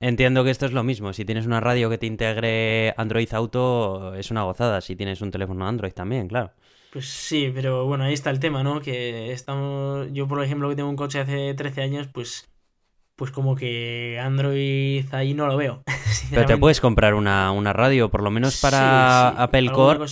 entiendo 0.00 0.42
que 0.42 0.50
esto 0.50 0.66
es 0.66 0.72
lo 0.72 0.82
mismo. 0.82 1.12
Si 1.12 1.24
tienes 1.24 1.46
una 1.46 1.60
radio 1.60 1.88
que 1.88 1.98
te 1.98 2.06
integre 2.06 2.92
Android 2.96 3.32
Auto, 3.34 4.16
es 4.16 4.32
una 4.32 4.42
gozada. 4.42 4.80
Si 4.80 4.96
tienes 4.96 5.20
un 5.20 5.30
teléfono 5.30 5.64
Android 5.68 5.92
también, 5.92 6.26
claro. 6.26 6.50
Pues 6.92 7.06
sí, 7.06 7.52
pero 7.54 7.86
bueno, 7.86 8.02
ahí 8.02 8.14
está 8.14 8.30
el 8.30 8.40
tema, 8.40 8.64
¿no? 8.64 8.80
Que 8.80 9.30
estamos. 9.30 10.08
Yo, 10.12 10.26
por 10.26 10.42
ejemplo, 10.42 10.68
que 10.68 10.74
tengo 10.74 10.88
un 10.88 10.96
coche 10.96 11.20
hace 11.20 11.54
13 11.54 11.82
años, 11.82 12.08
pues. 12.08 12.48
Pues 13.18 13.32
como 13.32 13.56
que 13.56 14.16
Android 14.22 15.04
ahí 15.10 15.34
no 15.34 15.48
lo 15.48 15.56
veo. 15.56 15.82
Pero 16.30 16.46
te 16.46 16.56
puedes 16.56 16.80
comprar 16.80 17.14
una, 17.14 17.50
una 17.50 17.72
radio, 17.72 18.10
por 18.10 18.22
lo 18.22 18.30
menos 18.30 18.60
para 18.60 19.30
Apple 19.30 19.72
Core. 19.72 20.06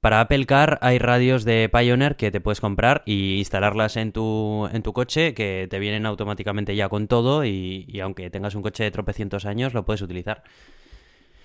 Para 0.00 0.22
Apple 0.22 0.46
Car 0.46 0.78
hay 0.80 0.98
radios 0.98 1.44
de 1.44 1.68
Pioneer 1.68 2.16
que 2.16 2.30
te 2.30 2.40
puedes 2.40 2.62
comprar 2.62 3.02
y 3.04 3.36
instalarlas 3.36 3.98
en 3.98 4.12
tu, 4.12 4.66
en 4.72 4.82
tu 4.82 4.94
coche, 4.94 5.34
que 5.34 5.66
te 5.68 5.78
vienen 5.78 6.06
automáticamente 6.06 6.74
ya 6.74 6.88
con 6.88 7.06
todo 7.06 7.44
y, 7.44 8.00
aunque 8.02 8.30
tengas 8.30 8.54
un 8.54 8.62
coche 8.62 8.82
de 8.82 8.90
tropecientos 8.90 9.44
años, 9.44 9.74
lo 9.74 9.84
puedes 9.84 10.00
utilizar. 10.00 10.42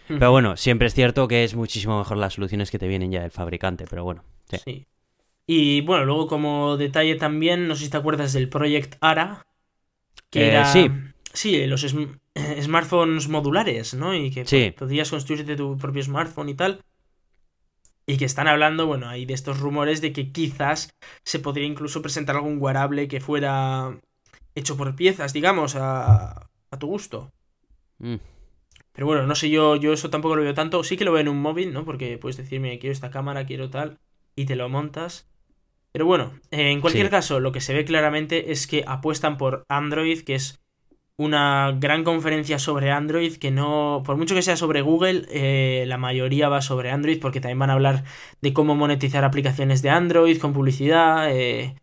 Pero 0.07 0.31
bueno, 0.31 0.55
siempre 0.55 0.87
es 0.87 0.93
cierto 0.93 1.27
que 1.27 1.43
es 1.43 1.53
muchísimo 1.53 1.97
mejor 1.97 2.15
las 2.15 2.35
soluciones 2.35 2.71
que 2.71 2.79
te 2.79 2.87
vienen 2.87 3.11
ya 3.11 3.23
del 3.23 3.31
fabricante, 3.31 3.87
pero 3.89 4.05
bueno. 4.05 4.23
Sí. 4.63 4.87
Y 5.45 5.81
bueno, 5.81 6.05
luego 6.05 6.27
como 6.27 6.77
detalle 6.77 7.15
también, 7.15 7.67
no 7.67 7.75
sé 7.75 7.83
si 7.83 7.91
te 7.91 7.97
acuerdas 7.97 8.31
del 8.31 8.47
Project 8.47 8.95
ARA, 9.01 9.45
que 10.35 10.43
eh, 10.43 10.51
era... 10.51 10.65
Sí. 10.65 10.91
Sí, 11.33 11.65
los 11.67 11.81
smartphones 12.61 13.27
modulares, 13.27 13.93
¿no? 13.93 14.15
Y 14.15 14.31
que 14.31 14.73
podías 14.77 15.09
construirte 15.09 15.55
tu 15.55 15.77
propio 15.77 16.03
smartphone 16.03 16.49
y 16.49 16.55
tal. 16.55 16.81
Y 18.07 18.17
que 18.17 18.25
están 18.25 18.47
hablando, 18.47 18.85
bueno, 18.85 19.09
hay 19.09 19.25
de 19.25 19.33
estos 19.33 19.59
rumores 19.59 19.99
de 19.99 20.13
que 20.13 20.31
quizás 20.31 20.93
se 21.23 21.39
podría 21.39 21.65
incluso 21.65 22.01
presentar 22.01 22.35
algún 22.35 22.61
wearable 22.61 23.07
que 23.07 23.19
fuera 23.19 23.99
hecho 24.53 24.77
por 24.77 24.95
piezas, 24.95 25.33
digamos, 25.33 25.75
a, 25.75 26.49
a 26.69 26.79
tu 26.79 26.87
gusto. 26.87 27.31
Mm. 27.97 28.15
Pero 28.93 29.07
bueno, 29.07 29.27
no 29.27 29.35
sé, 29.35 29.49
yo, 29.49 29.75
yo 29.75 29.91
eso 29.91 30.09
tampoco 30.09 30.35
lo 30.35 30.43
veo 30.43 30.53
tanto. 30.53 30.83
Sí 30.83 30.95
que 30.95 31.03
lo 31.03 31.11
veo 31.11 31.21
en 31.21 31.27
un 31.29 31.41
móvil, 31.41 31.73
¿no? 31.73 31.83
Porque 31.83 32.17
puedes 32.17 32.37
decirme, 32.37 32.79
quiero 32.79 32.93
esta 32.93 33.11
cámara, 33.11 33.45
quiero 33.45 33.69
tal, 33.69 33.99
y 34.35 34.45
te 34.45 34.55
lo 34.55 34.69
montas. 34.69 35.27
Pero 35.95 36.07
bueno, 36.07 36.33
en 36.51 36.81
cualquier 36.81 37.09
caso, 37.09 37.39
lo 37.39 37.53
que 37.53 37.61
se 37.61 37.73
ve 37.73 37.85
claramente 37.85 38.51
es 38.51 38.67
que 38.67 38.83
apuestan 38.85 39.37
por 39.37 39.63
Android, 39.69 40.23
que 40.25 40.35
es 40.35 40.61
una 41.15 41.73
gran 41.79 42.03
conferencia 42.03 42.59
sobre 42.59 42.91
Android 42.91 43.37
que 43.37 43.49
no, 43.49 44.03
por 44.05 44.17
mucho 44.17 44.35
que 44.35 44.41
sea 44.41 44.57
sobre 44.57 44.81
Google, 44.81 45.25
eh, 45.29 45.85
la 45.87 45.97
mayoría 45.97 46.49
va 46.49 46.61
sobre 46.61 46.91
Android 46.91 47.21
porque 47.21 47.39
también 47.39 47.59
van 47.59 47.69
a 47.69 47.75
hablar 47.75 48.03
de 48.41 48.51
cómo 48.51 48.75
monetizar 48.75 49.23
aplicaciones 49.23 49.81
de 49.81 49.89
Android 49.89 50.37
con 50.37 50.51
publicidad. 50.51 51.31
Eh, 51.31 51.77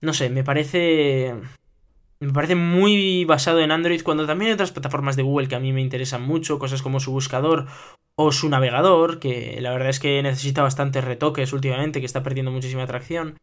no 0.00 0.12
sé, 0.12 0.30
me 0.30 0.44
parece... 0.44 1.34
Me 2.22 2.34
parece 2.34 2.54
muy 2.54 3.24
basado 3.24 3.60
en 3.60 3.70
Android 3.70 4.02
cuando 4.02 4.26
también 4.26 4.48
hay 4.48 4.54
otras 4.54 4.72
plataformas 4.72 5.16
de 5.16 5.22
Google 5.22 5.48
que 5.48 5.54
a 5.54 5.60
mí 5.60 5.72
me 5.72 5.80
interesan 5.80 6.22
mucho, 6.22 6.58
cosas 6.58 6.82
como 6.82 7.00
su 7.00 7.12
buscador 7.12 7.66
o 8.14 8.30
su 8.30 8.50
navegador, 8.50 9.18
que 9.18 9.58
la 9.62 9.72
verdad 9.72 9.88
es 9.88 10.00
que 10.00 10.22
necesita 10.22 10.62
bastantes 10.62 11.02
retoques 11.02 11.54
últimamente, 11.54 12.00
que 12.00 12.06
está 12.06 12.22
perdiendo 12.22 12.52
muchísima 12.52 12.82
atracción 12.82 13.38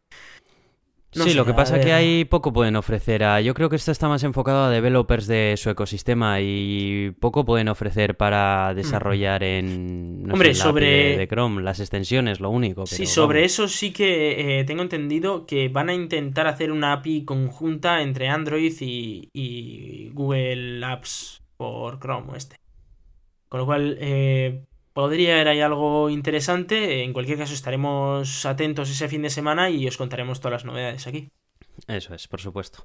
sí, 1.10 1.34
lo 1.34 1.44
que 1.44 1.54
pasa 1.54 1.78
es 1.78 1.84
que 1.84 1.92
hay 1.92 2.24
poco 2.24 2.52
pueden 2.52 2.76
ofrecer 2.76 3.24
a... 3.24 3.40
Yo 3.40 3.54
creo 3.54 3.68
que 3.68 3.76
esto 3.76 3.92
está 3.92 4.08
más 4.08 4.22
enfocado 4.22 4.64
a 4.64 4.70
developers 4.70 5.26
de 5.26 5.54
su 5.56 5.70
ecosistema 5.70 6.40
y 6.40 7.12
poco 7.18 7.44
pueden 7.44 7.68
ofrecer 7.68 8.16
para 8.16 8.74
desarrollar 8.74 9.42
en... 9.42 10.28
Hombre, 10.30 10.54
sobre... 10.54 11.16
de, 11.16 11.28
Chrome, 11.28 11.62
las 11.62 11.80
extensiones, 11.80 12.40
lo 12.40 12.50
único. 12.50 12.86
sí, 12.86 13.06
sobre 13.06 13.44
eso 13.44 13.68
sí 13.68 13.92
que 13.92 14.60
eh, 14.60 14.64
tengo 14.64 14.82
entendido 14.82 15.46
que 15.46 15.68
van 15.68 15.88
a 15.88 15.94
intentar 15.94 16.46
hacer 16.46 16.70
una 16.70 16.92
API 16.92 17.24
conjunta 17.24 18.02
entre 18.02 18.28
Android 18.28 18.74
y, 18.80 20.10
Google 20.12 20.84
Apps 20.84 21.42
por 21.56 21.98
Chrome 21.98 22.36
este. 22.36 22.56
Con 23.48 23.60
lo 23.60 23.66
cual, 23.66 23.96
eh, 24.00 24.67
podría 24.98 25.34
haber 25.34 25.46
ahí 25.46 25.60
algo 25.60 26.10
interesante. 26.10 27.04
En 27.04 27.12
cualquier 27.12 27.38
caso, 27.38 27.54
estaremos 27.54 28.44
atentos 28.44 28.90
ese 28.90 29.08
fin 29.08 29.22
de 29.22 29.30
semana 29.30 29.70
y 29.70 29.86
os 29.86 29.96
contaremos 29.96 30.40
todas 30.40 30.54
las 30.54 30.64
novedades 30.64 31.06
aquí. 31.06 31.30
Eso 31.86 32.16
es, 32.16 32.26
por 32.26 32.40
supuesto. 32.40 32.84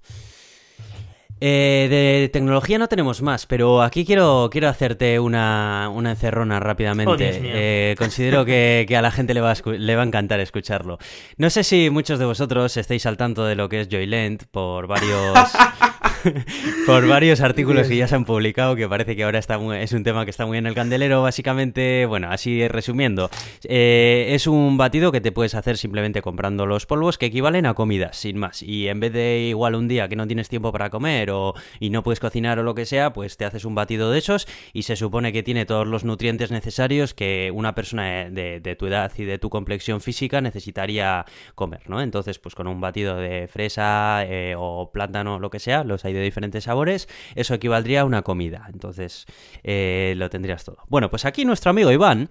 Eh, 1.41 1.87
de 1.89 2.29
tecnología 2.31 2.77
no 2.77 2.87
tenemos 2.87 3.23
más, 3.23 3.47
pero 3.47 3.81
aquí 3.81 4.05
quiero, 4.05 4.47
quiero 4.51 4.69
hacerte 4.69 5.19
una, 5.19 5.89
una 5.91 6.11
encerrona 6.11 6.59
rápidamente. 6.59 7.11
Oh, 7.11 7.17
eh, 7.19 7.95
considero 7.97 8.45
que, 8.45 8.85
a 8.95 9.01
la 9.01 9.09
gente 9.09 9.33
le 9.33 9.41
va, 9.41 9.53
a 9.53 9.69
le 9.71 9.95
va 9.95 10.03
a 10.03 10.05
encantar 10.05 10.39
escucharlo. 10.39 10.99
No 11.37 11.49
sé 11.49 11.63
si 11.63 11.89
muchos 11.89 12.19
de 12.19 12.25
vosotros 12.25 12.77
estáis 12.77 13.07
al 13.07 13.17
tanto 13.17 13.43
de 13.43 13.55
lo 13.55 13.69
que 13.69 13.81
es 13.81 13.87
Joyland 13.89 14.45
por 14.51 14.85
varios... 14.85 15.33
por 16.85 17.07
varios 17.07 17.41
artículos 17.41 17.87
que 17.87 17.97
ya 17.97 18.07
se 18.07 18.15
han 18.15 18.25
publicado, 18.25 18.75
que 18.75 18.87
parece 18.87 19.15
que 19.15 19.23
ahora 19.23 19.39
está 19.39 19.59
es 19.75 19.93
un 19.93 20.03
tema 20.03 20.25
que 20.25 20.31
está 20.31 20.45
muy 20.45 20.57
en 20.57 20.65
el 20.65 20.73
candelero. 20.73 21.21
Básicamente, 21.21 22.05
bueno, 22.05 22.29
así 22.31 22.67
resumiendo, 22.67 23.29
eh, 23.63 24.27
es 24.29 24.47
un 24.47 24.77
batido 24.77 25.11
que 25.11 25.21
te 25.21 25.31
puedes 25.31 25.55
hacer 25.55 25.77
simplemente 25.77 26.21
comprando 26.21 26.65
los 26.65 26.85
polvos 26.85 27.17
que 27.17 27.27
equivalen 27.27 27.65
a 27.65 27.73
comidas, 27.73 28.17
sin 28.17 28.37
más. 28.37 28.63
Y 28.63 28.87
en 28.87 28.99
vez 28.99 29.13
de 29.13 29.39
igual 29.49 29.75
un 29.75 29.87
día 29.87 30.07
que 30.07 30.15
no 30.15 30.27
tienes 30.27 30.49
tiempo 30.49 30.71
para 30.71 30.89
comer 30.89 31.31
o, 31.31 31.53
y 31.79 31.89
no 31.89 32.03
puedes 32.03 32.19
cocinar 32.19 32.59
o 32.59 32.63
lo 32.63 32.75
que 32.75 32.85
sea, 32.85 33.13
pues 33.13 33.37
te 33.37 33.45
haces 33.45 33.65
un 33.65 33.75
batido 33.75 34.11
de 34.11 34.19
esos 34.19 34.47
y 34.73 34.83
se 34.83 34.95
supone 34.95 35.33
que 35.33 35.43
tiene 35.43 35.65
todos 35.65 35.87
los 35.87 36.03
nutrientes 36.03 36.51
necesarios 36.51 37.13
que 37.13 37.51
una 37.53 37.75
persona 37.75 38.29
de, 38.29 38.75
tu 38.77 38.87
edad 38.87 39.11
y 39.17 39.25
de 39.25 39.37
tu 39.37 39.49
complexión 39.49 40.01
física 40.01 40.41
necesitaría 40.41 41.25
comer, 41.55 41.89
¿no? 41.89 42.01
Entonces, 42.01 42.39
pues 42.39 42.55
con 42.55 42.67
un 42.67 42.81
batido 42.81 43.15
de 43.17 43.47
fresa 43.47 44.23
eh, 44.25 44.55
o 44.57 44.91
plátano, 44.91 45.39
lo 45.39 45.49
que 45.49 45.59
sea, 45.59 45.83
los 45.83 46.05
hay 46.05 46.12
de 46.13 46.21
diferentes 46.21 46.65
sabores, 46.65 47.07
eso 47.35 47.53
equivaldría 47.53 48.01
a 48.01 48.05
una 48.05 48.21
comida. 48.21 48.67
Entonces, 48.71 49.25
eh, 49.63 50.13
lo 50.17 50.29
tendrías 50.29 50.63
todo. 50.63 50.77
Bueno, 50.87 51.09
pues 51.09 51.25
aquí 51.25 51.45
nuestro 51.45 51.71
amigo 51.71 51.91
Iván, 51.91 52.29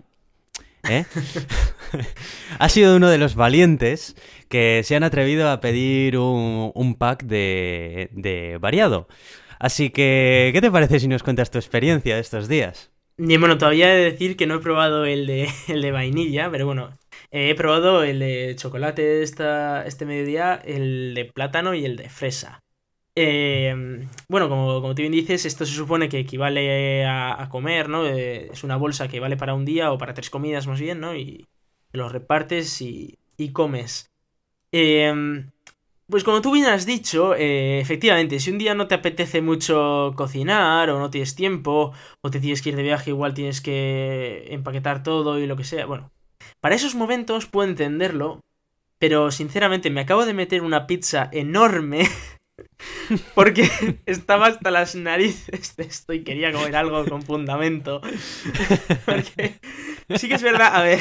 ¿eh? 0.88 1.04
ha 2.58 2.68
sido 2.68 2.96
uno 2.96 3.08
de 3.08 3.18
los 3.18 3.34
valientes 3.34 4.16
que 4.48 4.82
se 4.84 4.96
han 4.96 5.04
atrevido 5.04 5.50
a 5.50 5.60
pedir 5.60 6.18
un, 6.18 6.96
pack 6.98 7.24
de, 7.24 8.58
variado. 8.60 9.08
Así 9.58 9.90
que, 9.90 10.50
¿qué 10.52 10.60
te 10.60 10.70
parece 10.70 11.00
si 11.00 11.08
nos 11.08 11.22
cuentas 11.22 11.50
tu 11.50 11.58
experiencia 11.58 12.16
de 12.16 12.20
estos 12.20 12.48
días? 12.48 12.90
Y 13.18 13.36
bueno, 13.36 13.58
todavía 13.58 13.92
he 13.92 13.96
de 13.96 14.10
decir 14.10 14.36
que 14.36 14.46
no 14.46 14.56
he 14.56 14.60
probado 14.60 15.04
el 15.04 15.26
de, 15.26 15.48
el 15.68 15.82
de 15.82 15.92
vainilla, 15.92 16.50
pero 16.50 16.66
bueno, 16.66 16.98
he 17.30 17.54
probado 17.54 18.02
el 18.02 18.18
de 18.18 18.54
chocolate 18.56 19.22
esta, 19.22 19.86
este 19.86 20.04
mediodía, 20.04 20.60
el 20.64 21.14
de 21.14 21.26
plátano 21.26 21.74
y 21.74 21.84
el 21.84 21.96
de 21.96 22.08
fresa. 22.08 22.60
Eh, 23.14 24.06
bueno, 24.28 24.48
como, 24.48 24.80
como 24.80 24.94
tú 24.94 25.02
bien 25.02 25.12
dices, 25.12 25.44
esto 25.44 25.66
se 25.66 25.74
supone 25.74 26.08
que 26.08 26.20
equivale 26.20 27.04
a, 27.04 27.46
comer, 27.50 27.88
¿no? 27.88 28.06
Eh, 28.06 28.48
es 28.52 28.64
una 28.64 28.76
bolsa 28.76 29.08
que 29.08 29.20
vale 29.20 29.36
para 29.36 29.54
un 29.54 29.64
día 29.64 29.92
o 29.92 29.98
para 29.98 30.14
tres 30.14 30.30
comidas 30.30 30.66
más 30.66 30.80
bien, 30.80 31.00
¿no? 31.00 31.14
Y 31.14 31.46
los 31.92 32.12
repartes 32.12 32.80
y, 32.80 33.18
comes. 33.52 34.10
Eh, 34.72 35.12
pues 36.08 36.24
como 36.24 36.40
tú 36.42 36.52
bien 36.52 36.66
has 36.66 36.86
dicho, 36.86 37.34
efectivamente, 37.34 38.38
si 38.38 38.50
un 38.50 38.58
día 38.58 38.74
no 38.74 38.86
te 38.86 38.94
apetece 38.94 39.42
mucho 39.42 40.12
cocinar 40.16 40.90
o 40.90 40.98
no 40.98 41.10
tienes 41.10 41.34
tiempo 41.34 41.92
o 42.20 42.30
te 42.30 42.40
tienes 42.40 42.62
que 42.62 42.70
ir 42.70 42.76
de 42.76 42.82
viaje, 42.82 43.10
igual 43.10 43.34
tienes 43.34 43.60
que 43.60 44.46
empaquetar 44.50 45.02
todo 45.02 45.38
y 45.38 45.46
lo 45.46 45.56
que 45.56 45.64
sea, 45.64 45.86
bueno, 45.86 46.10
para 46.60 46.74
esos 46.74 46.94
momentos 46.94 47.46
puedo 47.46 47.68
entenderlo, 47.68 48.40
pero 48.98 49.30
sinceramente 49.30 49.90
me 49.90 50.02
acabo 50.02 50.26
de 50.26 50.34
meter 50.34 50.62
una 50.62 50.86
pizza 50.86 51.28
enorme 51.32 52.08
Porque 53.34 53.68
estaba 54.06 54.46
hasta 54.46 54.70
las 54.70 54.94
narices 54.94 55.76
de 55.76 55.84
esto 55.84 56.12
y 56.12 56.24
quería 56.24 56.52
comer 56.52 56.76
algo 56.76 57.04
con 57.06 57.22
fundamento. 57.22 58.00
Porque 59.06 59.60
sí 60.16 60.28
que 60.28 60.34
es 60.34 60.42
verdad, 60.42 60.74
a 60.74 60.82
ver. 60.82 61.00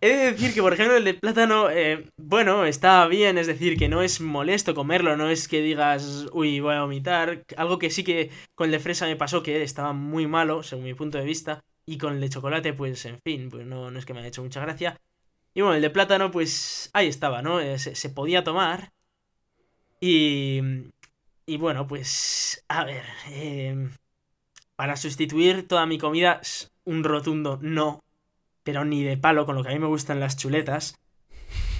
He 0.00 0.08
de 0.08 0.32
decir 0.32 0.52
que, 0.52 0.62
por 0.62 0.72
ejemplo, 0.72 0.96
el 0.96 1.04
de 1.04 1.14
plátano, 1.14 1.70
eh, 1.70 2.08
bueno, 2.16 2.64
está 2.64 3.06
bien, 3.06 3.38
es 3.38 3.46
decir, 3.46 3.78
que 3.78 3.88
no 3.88 4.02
es 4.02 4.20
molesto 4.20 4.74
comerlo, 4.74 5.16
no 5.16 5.30
es 5.30 5.46
que 5.46 5.62
digas, 5.62 6.26
uy, 6.32 6.58
voy 6.58 6.74
a 6.74 6.82
vomitar. 6.82 7.44
Algo 7.56 7.78
que 7.78 7.90
sí 7.90 8.02
que 8.02 8.30
con 8.56 8.66
el 8.66 8.72
de 8.72 8.80
fresa 8.80 9.06
me 9.06 9.16
pasó 9.16 9.42
que 9.44 9.62
estaba 9.62 9.92
muy 9.92 10.26
malo, 10.26 10.64
según 10.64 10.84
mi 10.84 10.94
punto 10.94 11.18
de 11.18 11.24
vista. 11.24 11.60
Y 11.86 11.98
con 11.98 12.14
el 12.14 12.20
de 12.20 12.28
chocolate, 12.30 12.72
pues, 12.72 13.04
en 13.06 13.20
fin, 13.24 13.48
pues 13.48 13.66
no, 13.66 13.96
es 13.96 14.04
que 14.04 14.12
me 14.12 14.20
haya 14.20 14.28
hecho 14.28 14.42
mucha 14.42 14.60
gracia. 14.60 14.96
Y 15.54 15.60
bueno, 15.60 15.76
el 15.76 15.82
de 15.82 15.90
plátano, 15.90 16.30
pues 16.30 16.90
ahí 16.94 17.08
estaba, 17.08 17.42
¿no? 17.42 17.60
Eh, 17.60 17.78
se 17.78 18.10
podía 18.10 18.42
tomar. 18.44 18.92
Y, 20.04 20.60
y 21.46 21.58
bueno, 21.58 21.86
pues 21.86 22.64
a 22.66 22.84
ver, 22.84 23.04
em, 23.30 23.92
para 24.74 24.96
sustituir 24.96 25.68
toda 25.68 25.86
mi 25.86 25.96
comida, 25.96 26.40
un 26.84 27.04
rotundo 27.04 27.60
no, 27.62 28.00
pero 28.64 28.84
ni 28.84 29.04
de 29.04 29.16
palo 29.16 29.46
con 29.46 29.54
lo 29.54 29.62
que 29.62 29.70
a 29.70 29.72
mí 29.72 29.78
me 29.78 29.86
gustan 29.86 30.18
las 30.18 30.36
chuletas. 30.36 30.96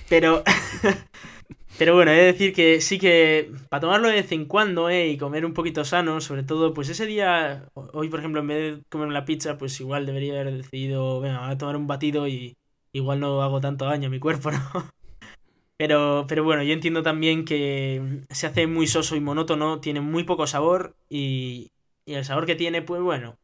Pero, 0.09 0.45
pero 1.79 1.97
bueno, 1.97 2.13
he 2.13 2.17
de 2.17 2.25
decir 2.27 2.55
que 2.55 2.81
sí 2.81 3.01
que 3.01 3.51
para 3.69 3.81
tomarlo 3.81 4.07
de 4.07 4.15
vez 4.15 4.31
en 4.31 4.47
cuando, 4.47 4.89
eh, 4.89 5.09
y 5.09 5.19
comer 5.19 5.45
un 5.45 5.53
poquito 5.53 5.85
sano, 5.85 6.21
sobre 6.21 6.45
todo, 6.45 6.75
pues 6.75 6.91
ese 6.91 7.07
día, 7.07 7.67
hoy 7.75 8.09
por 8.09 8.21
ejemplo, 8.21 8.41
en 8.43 8.47
vez 8.47 8.77
de 8.77 8.83
comer 8.89 9.09
una 9.09 9.25
pizza, 9.25 9.59
pues 9.59 9.81
igual 9.81 10.07
debería 10.07 10.41
haber 10.41 10.59
decidido, 10.59 11.21
venga, 11.21 11.41
voy 11.41 11.53
a 11.55 11.59
tomar 11.59 11.77
un 11.77 11.89
batido 11.89 12.29
y 12.29 12.57
igual 12.93 13.19
no 13.19 13.43
hago 13.43 13.61
tanto 13.61 13.87
daño 13.87 14.07
a 14.07 14.11
mi 14.11 14.21
cuerpo, 14.21 14.51
¿no? 14.53 15.02
Pero, 15.83 16.27
pero 16.29 16.45
bueno, 16.45 16.63
yo 16.63 16.73
entiendo 16.73 17.03
también 17.03 17.45
que 17.45 18.25
se 18.31 18.47
hace 18.47 18.67
muy 18.69 18.87
soso 18.87 19.17
y 19.17 19.21
monótono, 19.21 19.81
tiene 19.81 20.01
muy 20.01 20.23
poco 20.25 20.47
sabor 20.47 20.97
y, 21.09 21.73
y 22.05 22.15
el 22.15 22.25
sabor 22.25 22.47
que 22.47 22.55
tiene, 22.55 22.83
pues 22.83 23.03
bueno, 23.03 23.37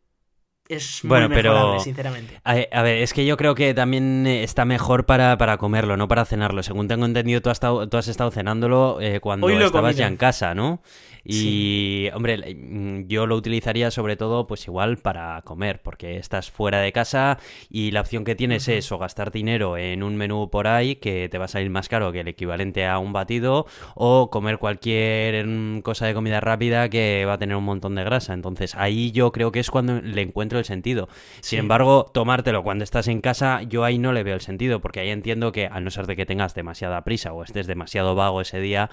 es 0.68 1.02
muy 1.04 1.08
Bueno, 1.08 1.28
pero- 1.30 1.80
sinceramente. 1.80 2.40
A, 2.44 2.56
a 2.72 2.82
ver, 2.82 2.98
es 2.98 3.12
que 3.12 3.24
yo 3.24 3.36
creo 3.36 3.54
que 3.54 3.74
también 3.74 4.26
está 4.26 4.64
mejor 4.64 5.06
para, 5.06 5.36
para 5.38 5.56
comerlo, 5.58 5.96
no 5.96 6.08
para 6.08 6.24
cenarlo. 6.24 6.62
Según 6.62 6.88
tengo 6.88 7.06
entendido, 7.06 7.40
tú 7.40 7.50
has 7.50 7.56
estado, 7.56 7.88
tú 7.88 7.96
has 7.96 8.08
estado 8.08 8.30
cenándolo 8.30 8.98
eh, 9.00 9.20
cuando 9.20 9.48
estabas 9.48 9.96
ya 9.96 10.06
en 10.06 10.16
casa, 10.16 10.54
¿no? 10.54 10.80
Y, 11.30 12.08
hombre, 12.14 12.54
mm, 12.54 13.06
yo 13.06 13.26
lo 13.26 13.36
utilizaría 13.36 13.90
sobre 13.90 14.16
todo, 14.16 14.46
pues 14.46 14.66
igual 14.66 14.96
para 14.96 15.42
comer, 15.42 15.82
porque 15.82 16.16
estás 16.16 16.50
fuera 16.50 16.80
de 16.80 16.90
casa 16.90 17.38
y 17.68 17.90
la 17.90 18.00
opción 18.00 18.24
que 18.24 18.34
tienes 18.34 18.66
es 18.68 18.90
o 18.92 18.98
gastar 18.98 19.30
dinero 19.30 19.76
en 19.76 20.02
un 20.02 20.16
menú 20.16 20.48
por 20.50 20.66
ahí 20.66 20.96
que 20.96 21.28
te 21.28 21.36
va 21.36 21.44
a 21.44 21.48
salir 21.48 21.68
más 21.68 21.88
caro 21.88 22.12
que 22.12 22.20
el 22.20 22.28
equivalente 22.28 22.86
a 22.86 22.98
un 22.98 23.12
batido, 23.12 23.66
o 23.94 24.30
comer 24.30 24.56
cualquier 24.58 25.46
mm, 25.46 25.80
cosa 25.82 26.06
de 26.06 26.14
comida 26.14 26.40
rápida 26.40 26.88
que 26.88 27.24
va 27.26 27.34
a 27.34 27.38
tener 27.38 27.56
un 27.56 27.64
montón 27.64 27.94
de 27.94 28.04
grasa. 28.04 28.32
Entonces, 28.32 28.74
ahí 28.74 29.10
yo 29.10 29.30
creo 29.30 29.52
que 29.52 29.60
es 29.60 29.70
cuando 29.70 30.00
le 30.00 30.22
encuentro 30.22 30.57
el 30.58 30.64
sentido. 30.64 31.08
Sí. 31.40 31.50
Sin 31.50 31.58
embargo, 31.60 32.10
tomártelo 32.12 32.62
cuando 32.62 32.84
estás 32.84 33.08
en 33.08 33.20
casa, 33.20 33.62
yo 33.62 33.84
ahí 33.84 33.98
no 33.98 34.12
le 34.12 34.22
veo 34.22 34.34
el 34.34 34.40
sentido, 34.40 34.80
porque 34.80 35.00
ahí 35.00 35.10
entiendo 35.10 35.52
que, 35.52 35.66
a 35.66 35.80
no 35.80 35.90
ser 35.90 36.06
de 36.06 36.16
que 36.16 36.26
tengas 36.26 36.54
demasiada 36.54 37.02
prisa 37.04 37.32
o 37.32 37.42
estés 37.42 37.66
demasiado 37.66 38.14
vago 38.14 38.40
ese 38.40 38.60
día, 38.60 38.90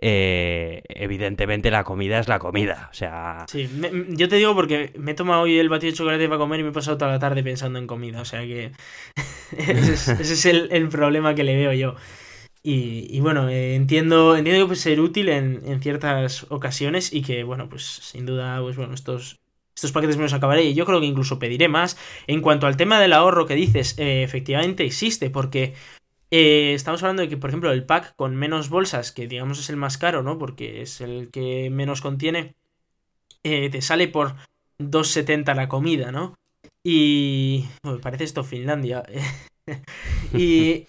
eh, 0.00 0.82
evidentemente 0.88 1.70
la 1.70 1.84
comida 1.84 2.18
es 2.18 2.28
la 2.28 2.38
comida. 2.38 2.88
O 2.90 2.94
sea, 2.94 3.46
Sí, 3.48 3.68
me- 3.74 3.90
yo 4.16 4.28
te 4.28 4.36
digo 4.36 4.54
porque 4.54 4.92
me 4.98 5.12
he 5.12 5.14
tomado 5.14 5.42
hoy 5.42 5.58
el 5.58 5.68
batido 5.68 5.90
de 5.92 5.96
chocolate 5.96 6.26
para 6.28 6.38
comer 6.38 6.60
y 6.60 6.62
me 6.64 6.68
he 6.70 6.72
pasado 6.72 6.98
toda 6.98 7.10
la 7.12 7.18
tarde 7.18 7.42
pensando 7.42 7.78
en 7.78 7.86
comida. 7.86 8.20
O 8.20 8.24
sea 8.24 8.40
que 8.42 8.72
ese 9.56 9.92
es, 9.94 10.08
ese 10.08 10.34
es 10.34 10.46
el, 10.46 10.68
el 10.72 10.88
problema 10.88 11.34
que 11.34 11.44
le 11.44 11.56
veo 11.56 11.72
yo. 11.72 11.94
Y, 12.62 13.06
y 13.10 13.20
bueno, 13.20 13.48
eh, 13.48 13.74
entiendo, 13.76 14.36
entiendo 14.36 14.62
que 14.64 14.66
puede 14.68 14.80
ser 14.80 15.00
útil 15.00 15.28
en, 15.30 15.62
en 15.64 15.80
ciertas 15.80 16.46
ocasiones 16.50 17.12
y 17.12 17.22
que, 17.22 17.44
bueno, 17.44 17.68
pues 17.68 17.84
sin 17.84 18.26
duda, 18.26 18.60
pues 18.60 18.76
bueno, 18.76 18.94
estos, 18.94 19.36
estos 19.78 19.92
paquetes 19.92 20.16
me 20.16 20.24
los 20.24 20.32
acabaré 20.32 20.64
y 20.64 20.74
yo 20.74 20.84
creo 20.84 20.98
que 20.98 21.06
incluso 21.06 21.38
pediré 21.38 21.68
más. 21.68 21.96
En 22.26 22.40
cuanto 22.40 22.66
al 22.66 22.76
tema 22.76 22.98
del 22.98 23.12
ahorro 23.12 23.46
que 23.46 23.54
dices, 23.54 23.96
eh, 23.96 24.24
efectivamente 24.24 24.84
existe 24.84 25.30
porque 25.30 25.74
eh, 26.32 26.72
estamos 26.74 27.00
hablando 27.04 27.22
de 27.22 27.28
que, 27.28 27.36
por 27.36 27.50
ejemplo, 27.50 27.70
el 27.70 27.86
pack 27.86 28.16
con 28.16 28.34
menos 28.34 28.70
bolsas, 28.70 29.12
que 29.12 29.28
digamos 29.28 29.60
es 29.60 29.70
el 29.70 29.76
más 29.76 29.96
caro, 29.96 30.24
¿no? 30.24 30.36
Porque 30.36 30.82
es 30.82 31.00
el 31.00 31.30
que 31.30 31.70
menos 31.70 32.00
contiene, 32.00 32.56
eh, 33.44 33.70
te 33.70 33.80
sale 33.80 34.08
por 34.08 34.34
2,70 34.80 35.54
la 35.54 35.68
comida, 35.68 36.10
¿no? 36.10 36.34
Y... 36.82 37.64
Uy, 37.84 37.98
parece 38.00 38.24
esto 38.24 38.42
Finlandia. 38.42 39.04
y... 40.34 40.88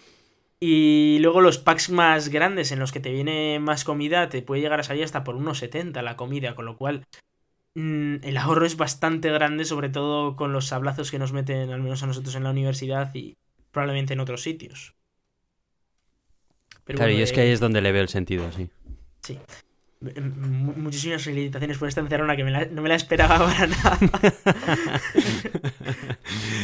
Y 0.62 1.20
luego 1.22 1.40
los 1.40 1.58
packs 1.58 1.90
más 1.90 2.28
grandes 2.28 2.74
en 2.74 2.80
los 2.80 2.92
que 2.92 3.00
te 3.00 3.14
viene 3.14 3.60
más 3.60 3.86
comida 3.86 4.28
te 4.28 4.42
puede 4.42 4.62
llegar 4.62 4.82
a 4.82 4.84
salir 4.84 5.06
hasta 5.06 5.24
por 5.24 5.38
1,70 5.38 6.02
la 6.02 6.18
comida, 6.18 6.54
con 6.54 6.66
lo 6.66 6.76
cual 6.76 7.06
el 8.24 8.38
ahorro 8.38 8.66
es 8.66 8.78
bastante 8.78 9.32
grande, 9.32 9.66
sobre 9.66 9.90
todo 9.90 10.36
con 10.36 10.54
los 10.54 10.68
sablazos 10.68 11.12
que 11.12 11.20
nos 11.20 11.34
meten, 11.34 11.72
al 11.72 11.82
menos 11.82 12.04
a 12.04 12.08
nosotros 12.08 12.36
en 12.36 12.44
la 12.44 12.52
universidad 12.52 13.14
y 13.16 13.38
probablemente 13.72 14.14
en 14.14 14.20
otros 14.20 14.42
sitios. 14.42 14.96
Pero 16.86 16.98
claro, 16.98 17.12
bueno, 17.12 17.20
y 17.20 17.24
es 17.24 17.32
eh, 17.32 17.36
que 17.36 17.42
ahí 17.42 17.50
es 17.50 17.60
donde 17.60 17.82
le 17.82 17.92
veo 17.92 18.02
el 18.02 18.10
sentido, 18.10 18.52
sí. 18.52 18.70
Sí. 19.22 19.40
Muchísimas 20.02 21.22
felicitaciones 21.24 21.78
por 21.78 21.90
esta 21.90 22.00
encerrona 22.00 22.36
que 22.38 22.44
me 22.46 22.52
la- 22.52 22.66
no 22.66 22.82
me 22.82 22.88
la 22.90 22.96
esperaba 22.96 23.38
para 23.46 23.68
nada. 23.68 24.00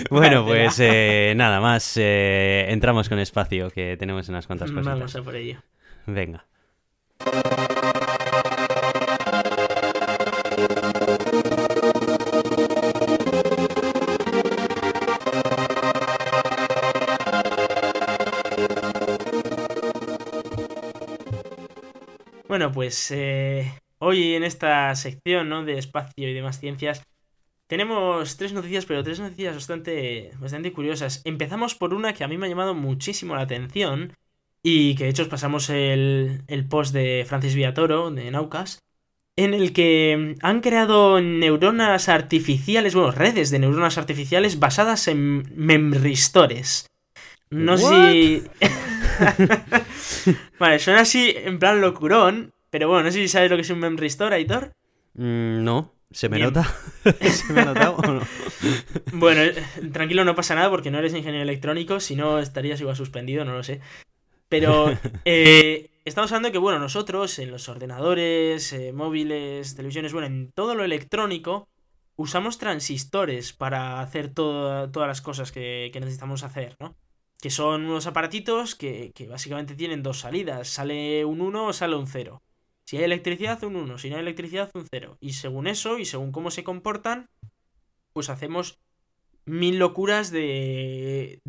Bueno, 0.09 0.45
pues 0.45 0.79
eh, 0.79 1.33
nada 1.35 1.59
más. 1.59 1.97
eh, 1.97 2.65
entramos 2.69 3.09
con 3.09 3.19
espacio, 3.19 3.69
que 3.71 3.97
tenemos 3.97 4.29
unas 4.29 4.47
cuantas 4.47 4.71
cositas. 4.71 4.93
Vamos 4.93 5.15
a 5.15 5.21
por 5.23 5.35
ello. 5.35 5.61
Venga. 6.05 6.45
Bueno, 22.65 22.73
pues 22.73 23.11
eh, 23.11 23.79
hoy 23.99 24.33
en 24.33 24.43
esta 24.43 24.95
sección 24.95 25.49
¿no? 25.49 25.63
de 25.63 25.77
espacio 25.77 26.27
y 26.27 26.33
demás 26.33 26.59
ciencias 26.59 27.03
tenemos 27.67 28.37
tres 28.37 28.53
noticias, 28.53 28.87
pero 28.87 29.03
tres 29.03 29.19
noticias 29.19 29.53
bastante, 29.53 30.31
bastante 30.39 30.73
curiosas. 30.73 31.21
Empezamos 31.25 31.75
por 31.75 31.93
una 31.93 32.13
que 32.13 32.23
a 32.23 32.27
mí 32.27 32.39
me 32.39 32.47
ha 32.47 32.49
llamado 32.49 32.73
muchísimo 32.73 33.35
la 33.35 33.41
atención 33.41 34.13
y 34.63 34.95
que 34.95 35.03
de 35.03 35.11
hecho 35.11 35.21
os 35.21 35.27
pasamos 35.27 35.69
el, 35.69 36.41
el 36.47 36.67
post 36.67 36.91
de 36.91 37.23
Francis 37.27 37.53
Villatoro 37.53 38.09
de 38.09 38.31
Naucas, 38.31 38.79
en 39.35 39.53
el 39.53 39.71
que 39.71 40.35
han 40.41 40.61
creado 40.61 41.21
neuronas 41.21 42.09
artificiales, 42.09 42.95
bueno, 42.95 43.11
redes 43.11 43.51
de 43.51 43.59
neuronas 43.59 43.99
artificiales 43.99 44.57
basadas 44.57 45.07
en 45.07 45.43
memristores. 45.55 46.87
No 47.51 47.77
sé 47.77 48.11
si... 48.11 48.43
vale, 50.59 50.79
suena 50.79 51.01
así 51.01 51.33
en 51.35 51.59
plan 51.59 51.79
locurón, 51.79 52.53
pero 52.75 52.89
bueno, 52.89 53.05
no 53.05 53.11
sé 53.11 53.19
si 53.19 53.29
sabes 53.29 53.49
lo 53.49 53.55
que 53.55 53.61
es 53.61 53.69
un 53.69 53.79
memristor, 53.79 54.33
Aitor. 54.33 54.73
Mm, 55.13 55.63
no, 55.63 55.93
¿se 56.11 56.27
me 56.27 56.35
Bien. 56.35 56.49
nota? 56.49 56.75
¿Se 57.21 57.53
me 57.53 57.61
ha 57.61 57.65
notado 57.65 57.95
o 57.95 58.01
no? 58.01 58.21
Bueno, 59.13 59.43
eh, 59.43 59.55
tranquilo, 59.93 60.25
no 60.25 60.35
pasa 60.35 60.55
nada 60.55 60.69
porque 60.69 60.91
no 60.91 60.99
eres 60.99 61.13
ingeniero 61.13 61.43
electrónico, 61.43 62.01
si 62.01 62.17
no 62.17 62.37
estarías 62.39 62.81
igual 62.81 62.97
suspendido, 62.97 63.45
no 63.45 63.53
lo 63.53 63.63
sé. 63.63 63.79
Pero 64.49 64.91
eh, 65.23 65.89
estamos 66.03 66.29
hablando 66.33 66.51
que, 66.51 66.57
bueno, 66.57 66.79
nosotros 66.79 67.39
en 67.39 67.49
los 67.49 67.69
ordenadores, 67.69 68.73
eh, 68.73 68.91
móviles, 68.91 69.73
televisiones, 69.77 70.11
bueno, 70.11 70.27
en 70.27 70.51
todo 70.51 70.75
lo 70.75 70.83
electrónico, 70.83 71.69
usamos 72.17 72.57
transistores 72.57 73.53
para 73.53 74.01
hacer 74.01 74.33
todo- 74.33 74.91
todas 74.91 75.07
las 75.07 75.21
cosas 75.21 75.53
que, 75.53 75.91
que 75.93 76.01
necesitamos 76.01 76.43
hacer, 76.43 76.75
¿no? 76.81 76.97
Que 77.39 77.49
son 77.51 77.85
unos 77.85 78.05
aparatitos 78.05 78.75
que, 78.75 79.13
que 79.15 79.27
básicamente 79.27 79.75
tienen 79.75 80.03
dos 80.03 80.19
salidas, 80.19 80.67
sale 80.67 81.23
un 81.23 81.39
1 81.39 81.67
o 81.67 81.71
sale 81.71 81.95
un 81.95 82.07
0. 82.07 82.41
Si 82.85 82.97
hay 82.97 83.03
electricidad, 83.03 83.63
un 83.63 83.75
1, 83.75 83.97
si 83.97 84.09
no 84.09 84.15
hay 84.15 84.21
electricidad, 84.21 84.69
un 84.75 84.85
0. 84.89 85.17
Y 85.19 85.33
según 85.33 85.65
eso 85.67 85.97
y 85.97 86.05
según 86.05 86.31
cómo 86.31 86.51
se 86.51 86.63
comportan, 86.63 87.29
pues 88.13 88.29
hacemos 88.29 88.79
mil 89.45 89.77
locuras 89.79 90.31
de, 90.31 91.41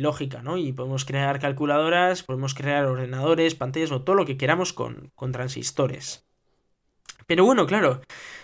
lógica, 0.00 0.42
¿no? 0.42 0.56
Y 0.56 0.72
podemos 0.72 1.04
crear 1.04 1.38
calculadoras, 1.38 2.24
podemos 2.24 2.54
crear 2.54 2.86
ordenadores, 2.86 3.54
pantallas 3.54 3.92
o 3.92 4.02
todo 4.02 4.16
lo 4.16 4.26
que 4.26 4.36
queramos 4.36 4.72
con, 4.72 5.12
transistores. 5.32 6.26
Pero 7.26 7.44
bueno, 7.44 7.66
claro, 7.66 8.00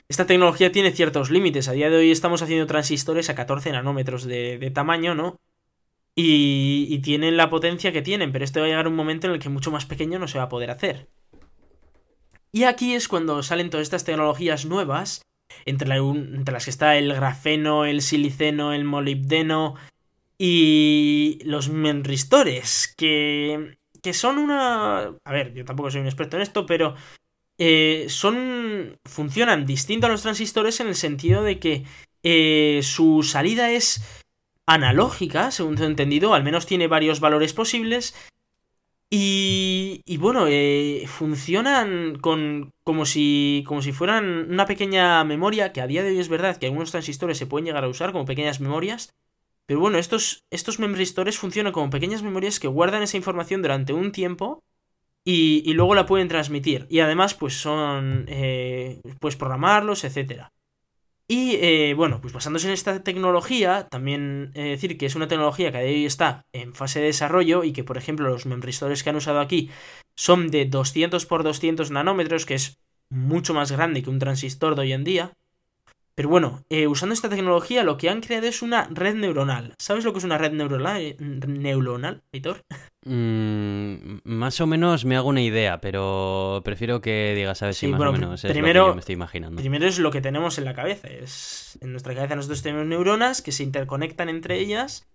esta 0.09 0.26
tecnología 0.26 0.70
tiene 0.70 0.92
ciertos 0.92 1.30
límites. 1.30 1.68
A 1.68 1.72
día 1.72 1.90
de 1.90 1.97
hoy 1.97 2.12
estamos 2.12 2.42
haciendo 2.42 2.66
transistores 2.66 3.28
a 3.28 3.34
14 3.34 3.72
nanómetros 3.72 4.24
de, 4.24 4.59
de 4.59 4.70
tamaño, 4.70 5.16
¿no? 5.16 5.40
Y, 6.14 6.86
y 6.88 7.01
tienen 7.01 7.36
la 7.36 7.51
potencia 7.51 7.92
que 7.92 8.03
tienen, 8.03 8.32
pero 8.32 8.44
esto 8.44 8.61
va 8.61 8.66
a 8.66 8.68
llegar 8.68 8.88
un 8.88 8.94
momento 8.94 9.26
en 9.26 9.34
el 9.34 9.40
que 9.40 9.49
mucho 9.49 9.72
más 9.72 9.84
pequeño 9.84 10.18
no 10.20 10.28
se 10.28 10.38
va 10.38 10.44
a 10.44 10.49
poder 10.49 10.70
hacer. 10.70 11.09
Y 12.57 12.64
aquí 12.64 12.94
es 12.94 13.07
cuando 13.07 13.42
salen 13.42 13.68
todas 13.68 13.84
estas 13.84 14.04
tecnologías 14.04 14.64
nuevas 14.64 15.20
entre, 15.66 15.88
las 15.90 16.64
que 16.64 16.70
está 16.70 16.96
el 16.96 17.12
grafeno, 17.12 17.84
el 17.84 18.00
siliceno, 18.00 18.72
el 18.72 18.84
molibdeno 18.84 19.74
y 20.38 21.38
los 21.44 21.68
memristores, 21.68 22.94
que, 22.96 23.76
que 24.02 24.14
son 24.14 24.38
una... 24.38 25.00
A 25.22 25.32
ver, 25.32 25.52
yo 25.52 25.66
tampoco 25.66 25.90
soy 25.90 26.00
un 26.00 26.07
experto 26.07 26.36
en 26.36 26.42
esto, 26.44 26.64
pero 26.64 26.94
eh, 27.59 28.07
son... 28.09 28.98
funcionan 29.04 29.66
distinto 29.66 30.07
a 30.07 30.11
los 30.11 30.22
transistores 30.22 30.80
en 30.80 30.86
el 30.86 30.94
sentido 30.94 31.42
de 31.42 31.59
que 31.59 31.84
eh, 32.22 32.80
su 32.82 33.22
salida 33.22 33.70
es 33.70 34.24
analógica, 34.64 35.50
según 35.50 35.74
tengo 35.74 35.90
entendido, 35.90 36.32
al 36.32 36.42
menos 36.42 36.64
tiene 36.64 36.88
varios 36.88 37.20
valores 37.20 37.52
posibles. 37.52 38.14
Y, 39.09 40.02
y 40.04 40.16
bueno, 40.16 40.46
eh, 40.48 41.04
funcionan 41.07 42.18
con, 42.18 42.72
como, 42.82 43.07
si, 43.07 43.62
como 43.66 43.80
si 43.80 43.92
fueran 43.92 44.50
una 44.50 44.66
pequeña 44.66 45.22
memoria, 45.24 45.72
que 45.72 45.80
a 45.80 45.86
día 45.86 46.02
de 46.02 46.11
hoy 46.11 46.18
es 46.18 46.28
verdad 46.28 46.57
que 46.57 46.66
algunos 46.66 46.90
transistores 46.90 47.38
se 47.38 47.46
pueden 47.46 47.66
llegar 47.66 47.84
a 47.84 47.88
usar 47.88 48.12
como 48.12 48.24
pequeñas 48.24 48.61
memorias. 48.61 49.14
Pero 49.66 49.80
bueno, 49.80 49.98
estos, 49.98 50.44
estos 50.50 50.78
memristores 50.78 51.38
funcionan 51.38 51.72
como 51.72 51.90
pequeñas 51.90 52.22
memorias 52.22 52.61
que 52.61 52.68
guardan 52.68 53.02
esa 53.02 53.16
información 53.16 53.62
durante 53.62 53.92
un 53.92 54.12
tiempo 54.12 54.64
y, 55.24 55.72
luego 55.74 55.94
la 55.94 56.07
pueden 56.07 56.28
transmitir. 56.28 56.86
Y 56.88 57.00
además, 57.00 57.34
pues 57.34 57.54
son. 57.54 58.26
Eh, 58.28 59.00
puedes 59.20 59.36
programarlos, 59.36 60.04
etcétera. 60.04 60.52
Y 61.29 61.57
eh, 61.57 61.95
bueno, 61.95 62.20
pues 62.20 62.33
basándose 62.33 62.68
en 62.68 62.72
esta 62.72 63.03
tecnología, 63.03 63.89
también 63.89 64.53
eh, 64.55 64.70
decir 64.70 64.97
que 64.97 65.07
es 65.07 65.16
una 65.16 65.27
tecnología 65.27 65.72
que 65.72 65.79
a 65.79 65.81
día 65.81 65.91
de 65.91 65.97
hoy 65.97 66.07
está 66.07 66.47
en 66.53 66.72
fase 66.72 67.01
de 67.01 67.07
desarrollo 67.07 67.64
y 67.64 67.72
que, 67.72 67.83
por 67.83 67.99
ejemplo, 67.99 68.29
los 68.29 68.47
memristores 68.47 69.03
que 69.03 69.11
han 69.11 69.16
usado 69.16 69.41
aquí 69.41 69.70
son 70.14 70.49
de 70.49 70.66
200 70.66 71.27
por 71.27 71.43
200 71.43 71.91
nanómetros, 71.91 72.47
que 72.47 72.55
es 72.55 72.79
mucho 73.11 73.55
más 73.55 73.72
grande 73.72 74.03
que 74.05 74.11
un 74.11 74.20
transistor 74.20 74.77
de 74.77 74.83
hoy 74.83 74.93
en 74.93 75.03
día. 75.03 75.33
Pero 76.17 76.31
bueno, 76.31 76.64
eh, 76.71 76.87
usando 76.87 77.12
esta 77.12 77.29
tecnología 77.29 77.85
lo 77.85 77.99
que 77.99 78.09
han 78.09 78.23
creado 78.23 78.47
es 78.47 78.62
una 78.62 78.89
red 78.91 79.14
neuronal. 79.14 79.75
¿Sabes 79.79 80.03
lo 80.03 80.12
que 80.12 80.19
es 80.19 80.25
una 80.25 80.39
red 80.39 80.51
neuronal, 80.51 81.14
neuronal 81.47 82.23
Víctor? 82.33 82.62
Mm, 83.05 84.21
más 84.25 84.61
o 84.62 84.67
menos 84.67 85.05
me 85.05 85.17
hago 85.17 85.29
una 85.29 85.43
idea, 85.43 85.79
pero 85.83 86.62
prefiero 86.64 87.03
que 87.03 87.35
digas 87.37 87.62
a 87.62 87.67
ver 87.67 87.75
si 87.75 87.87
más 87.89 88.01
o 88.01 88.12
menos 88.12 88.43
es 88.43 88.51
primero, 88.51 88.81
lo 88.81 88.87
que 88.87 88.91
yo 88.91 88.95
me 88.95 89.01
estoy 89.01 89.12
imaginando. 89.12 89.61
Primero 89.61 89.87
es 89.87 89.99
lo 89.99 90.11
que 90.11 90.23
tenemos 90.23 90.57
en 90.57 90.64
la 90.64 90.73
cabeza. 90.73 91.09
Es, 91.09 91.79
en 91.83 91.93
nuestra 91.93 92.14
cabeza 92.14 92.35
nosotros 92.35 92.62
tenemos 92.62 92.87
neuronas 92.87 93.43
que 93.43 93.53
se 93.53 93.62
interconectan 93.62 94.31
entre 94.31 94.59
ellas 94.59 95.07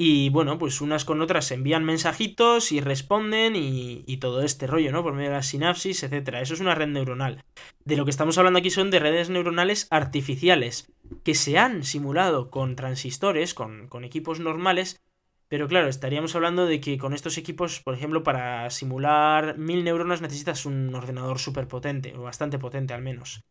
y 0.00 0.28
bueno, 0.30 0.58
pues 0.58 0.80
unas 0.80 1.04
con 1.04 1.20
otras 1.20 1.50
envían 1.50 1.84
mensajitos 1.84 2.70
y 2.70 2.80
responden 2.80 3.54
y, 3.56 4.16
todo 4.18 4.42
este 4.42 4.68
rollo, 4.68 4.92
¿no? 4.92 5.02
Por 5.02 5.12
medio 5.12 5.30
de 5.30 5.36
la 5.36 5.42
sinapsis, 5.42 6.04
etcétera. 6.04 6.40
Eso 6.40 6.54
es 6.54 6.60
una 6.60 6.76
red 6.76 6.86
neuronal. 6.86 7.44
De 7.84 7.96
lo 7.96 8.04
que 8.04 8.12
estamos 8.12 8.38
hablando 8.38 8.60
aquí 8.60 8.70
son 8.70 8.92
de 8.92 9.00
redes 9.00 9.28
neuronales 9.28 9.88
artificiales, 9.90 10.92
que 11.24 11.34
se 11.34 11.58
han 11.58 11.82
simulado 11.82 12.48
con 12.48 12.76
transistores, 12.76 13.54
con, 13.54 13.88
con 13.88 14.04
equipos 14.04 14.38
normales, 14.38 15.02
pero 15.48 15.66
claro, 15.66 15.88
estaríamos 15.88 16.36
hablando 16.36 16.66
de 16.66 16.80
que 16.80 16.96
con 16.96 17.12
estos 17.12 17.36
equipos, 17.36 17.80
por 17.80 17.94
ejemplo, 17.94 18.22
para 18.22 18.70
simular 18.70 19.58
mil 19.58 19.82
neuronas 19.82 20.20
necesitas 20.20 20.64
un 20.64 20.94
ordenador 20.94 21.40
súper 21.40 21.66
potente, 21.66 22.14
o 22.16 22.22
bastante 22.22 22.60
potente 22.60 22.94
al 22.94 23.02
menos. 23.02 23.42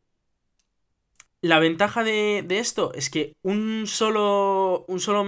La 1.41 1.59
ventaja 1.59 2.03
de, 2.03 2.45
esto 2.49 2.93
es 2.93 3.09
que 3.09 3.33
un 3.43 3.85
solo, 3.85 4.85
un 4.87 4.99
solo. 4.99 5.25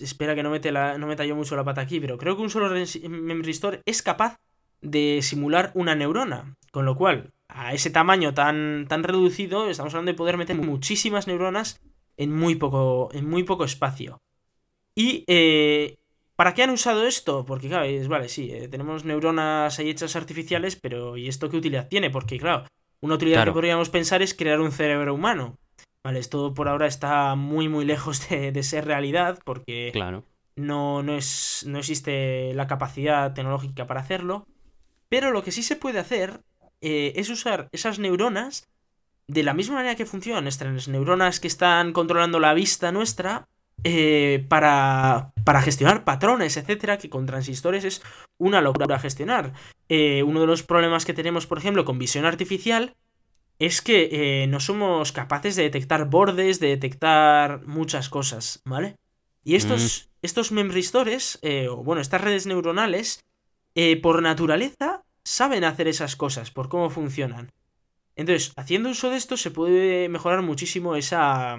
Espera 0.00 0.34
que 0.34 0.42
no, 0.42 0.50
mete 0.50 0.72
la, 0.72 0.98
no 0.98 1.06
meta 1.06 1.24
yo 1.24 1.36
mucho 1.36 1.54
la 1.54 1.64
pata 1.64 1.82
aquí, 1.82 2.00
pero 2.00 2.18
creo 2.18 2.36
que 2.36 2.42
un 2.42 2.50
solo 2.50 2.68
memory 2.70 3.50
store 3.50 3.82
es 3.84 4.02
capaz 4.02 4.36
de 4.80 5.20
simular 5.22 5.70
una 5.74 5.94
neurona. 5.94 6.56
Con 6.72 6.84
lo 6.84 6.96
cual, 6.96 7.32
a 7.48 7.74
ese 7.74 7.90
tamaño 7.90 8.34
tan, 8.34 8.86
tan 8.88 9.02
reducido, 9.04 9.68
estamos 9.68 9.94
hablando 9.94 10.12
de 10.12 10.16
poder 10.16 10.36
meter 10.36 10.56
muchísimas 10.56 11.26
neuronas 11.26 11.80
en 12.16 12.34
muy 12.34 12.56
poco, 12.56 13.10
en 13.12 13.28
muy 13.28 13.44
poco 13.44 13.64
espacio. 13.64 14.18
Y 14.94 15.24
eh, 15.26 15.98
¿Para 16.36 16.52
qué 16.52 16.62
han 16.62 16.70
usado 16.70 17.06
esto? 17.06 17.46
Porque, 17.46 17.68
claro, 17.68 17.84
es, 17.84 18.08
vale, 18.08 18.28
sí, 18.28 18.50
eh, 18.52 18.68
tenemos 18.68 19.04
neuronas 19.06 19.78
ahí 19.78 19.88
hechas 19.88 20.16
artificiales, 20.16 20.76
pero 20.76 21.16
¿y 21.16 21.28
esto 21.28 21.48
qué 21.48 21.56
utilidad 21.56 21.88
tiene? 21.88 22.10
Porque, 22.10 22.38
claro, 22.38 22.66
una 23.00 23.14
utilidad 23.14 23.44
que 23.44 23.52
podríamos 23.52 23.90
pensar 23.90 24.22
es 24.22 24.34
crear 24.34 24.60
un 24.60 24.72
cerebro 24.72 25.14
humano. 25.14 25.58
Vale, 26.04 26.20
esto 26.20 26.54
por 26.54 26.68
ahora 26.68 26.86
está 26.86 27.34
muy 27.34 27.68
muy 27.68 27.84
lejos 27.84 28.28
de, 28.28 28.62
ser 28.62 28.84
realidad 28.84 29.38
porque 29.44 29.90
claro. 29.92 30.24
no, 30.54 31.02
no, 31.02 31.16
es, 31.16 31.64
no 31.66 31.78
existe 31.78 32.52
la 32.54 32.66
capacidad 32.66 33.34
tecnológica 33.34 33.86
para 33.86 34.00
hacerlo. 34.00 34.46
Pero 35.08 35.30
lo 35.30 35.42
que 35.42 35.52
sí 35.52 35.62
se 35.62 35.76
puede 35.76 35.98
hacer 35.98 36.40
eh, 36.80 37.12
es 37.16 37.30
usar 37.30 37.68
esas 37.72 37.98
neuronas 37.98 38.68
de 39.28 39.42
la 39.42 39.54
misma 39.54 39.76
manera 39.76 39.96
que 39.96 40.06
funcionan 40.06 40.44
nuestras 40.44 40.88
neuronas 40.88 41.40
que 41.40 41.48
están 41.48 41.92
controlando 41.92 42.38
la 42.38 42.54
vista 42.54 42.92
nuestra 42.92 43.48
eh, 43.88 44.44
para, 44.48 45.32
para 45.44 45.62
gestionar 45.62 46.02
patrones, 46.02 46.56
etcétera, 46.56 46.98
que 46.98 47.08
con 47.08 47.24
transistores 47.24 47.84
es 47.84 48.02
una 48.36 48.60
locura 48.60 48.98
gestionar. 48.98 49.52
Eh, 49.88 50.24
uno 50.24 50.40
de 50.40 50.48
los 50.48 50.64
problemas 50.64 51.04
que 51.04 51.14
tenemos, 51.14 51.46
por 51.46 51.58
ejemplo, 51.58 51.84
con 51.84 51.96
visión 51.96 52.24
artificial 52.24 52.96
es 53.60 53.82
que 53.82 54.08
eh, 54.10 54.46
no 54.48 54.58
somos 54.58 55.12
capaces 55.12 55.54
de 55.54 55.62
detectar 55.62 56.10
bordes, 56.10 56.58
de 56.58 56.66
detectar 56.66 57.64
muchas 57.64 58.08
cosas, 58.08 58.60
¿vale? 58.64 58.96
Y 59.44 59.54
estos, 59.54 60.08
mm. 60.10 60.16
estos 60.22 60.50
memristores, 60.50 61.38
o 61.70 61.76
bueno, 61.76 62.02
estas 62.02 62.22
redes 62.22 62.46
neuronales, 62.46 63.24
por 64.02 64.20
naturaleza, 64.20 65.04
saben 65.22 65.62
hacer 65.62 65.86
esas 65.86 66.16
cosas, 66.16 66.50
por 66.50 66.68
cómo 66.68 66.90
funcionan. 66.90 67.52
Entonces, 68.16 68.52
haciendo 68.56 68.90
uso 68.90 69.10
de 69.10 69.16
esto 69.16 69.36
se 69.36 69.52
puede 69.52 70.08
mejorar 70.08 70.42
muchísimo 70.42 70.96
esa, 70.96 71.58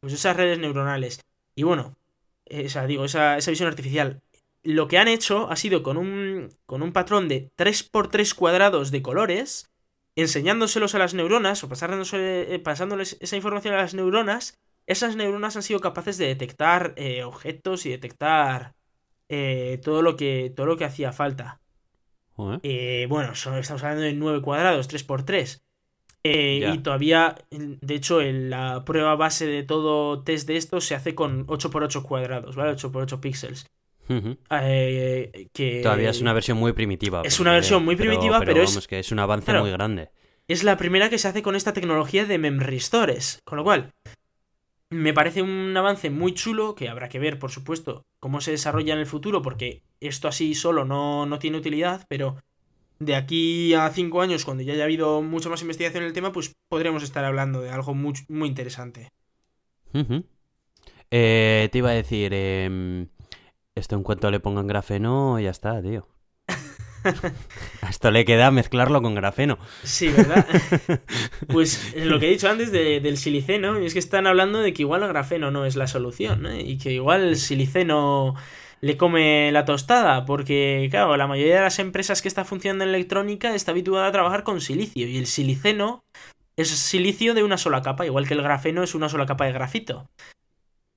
pues 0.00 0.12
esas 0.12 0.36
redes 0.36 0.58
neuronales. 0.58 1.20
Y 1.56 1.62
bueno, 1.64 1.96
esa, 2.44 2.86
digo, 2.86 3.04
esa, 3.04 3.36
visión 3.36 3.68
artificial. 3.68 4.22
Lo 4.62 4.88
que 4.88 4.98
han 4.98 5.08
hecho 5.08 5.50
ha 5.50 5.56
sido 5.56 5.82
con 5.82 5.96
un, 5.96 6.50
con 6.66 6.82
un 6.82 6.92
patrón 6.92 7.28
de 7.28 7.50
3x3 7.56 8.34
cuadrados 8.34 8.90
de 8.90 9.02
colores, 9.02 9.72
enseñándoselos 10.16 10.94
a 10.94 10.98
las 10.98 11.14
neuronas, 11.14 11.64
o 11.64 11.68
eh, 12.12 12.60
pasándoles 12.62 13.16
esa 13.20 13.36
información 13.36 13.74
a 13.74 13.78
las 13.78 13.94
neuronas, 13.94 14.60
esas 14.86 15.16
neuronas 15.16 15.56
han 15.56 15.62
sido 15.62 15.80
capaces 15.80 16.18
de 16.18 16.26
detectar 16.26 16.92
eh, 16.96 17.24
objetos 17.24 17.86
y 17.86 17.90
detectar 17.90 18.74
eh, 19.28 19.80
todo, 19.82 20.02
lo 20.02 20.16
que, 20.16 20.52
todo 20.54 20.66
lo 20.66 20.76
que 20.76 20.84
hacía 20.84 21.12
falta. 21.12 21.60
bueno, 22.36 23.32
estamos 23.32 23.82
hablando 23.82 24.02
de 24.02 24.12
9 24.12 24.42
cuadrados, 24.42 24.90
3x3. 24.90 25.62
Eh, 26.28 26.72
y 26.74 26.78
todavía, 26.78 27.36
de 27.50 27.94
hecho, 27.94 28.20
en 28.20 28.50
la 28.50 28.84
prueba 28.84 29.14
base 29.14 29.46
de 29.46 29.62
todo 29.62 30.22
test 30.22 30.48
de 30.48 30.56
esto 30.56 30.80
se 30.80 30.94
hace 30.94 31.14
con 31.14 31.46
8x8 31.46 32.02
cuadrados, 32.02 32.56
¿vale? 32.56 32.72
8x8 32.72 33.20
píxeles. 33.20 33.66
Eh, 34.08 35.48
que 35.52 35.80
todavía 35.82 36.10
es 36.10 36.20
una 36.20 36.32
versión 36.32 36.58
muy 36.58 36.72
primitiva. 36.72 37.22
Es 37.24 37.40
una 37.40 37.52
versión 37.52 37.84
muy 37.84 37.96
primitiva, 37.96 38.40
pero, 38.40 38.62
es, 38.62 38.86
que 38.86 38.98
es 38.98 39.12
un 39.12 39.18
avance 39.18 39.52
muy 39.54 39.70
grande. 39.70 40.10
Es 40.48 40.64
la 40.64 40.76
primera 40.76 41.10
que 41.10 41.18
se 41.18 41.28
hace 41.28 41.42
con 41.42 41.56
esta 41.56 41.72
tecnología 41.72 42.24
de 42.24 42.38
memristores. 42.38 43.40
Con 43.44 43.58
lo 43.58 43.64
cual, 43.64 43.92
me 44.90 45.12
parece 45.12 45.42
un 45.42 45.76
avance 45.76 46.10
muy 46.10 46.34
chulo 46.34 46.74
que 46.74 46.88
habrá 46.88 47.08
que 47.08 47.18
ver, 47.18 47.38
por 47.38 47.50
supuesto, 47.50 48.06
cómo 48.20 48.40
se 48.40 48.52
desarrolla 48.52 48.94
en 48.94 49.00
el 49.00 49.06
futuro, 49.06 49.42
porque 49.42 49.82
esto 50.00 50.28
así 50.28 50.54
solo 50.54 50.84
no, 50.84 51.26
no 51.26 51.38
tiene 51.38 51.58
utilidad, 51.58 52.06
pero 52.08 52.36
de 52.98 53.14
aquí 53.14 53.74
a 53.74 53.90
cinco 53.90 54.22
años, 54.22 54.44
cuando 54.44 54.62
ya 54.62 54.72
haya 54.72 54.84
habido 54.84 55.22
mucha 55.22 55.48
más 55.48 55.62
investigación 55.62 56.02
en 56.02 56.08
el 56.08 56.14
tema, 56.14 56.32
pues 56.32 56.52
podremos 56.68 57.02
estar 57.02 57.24
hablando 57.24 57.60
de 57.60 57.70
algo 57.70 57.94
muy, 57.94 58.14
muy 58.28 58.48
interesante. 58.48 59.10
Eh, 61.10 61.68
te 61.70 61.78
iba 61.78 61.90
a 61.90 61.94
decir, 61.94 62.32
em, 62.34 63.08
esto 63.74 63.96
en 63.96 64.02
cuanto 64.02 64.30
le 64.30 64.40
pongan 64.40 64.66
grafeno, 64.66 65.38
ya 65.40 65.50
está, 65.50 65.80
tío. 65.82 66.08
a 67.82 67.90
esto 67.90 68.10
le 68.10 68.24
queda 68.24 68.50
mezclarlo 68.50 69.00
con 69.00 69.14
grafeno. 69.14 69.58
Sí, 69.82 70.08
¿verdad? 70.08 70.46
pues 71.48 71.94
lo 71.96 72.18
que 72.18 72.26
he 72.26 72.30
dicho 72.30 72.48
antes 72.48 72.72
del 72.72 73.16
siliceno, 73.16 73.76
es 73.76 73.92
que 73.92 73.98
están 73.98 74.26
hablando 74.26 74.60
de 74.60 74.72
que 74.72 74.82
igual 74.82 75.02
el 75.02 75.08
grafeno 75.08 75.50
no 75.50 75.64
es 75.64 75.76
la 75.76 75.86
solución, 75.86 76.46
¿eh? 76.46 76.62
y 76.62 76.78
que 76.78 76.92
igual 76.92 77.22
el 77.22 77.36
siliceno 77.36 78.34
le 78.80 78.96
come 78.96 79.50
la 79.52 79.64
tostada, 79.64 80.24
porque 80.24 80.88
claro, 80.90 81.16
la 81.16 81.26
mayoría 81.26 81.56
de 81.56 81.62
las 81.62 81.78
empresas 81.78 82.22
que 82.22 82.28
está 82.28 82.44
funcionando 82.44 82.84
en 82.84 82.90
electrónica 82.90 83.54
está 83.54 83.72
habituada 83.72 84.06
a 84.06 84.12
trabajar 84.12 84.42
con 84.42 84.60
silicio 84.60 85.08
y 85.08 85.18
el 85.18 85.26
siliceno 85.26 86.04
es 86.56 86.68
silicio 86.68 87.34
de 87.34 87.42
una 87.42 87.58
sola 87.58 87.82
capa, 87.82 88.06
igual 88.06 88.26
que 88.26 88.34
el 88.34 88.42
grafeno 88.42 88.82
es 88.82 88.94
una 88.94 89.08
sola 89.08 89.26
capa 89.26 89.44
de 89.44 89.52
grafito. 89.52 90.08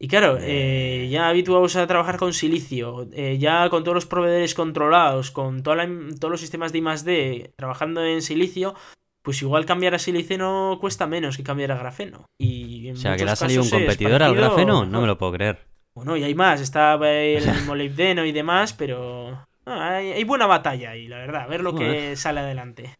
Y 0.01 0.07
claro, 0.07 0.37
eh, 0.39 1.09
ya 1.11 1.27
habituados 1.27 1.75
a 1.75 1.85
trabajar 1.85 2.17
con 2.17 2.33
silicio, 2.33 3.09
eh, 3.11 3.37
ya 3.37 3.69
con 3.69 3.83
todos 3.83 3.95
los 3.95 4.05
proveedores 4.05 4.55
controlados, 4.55 5.29
con 5.31 5.61
todos 5.61 6.31
los 6.31 6.39
sistemas 6.39 6.71
de 6.71 6.79
I+D 6.79 7.51
trabajando 7.57 8.05
en 8.05 8.21
silicio, 8.21 8.75
pues 9.21 9.41
igual 9.41 9.65
cambiar 9.65 9.95
a 9.95 9.99
siliceno 9.99 10.77
cuesta 10.79 11.05
menos 11.05 11.35
que 11.35 11.43
cambiar 11.43 11.73
a 11.73 11.77
grafeno. 11.77 12.25
Y 12.37 12.89
o 12.91 12.95
sea, 12.95 13.17
que 13.17 13.25
le 13.25 13.31
ha 13.31 13.35
salido 13.35 13.61
un 13.61 13.69
competidor 13.69 14.23
al 14.23 14.35
grafeno, 14.35 14.85
no 14.85 15.01
me 15.01 15.07
lo 15.07 15.17
puedo 15.17 15.33
creer. 15.33 15.68
Bueno, 15.93 16.15
y 16.15 16.23
hay 16.23 16.35
más, 16.35 16.61
está 16.61 16.93
el 16.93 17.43
molibdeno 17.65 18.25
y 18.25 18.31
demás, 18.31 18.73
pero 18.73 19.47
hay, 19.65 20.23
buena 20.23 20.47
batalla 20.47 20.91
ahí, 20.91 21.07
la 21.07 21.17
verdad, 21.17 21.43
a 21.43 21.47
ver 21.47 21.61
lo 21.61 21.75
que 21.75 22.15
sale 22.15 22.39
adelante. 22.39 22.97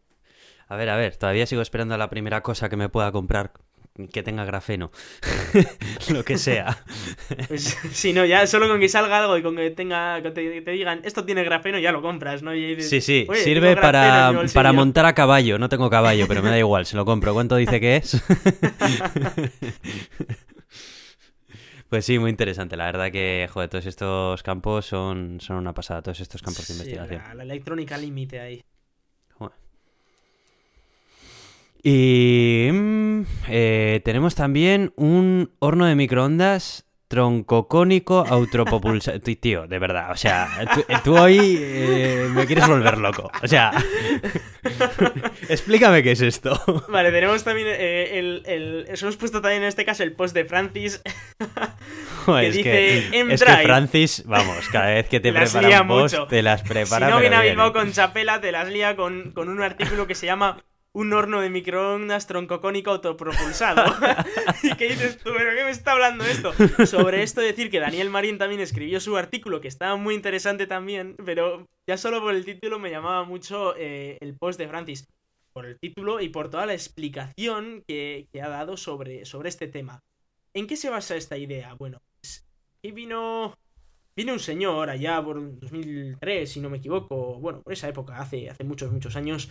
A 0.68 0.76
ver, 0.76 0.88
a 0.90 0.96
ver, 0.96 1.16
todavía 1.16 1.46
sigo 1.46 1.62
esperando 1.62 1.94
a 1.94 1.98
la 1.98 2.10
primera 2.10 2.42
cosa 2.42 2.68
que 2.68 2.76
me 2.76 2.88
pueda 2.88 3.10
comprar 3.10 3.52
que 4.12 4.22
tenga 4.22 4.44
grafeno. 4.44 4.90
lo 6.10 6.24
que 6.24 6.38
sea. 6.38 6.78
Pues 7.48 7.76
si 7.92 8.12
no, 8.12 8.24
ya 8.24 8.46
solo 8.46 8.68
con 8.68 8.80
que 8.80 8.88
salga 8.88 9.18
algo 9.18 9.36
y 9.36 9.42
con 9.42 9.56
que 9.56 9.70
tenga 9.70 10.22
que 10.22 10.30
te, 10.30 10.70
digan 10.70 11.00
esto 11.04 11.24
tiene 11.24 11.42
grafeno, 11.42 11.78
ya 11.78 11.90
lo 11.90 12.02
compras, 12.02 12.42
¿no? 12.42 12.52
sí, 12.52 13.00
sí, 13.00 13.26
sirve 13.34 13.76
para, 13.76 14.32
para 14.52 14.72
montar 14.72 15.06
a 15.06 15.14
caballo. 15.14 15.58
No 15.58 15.68
tengo 15.68 15.90
caballo, 15.90 16.26
pero 16.28 16.42
me 16.42 16.50
da 16.50 16.58
igual, 16.58 16.86
se 16.86 16.96
lo 16.96 17.04
compro. 17.04 17.34
¿Cuánto 17.34 17.56
dice 17.56 17.80
que 17.80 17.96
es? 17.96 18.22
Pues 21.90 22.04
sí, 22.06 22.18
muy 22.20 22.30
interesante. 22.30 22.76
La 22.76 22.86
verdad 22.86 23.10
que, 23.10 23.48
joder, 23.52 23.68
todos 23.68 23.84
estos 23.84 24.42
campos 24.44 24.86
son, 24.86 25.40
son 25.40 25.56
una 25.56 25.74
pasada, 25.74 26.00
todos 26.00 26.20
estos 26.20 26.40
campos 26.40 26.68
de 26.68 26.74
investigación. 26.74 27.20
La, 27.20 27.34
la 27.34 27.42
electrónica 27.42 27.98
límite 27.98 28.40
ahí. 28.40 28.64
Y 31.82 32.68
mm, 32.70 33.22
eh, 33.48 34.02
tenemos 34.04 34.34
también 34.34 34.92
un 34.96 35.50
horno 35.60 35.86
de 35.86 35.94
microondas 35.94 36.84
troncocónico 37.10 38.24
autopropulsado. 38.26 39.18
Tío, 39.40 39.66
de 39.66 39.78
verdad, 39.80 40.12
o 40.12 40.16
sea, 40.16 40.48
tú, 41.02 41.18
hoy 41.18 41.58
eh, 41.58 42.28
me 42.32 42.46
quieres 42.46 42.68
volver 42.68 42.98
loco. 42.98 43.30
O 43.42 43.48
sea, 43.48 43.72
explícame 45.48 46.04
qué 46.04 46.12
es 46.12 46.20
esto. 46.20 46.62
Vale, 46.88 47.10
tenemos 47.10 47.42
también 47.42 47.66
eh, 47.68 48.18
el, 48.18 48.42
el, 48.46 48.86
Hemos 48.88 49.16
puesto 49.16 49.40
también 49.42 49.62
en 49.62 49.68
este 49.68 49.84
caso 49.84 50.04
el 50.04 50.12
post 50.12 50.34
de 50.34 50.44
Francis. 50.44 51.02
que 52.26 52.46
es, 52.46 52.54
dice, 52.54 52.62
que, 52.62 53.32
es 53.32 53.42
que 53.42 53.56
Francis, 53.56 54.22
vamos, 54.26 54.68
cada 54.68 54.90
vez 54.90 55.08
que 55.08 55.18
te, 55.18 55.32
prepara 55.32 55.82
un 55.82 55.88
post, 55.88 56.16
te 56.28 56.42
las 56.42 56.62
prepara. 56.62 57.06
Si 57.06 57.12
no 57.12 57.18
viene 57.18 57.34
a 57.34 57.42
Bilbao 57.42 57.72
con 57.72 57.90
chapela, 57.90 58.40
te 58.40 58.52
las 58.52 58.68
lía 58.68 58.94
con, 58.94 59.32
con 59.32 59.48
un 59.48 59.60
artículo 59.60 60.06
que 60.06 60.14
se 60.14 60.26
llama 60.26 60.62
un 60.92 61.12
horno 61.12 61.40
de 61.40 61.50
microondas 61.50 62.26
troncocónico 62.26 62.90
autopropulsado. 62.90 63.84
¿Y 64.62 64.74
qué 64.76 64.88
dices 64.88 65.18
tú? 65.18 65.30
¿Pero 65.36 65.56
qué 65.56 65.64
me 65.64 65.70
está 65.70 65.92
hablando 65.92 66.24
esto? 66.24 66.52
Sobre 66.86 67.22
esto 67.22 67.40
decir 67.40 67.70
que 67.70 67.80
Daniel 67.80 68.10
Marín 68.10 68.38
también 68.38 68.60
escribió 68.60 69.00
su 69.00 69.16
artículo, 69.16 69.60
que 69.60 69.68
estaba 69.68 69.96
muy 69.96 70.14
interesante 70.14 70.66
también, 70.66 71.16
pero 71.24 71.66
ya 71.86 71.96
solo 71.96 72.20
por 72.20 72.34
el 72.34 72.44
título 72.44 72.78
me 72.78 72.90
llamaba 72.90 73.24
mucho 73.24 73.74
eh, 73.76 74.18
el 74.20 74.36
post 74.36 74.58
de 74.58 74.68
Francis. 74.68 75.06
Por 75.52 75.66
el 75.66 75.78
título 75.80 76.20
y 76.20 76.28
por 76.28 76.48
toda 76.48 76.66
la 76.66 76.74
explicación 76.74 77.82
que, 77.86 78.28
ha 78.40 78.48
dado 78.48 78.76
sobre, 78.76 79.24
sobre 79.24 79.48
este 79.48 79.66
tema. 79.66 80.00
¿En 80.54 80.66
qué 80.66 80.76
se 80.76 80.90
basa 80.90 81.16
esta 81.16 81.36
idea? 81.36 81.74
Bueno, 81.74 81.98
pues, 82.20 82.46
aquí 82.78 82.92
vino 82.92 83.54
Vino 84.16 84.32
un 84.32 84.40
señor 84.40 84.90
allá 84.90 85.22
por 85.22 85.58
2003, 85.60 86.50
si 86.50 86.60
no 86.60 86.68
me 86.68 86.78
equivoco, 86.78 87.38
bueno, 87.38 87.62
por 87.62 87.72
esa 87.72 87.88
época, 87.88 88.18
hace, 88.18 88.50
hace 88.50 88.64
muchos, 88.64 88.92
muchos 88.92 89.16
años, 89.16 89.50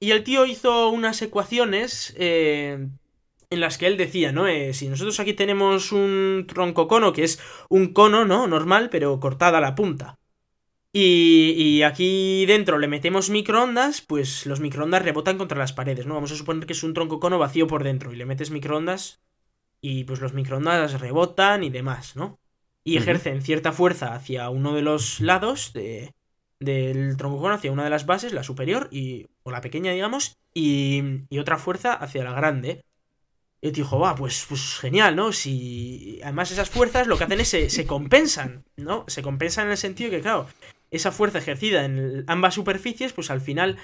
y 0.00 0.12
el 0.12 0.24
tío 0.24 0.46
hizo 0.46 0.90
unas 0.90 1.20
ecuaciones 1.22 2.14
eh, 2.16 2.88
en 3.50 3.60
las 3.60 3.78
que 3.78 3.86
él 3.86 3.96
decía, 3.96 4.32
¿no? 4.32 4.46
Eh, 4.46 4.74
si 4.74 4.88
nosotros 4.88 5.18
aquí 5.20 5.32
tenemos 5.32 5.92
un 5.92 6.46
tronco 6.48 6.86
cono, 6.86 7.12
que 7.12 7.24
es 7.24 7.40
un 7.68 7.92
cono, 7.92 8.24
¿no? 8.24 8.46
Normal, 8.46 8.90
pero 8.90 9.18
cortada 9.20 9.60
la 9.60 9.74
punta. 9.74 10.18
Y, 10.92 11.54
y, 11.56 11.82
aquí 11.82 12.46
dentro 12.46 12.78
le 12.78 12.88
metemos 12.88 13.28
microondas, 13.28 14.00
pues 14.00 14.46
los 14.46 14.60
microondas 14.60 15.02
rebotan 15.02 15.36
contra 15.36 15.58
las 15.58 15.72
paredes, 15.72 16.06
¿no? 16.06 16.14
Vamos 16.14 16.32
a 16.32 16.36
suponer 16.36 16.66
que 16.66 16.72
es 16.72 16.82
un 16.82 16.94
tronco 16.94 17.20
cono 17.20 17.38
vacío 17.38 17.66
por 17.66 17.84
dentro 17.84 18.12
y 18.12 18.16
le 18.16 18.24
metes 18.24 18.50
microondas 18.50 19.20
y 19.80 20.04
pues 20.04 20.20
los 20.20 20.32
microondas 20.32 20.98
rebotan 21.00 21.62
y 21.62 21.70
demás, 21.70 22.16
¿no? 22.16 22.38
Y 22.84 22.96
ejercen 22.96 23.42
cierta 23.42 23.72
fuerza 23.72 24.14
hacia 24.14 24.48
uno 24.48 24.74
de 24.74 24.82
los 24.82 25.20
lados 25.20 25.72
de, 25.74 26.14
del 26.60 27.16
tronco 27.16 27.48
hacia 27.48 27.72
una 27.72 27.84
de 27.84 27.90
las 27.90 28.06
bases, 28.06 28.32
la 28.32 28.42
superior, 28.42 28.88
y, 28.90 29.26
o 29.42 29.50
la 29.50 29.60
pequeña, 29.60 29.92
digamos, 29.92 30.38
y, 30.54 31.02
y 31.30 31.38
otra 31.38 31.58
fuerza 31.58 31.92
hacia 31.92 32.24
la 32.24 32.32
grande. 32.32 32.82
Y 33.60 33.72
te 33.72 33.80
dijo, 33.80 33.98
va, 33.98 34.14
pues, 34.14 34.46
pues 34.48 34.78
genial, 34.78 35.16
¿no? 35.16 35.32
Si. 35.32 36.20
Además, 36.22 36.50
esas 36.52 36.70
fuerzas 36.70 37.08
lo 37.08 37.18
que 37.18 37.24
hacen 37.24 37.40
es 37.40 37.48
se, 37.48 37.70
se 37.70 37.86
compensan, 37.86 38.64
¿no? 38.76 39.04
Se 39.08 39.22
compensan 39.22 39.66
en 39.66 39.72
el 39.72 39.76
sentido 39.76 40.10
que, 40.10 40.20
claro, 40.20 40.46
esa 40.90 41.12
fuerza 41.12 41.38
ejercida 41.38 41.84
en 41.84 42.24
ambas 42.28 42.54
superficies, 42.54 43.12
pues 43.12 43.30
al 43.30 43.40
final 43.40 43.78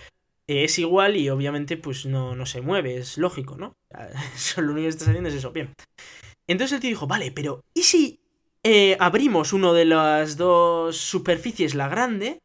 eh, 0.47 0.65
es 0.65 0.79
igual 0.79 1.17
y 1.17 1.29
obviamente, 1.31 1.77
pues 1.77 2.07
no, 2.07 2.35
no 2.35 2.47
se 2.47 2.61
mueve, 2.61 2.99
es 2.99 3.19
lógico, 3.19 3.57
¿no? 3.57 3.77
Lo 4.57 4.73
único 4.73 4.83
que 4.83 4.89
estás 4.89 5.09
haciendo 5.09 5.29
es 5.29 5.37
eso, 5.37 5.53
bien. 5.53 5.75
Entonces 6.47 6.75
el 6.75 6.81
tío 6.81 6.91
dijo, 6.91 7.07
vale, 7.07 7.33
pero 7.33 7.65
¿y 7.75 7.83
si 7.83 8.21
eh, 8.63 8.97
abrimos 9.01 9.53
uno 9.53 9.73
de 9.73 9.87
las 9.87 10.37
dos 10.37 10.97
superficies, 10.97 11.75
la 11.75 11.89
grande, 11.89 12.41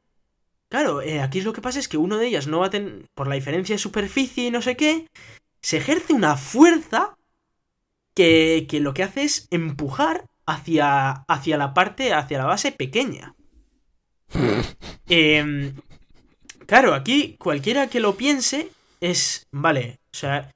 Claro, 0.70 1.02
eh, 1.02 1.20
aquí 1.20 1.42
lo 1.42 1.52
que 1.52 1.62
pasa 1.62 1.80
es 1.80 1.88
que 1.88 1.98
uno 1.98 2.18
de 2.18 2.28
ellas 2.28 2.48
no 2.48 2.60
va 2.60 2.68
a 2.68 2.70
tener, 2.70 3.08
por 3.16 3.28
la 3.28 3.36
diferencia 3.36 3.74
de 3.74 3.80
superficie 3.80 4.46
y 4.48 4.52
no 4.52 4.62
sé 4.62 4.78
qué, 4.78 5.08
se 5.62 5.78
ejerce 5.78 6.14
una 6.14 6.38
fuerza 6.38 7.18
que, 8.14 8.68
que 8.70 8.80
lo 8.80 8.94
que 8.94 9.04
hace 9.04 9.24
es 9.24 9.48
empujar 9.50 10.26
hacia, 10.46 11.24
hacia 11.28 11.58
la 11.58 11.74
parte, 11.74 12.14
hacia 12.14 12.38
la 12.38 12.46
base 12.46 12.72
pequeña. 12.72 13.36
Em, 15.12 15.74
claro, 16.68 16.94
aquí 16.94 17.36
cualquiera 17.40 17.88
que 17.88 18.00
lo 18.00 18.16
piense 18.16 18.70
es, 19.02 19.48
vale, 19.52 20.00
o 20.14 20.16
sea, 20.16 20.52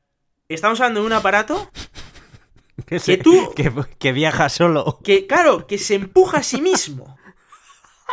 estamos 0.47 0.79
hablando 0.79 0.99
de 0.99 1.07
un 1.07 1.13
aparato 1.13 1.71
que, 2.85 2.99
tú... 3.17 3.51
Que, 3.55 3.73
que 3.97 4.11
viaja 4.11 4.49
solo. 4.49 4.99
Que, 5.03 5.25
claro, 5.25 5.65
que 5.65 5.79
se 5.79 5.95
empuja 5.95 6.37
a 6.37 6.43
sí 6.43 6.61
mismo. 6.61 7.17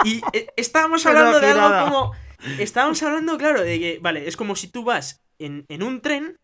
Y 0.05 0.23
eh, 0.33 0.49
estábamos 0.57 1.05
hablando 1.07 1.41
de 1.41 1.47
algo 1.49 1.85
como. 1.85 2.13
Estábamos 2.59 3.03
hablando, 3.03 3.37
claro, 3.37 3.63
de 3.63 3.79
que, 3.79 3.99
vale, 4.01 4.27
es 4.27 4.37
como 4.37 4.57
si 4.57 4.69
tú 4.69 4.83
vas 4.83 5.21
en, 5.39 5.67
en 5.69 5.83
un 5.83 6.01
tren 6.01 6.39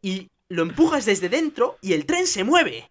y 0.00 0.30
lo 0.48 0.62
empujas 0.62 1.04
desde 1.06 1.28
dentro 1.28 1.76
y 1.80 1.94
el 1.94 2.06
tren 2.06 2.26
se 2.26 2.44
mueve. 2.44 2.90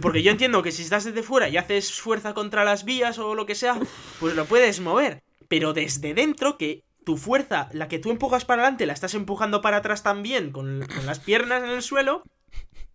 Porque 0.00 0.22
yo 0.22 0.32
entiendo 0.32 0.62
que 0.62 0.72
si 0.72 0.82
estás 0.82 1.04
desde 1.04 1.22
fuera 1.22 1.48
y 1.48 1.56
haces 1.56 1.92
fuerza 1.92 2.34
contra 2.34 2.64
las 2.64 2.84
vías 2.84 3.18
o 3.18 3.34
lo 3.34 3.46
que 3.46 3.54
sea, 3.54 3.78
pues 4.20 4.34
lo 4.34 4.46
puedes 4.46 4.80
mover. 4.80 5.22
Pero 5.48 5.72
desde 5.72 6.12
dentro, 6.12 6.58
que 6.58 6.82
tu 7.04 7.16
fuerza, 7.16 7.68
la 7.72 7.88
que 7.88 7.98
tú 7.98 8.10
empujas 8.10 8.44
para 8.44 8.62
adelante, 8.62 8.86
la 8.86 8.92
estás 8.92 9.14
empujando 9.14 9.62
para 9.62 9.78
atrás 9.78 10.02
también 10.02 10.50
con, 10.50 10.84
con 10.86 11.06
las 11.06 11.20
piernas 11.20 11.62
en 11.62 11.70
el 11.70 11.82
suelo, 11.82 12.24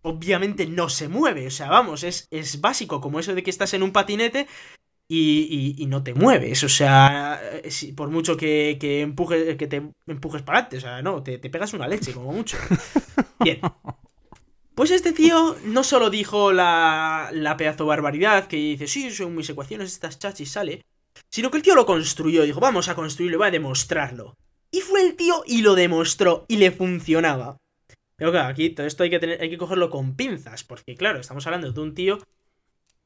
obviamente 0.02 0.66
no 0.66 0.88
se 0.88 1.08
mueve. 1.08 1.46
O 1.46 1.50
sea, 1.50 1.68
vamos, 1.68 2.04
es, 2.04 2.26
es 2.30 2.60
básico, 2.60 3.00
como 3.00 3.18
eso 3.20 3.34
de 3.34 3.42
que 3.42 3.50
estás 3.50 3.72
en 3.74 3.82
un 3.82 3.92
patinete 3.92 4.46
y, 5.12 5.86
no 5.86 6.02
te 6.02 6.14
mueves. 6.14 6.64
O 6.64 6.68
sea, 6.68 7.40
por 7.96 8.08
mucho 8.08 8.36
que, 8.36 8.76
que, 8.80 9.02
empuje, 9.02 9.56
que 9.56 9.66
te 9.66 9.82
empujes 10.06 10.42
para 10.42 10.58
adelante, 10.58 10.76
o 10.78 10.80
sea, 10.80 11.02
no, 11.02 11.22
te, 11.22 11.38
pegas 11.38 11.74
una 11.74 11.88
leche, 11.88 12.12
como 12.12 12.32
mucho. 12.32 12.56
Bien. 13.40 13.60
Pues 14.74 14.90
este 14.90 15.12
tío 15.12 15.56
no 15.64 15.84
solo 15.84 16.08
dijo 16.08 16.52
la, 16.52 17.28
la 17.32 17.56
pedazo 17.56 17.84
barbaridad, 17.84 18.46
que 18.46 18.56
dice, 18.56 18.86
sí, 18.86 19.10
son 19.10 19.36
mis 19.36 19.50
ecuaciones, 19.50 19.92
estas 19.92 20.18
chachis 20.18 20.52
sale, 20.52 20.82
sino 21.28 21.50
que 21.50 21.58
el 21.58 21.62
tío 21.62 21.74
lo 21.74 21.84
construyó, 21.84 22.42
dijo, 22.42 22.60
vamos 22.60 22.88
a 22.88 22.94
construirlo, 22.94 23.38
voy 23.38 23.48
a 23.48 23.52
demostrarlo. 23.52 24.34
Y 24.70 24.80
fue 24.80 25.02
el 25.02 25.14
tío 25.14 25.42
y 25.46 25.60
lo 25.60 25.74
demostró, 25.74 26.46
y 26.48 26.56
le 26.56 26.70
funcionaba. 26.70 27.58
Pero 28.16 28.30
claro, 28.30 28.48
aquí 28.48 28.70
todo 28.70 28.86
esto 28.86 29.02
hay 29.02 29.10
que, 29.10 29.18
tener, 29.18 29.42
hay 29.42 29.50
que 29.50 29.58
cogerlo 29.58 29.90
con 29.90 30.16
pinzas, 30.16 30.64
porque 30.64 30.94
claro, 30.94 31.20
estamos 31.20 31.46
hablando 31.46 31.70
de 31.70 31.80
un 31.80 31.94
tío 31.94 32.18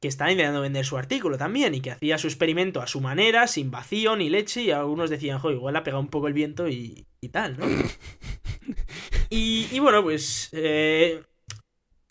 que 0.00 0.08
estaba 0.08 0.30
intentando 0.30 0.60
vender 0.60 0.84
su 0.84 0.96
artículo 0.98 1.38
también 1.38 1.74
y 1.74 1.80
que 1.80 1.90
hacía 1.90 2.18
su 2.18 2.26
experimento 2.26 2.82
a 2.82 2.86
su 2.86 3.00
manera, 3.00 3.46
sin 3.46 3.70
vacío 3.70 4.16
ni 4.16 4.28
leche, 4.28 4.62
y 4.62 4.70
algunos 4.70 5.10
decían, 5.10 5.38
jo, 5.38 5.50
igual 5.50 5.76
ha 5.76 5.84
pegado 5.84 6.00
un 6.00 6.08
poco 6.08 6.28
el 6.28 6.34
viento 6.34 6.68
y, 6.68 7.06
y 7.20 7.28
tal, 7.30 7.58
¿no? 7.58 7.66
y, 9.30 9.68
y, 9.70 9.78
bueno, 9.78 10.02
pues 10.02 10.50
eh, 10.52 11.22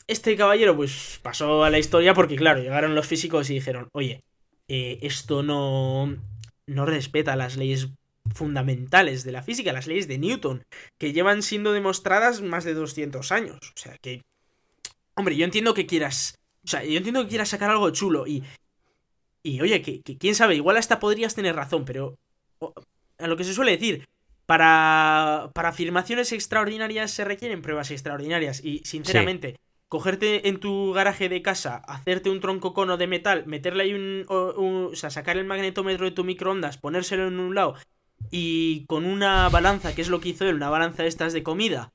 este 0.07 0.36
caballero 0.36 0.75
pues 0.75 1.19
pasó 1.21 1.63
a 1.63 1.69
la 1.69 1.79
historia 1.79 2.13
porque, 2.13 2.36
claro, 2.36 2.61
llegaron 2.61 2.95
los 2.95 3.07
físicos 3.07 3.49
y 3.49 3.55
dijeron, 3.55 3.89
oye, 3.93 4.23
eh, 4.67 4.99
esto 5.01 5.43
no, 5.43 6.17
no 6.65 6.86
respeta 6.86 7.36
las 7.36 7.55
leyes 7.57 7.89
fundamentales 8.33 9.23
de 9.23 9.31
la 9.31 9.43
física, 9.43 9.73
las 9.73 9.88
leyes 9.88 10.07
de 10.07 10.17
Newton, 10.17 10.65
que 10.97 11.13
llevan 11.13 11.43
siendo 11.43 11.71
demostradas 11.71 12.41
más 12.41 12.63
de 12.63 12.73
200 12.73 13.31
años. 13.31 13.59
O 13.75 13.79
sea 13.79 13.97
que... 13.99 14.23
Hombre, 15.15 15.38
yo 15.38 15.45
entiendo 15.45 15.73
que 15.73 15.86
quieras 15.86 16.39
o 16.66 16.68
sea, 16.68 16.84
yo 16.84 16.97
entiendo 16.97 17.24
que 17.24 17.30
quieras 17.30 17.49
sacar 17.49 17.70
algo 17.70 17.89
chulo 17.91 18.28
y. 18.28 18.43
Y 19.43 19.61
oye, 19.61 19.82
que, 19.82 20.01
quién 20.01 20.34
sabe, 20.34 20.55
igual 20.55 20.78
hasta 20.78 20.99
podrías 20.99 21.36
tener 21.36 21.55
razón, 21.55 21.86
pero. 21.86 22.18
A 23.18 23.28
lo 23.28 23.38
que 23.38 23.43
se 23.43 23.53
suele 23.53 23.72
decir, 23.72 24.07
para, 24.45 25.51
para 25.53 25.70
afirmaciones 25.70 26.32
extraordinarias 26.32 27.11
se 27.11 27.24
requieren 27.24 27.61
pruebas 27.61 27.91
extraordinarias. 27.91 28.63
Y 28.63 28.80
sinceramente, 28.84 29.57
cogerte 29.88 30.49
en 30.49 30.59
tu 30.59 30.91
garaje 30.91 31.30
de 31.30 31.41
casa, 31.41 31.78
hacerte 31.88 32.30
un 32.30 32.41
tronco 32.41 32.74
cono 32.74 32.97
de 32.97 33.07
metal, 33.07 33.45
meterle 33.45 33.84
ahí 33.84 33.93
un, 33.93 34.26
un, 34.28 34.89
O 34.91 34.95
sea, 34.95 35.11
sacar 35.11 35.38
el 35.38 35.45
magnetómetro 35.45 36.05
de 36.05 36.11
tu 36.11 36.24
microondas, 36.24 36.78
ponérselo 36.78 37.28
en 37.28 37.39
un 37.39 37.55
lado 37.55 37.76
y 38.32 38.86
con 38.86 39.05
una 39.05 39.49
balanza, 39.49 39.93
que 39.93 40.01
es 40.01 40.09
lo 40.09 40.20
que 40.20 40.30
hizo 40.30 40.45
él, 40.45 40.55
una 40.55 40.70
balanza 40.70 41.03
de 41.03 41.09
estas 41.09 41.34
de 41.34 41.43
comida, 41.43 41.93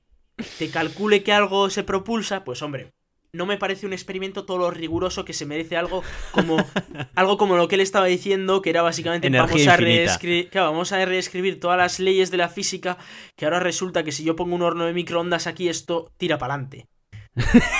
te 0.59 0.71
calcule 0.71 1.23
que 1.23 1.33
algo 1.33 1.71
se 1.71 1.85
propulsa, 1.85 2.45
pues 2.45 2.62
hombre, 2.62 2.93
no 3.33 3.47
me 3.47 3.57
parece 3.57 3.87
un 3.87 3.93
experimento 3.93 4.45
todo 4.45 4.59
lo 4.59 4.70
riguroso 4.70 5.24
que 5.24 5.33
se 5.33 5.47
merece 5.47 5.76
algo 5.76 6.03
como 6.33 6.57
algo 7.14 7.39
como 7.39 7.57
lo 7.57 7.68
que 7.68 7.76
él 7.76 7.81
estaba 7.81 8.07
diciendo, 8.07 8.62
que 8.62 8.70
era 8.70 8.83
básicamente 8.83 9.31
vamos 9.31 9.66
a, 9.66 9.76
reescribir, 9.76 10.51
vamos 10.55 10.93
a 10.93 11.05
reescribir 11.05 11.61
todas 11.61 11.78
las 11.78 12.01
leyes 12.01 12.31
de 12.31 12.37
la 12.37 12.49
física, 12.49 12.99
que 13.37 13.45
ahora 13.45 13.61
resulta 13.61 14.05
que 14.05 14.12
si 14.12 14.24
yo 14.24 14.37
pongo 14.37 14.55
un 14.55 14.62
horno 14.62 14.85
de 14.85 14.93
microondas 14.93 15.47
aquí 15.47 15.68
esto 15.68 16.11
tira 16.16 16.39
para 16.39 16.55
adelante. 16.55 16.87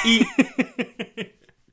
Y 0.05 0.21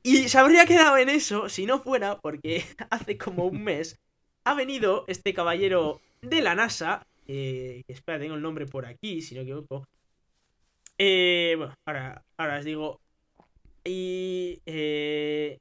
y 0.08 0.28
se 0.30 0.38
habría 0.38 0.64
quedado 0.64 0.96
en 0.96 1.10
eso 1.10 1.50
si 1.50 1.66
no 1.66 1.80
fuera 1.80 2.18
porque 2.18 2.64
hace 2.90 3.18
como 3.18 3.44
un 3.44 3.62
mes 3.62 3.98
ha 4.44 4.54
venido 4.54 5.04
este 5.06 5.34
caballero 5.34 6.00
de 6.22 6.40
la 6.40 6.54
NASA, 6.54 7.06
eh, 7.26 7.82
espera, 7.86 8.18
tengo 8.18 8.34
el 8.34 8.40
nombre 8.40 8.64
por 8.64 8.86
aquí, 8.86 9.20
si 9.20 9.34
no 9.34 9.42
equivoco. 9.42 9.86
Eh, 10.96 11.54
bueno, 11.58 11.74
ahora, 11.86 12.24
ahora 12.38 12.58
os 12.58 12.64
digo, 12.64 13.00
y 13.88 14.60
eh, 14.66 15.58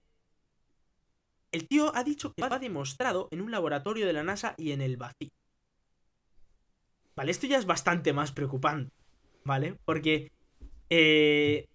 el 1.52 1.68
tío 1.68 1.96
ha 1.96 2.04
dicho 2.04 2.34
que 2.34 2.42
lo 2.42 2.54
ha 2.54 2.60
demostrado 2.60 3.28
en 3.32 3.42
un 3.42 3.52
laboratorio 3.52 4.06
de 4.06 4.14
la 4.14 4.24
NASA 4.24 4.54
y 4.58 4.72
en 4.72 4.82
el 4.82 4.98
vacío. 4.98 5.30
Vale, 7.16 7.32
esto 7.32 7.48
ya 7.48 7.58
es 7.58 7.66
bastante 7.66 8.14
más 8.14 8.32
preocupante, 8.32 8.92
¿vale? 9.44 9.76
Porque, 9.86 10.32
eh, 10.90 11.68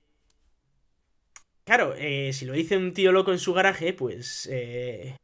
claro, 1.65 1.95
eh, 1.97 2.33
si 2.33 2.45
lo 2.45 2.53
dice 2.53 2.77
un 2.77 2.93
tío 2.93 3.11
loco 3.11 3.33
en 3.33 3.39
su 3.39 3.53
garaje, 3.53 3.93
pues... 3.93 4.49
Eh 4.51 5.17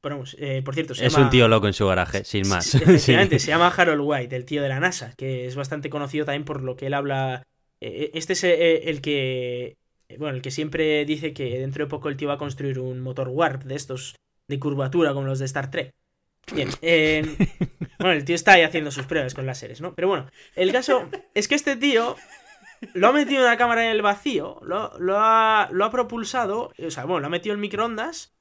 por 0.00 0.74
cierto, 0.74 0.94
se 0.94 1.04
es 1.04 1.14
un 1.18 1.28
tío 1.28 1.48
loco 1.48 1.66
en 1.66 1.74
su 1.74 1.86
garaje, 1.86 2.24
sin 2.24 2.48
más. 2.48 2.74
Efectivamente, 2.74 3.38
se 3.40 3.48
llama 3.48 3.68
Harold 3.68 4.00
White, 4.02 4.34
el 4.34 4.46
tío 4.46 4.62
de 4.62 4.70
la 4.70 4.80
NASA, 4.80 5.12
que 5.18 5.46
es 5.46 5.54
bastante 5.54 5.90
conocido 5.90 6.24
también 6.24 6.46
por 6.46 6.62
lo 6.62 6.76
que 6.76 6.86
él 6.86 6.94
habla. 6.94 7.42
Este 7.80 8.32
es 8.32 8.44
el 8.44 9.02
que 9.02 9.76
bueno, 10.16 10.36
el 10.36 10.42
que 10.42 10.50
siempre 10.50 11.04
dice 11.04 11.34
que 11.34 11.58
dentro 11.58 11.84
de 11.84 11.90
poco 11.90 12.08
el 12.08 12.16
tío 12.16 12.28
va 12.28 12.34
a 12.34 12.38
construir 12.38 12.78
un 12.78 13.00
motor 13.00 13.28
warp 13.28 13.64
de 13.64 13.74
estos 13.74 14.16
de 14.46 14.58
curvatura 14.58 15.12
como 15.12 15.26
los 15.26 15.38
de 15.38 15.44
Star 15.44 15.70
Trek. 15.70 15.92
Bien, 16.54 16.70
eh, 16.82 17.22
bueno, 17.98 18.14
el 18.14 18.24
tío 18.24 18.34
está 18.34 18.52
ahí 18.52 18.62
haciendo 18.62 18.90
sus 18.90 19.06
pruebas 19.06 19.34
con 19.34 19.46
láseres, 19.46 19.80
¿no? 19.80 19.94
Pero 19.94 20.08
bueno, 20.08 20.30
el 20.56 20.72
caso 20.72 21.08
es 21.34 21.48
que 21.48 21.54
este 21.54 21.76
tío 21.76 22.16
lo 22.94 23.08
ha 23.08 23.12
metido 23.12 23.40
en 23.40 23.46
una 23.46 23.56
cámara 23.56 23.84
en 23.84 23.90
el 23.90 24.02
vacío, 24.02 24.60
lo, 24.62 24.96
lo, 24.98 25.18
ha, 25.18 25.68
lo 25.72 25.84
ha 25.84 25.90
propulsado, 25.90 26.72
o 26.78 26.90
sea, 26.90 27.04
bueno, 27.04 27.20
lo 27.20 27.26
ha 27.26 27.30
metido 27.30 27.54
en 27.54 27.60
microondas 27.60 28.34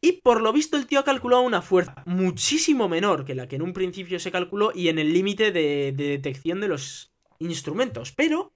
y 0.00 0.20
por 0.22 0.40
lo 0.40 0.52
visto 0.52 0.76
el 0.76 0.86
tío 0.86 0.98
ha 1.00 1.04
calculado 1.04 1.42
una 1.42 1.62
fuerza 1.62 2.02
muchísimo 2.06 2.88
menor 2.88 3.24
que 3.24 3.36
la 3.36 3.46
que 3.46 3.56
en 3.56 3.62
un 3.62 3.72
principio 3.72 4.18
se 4.18 4.32
calculó 4.32 4.72
y 4.74 4.88
en 4.88 4.98
el 4.98 5.12
límite 5.12 5.52
de, 5.52 5.92
de 5.94 6.04
detección 6.08 6.60
de 6.60 6.68
los 6.68 7.12
instrumentos. 7.38 8.12
Pero, 8.12 8.52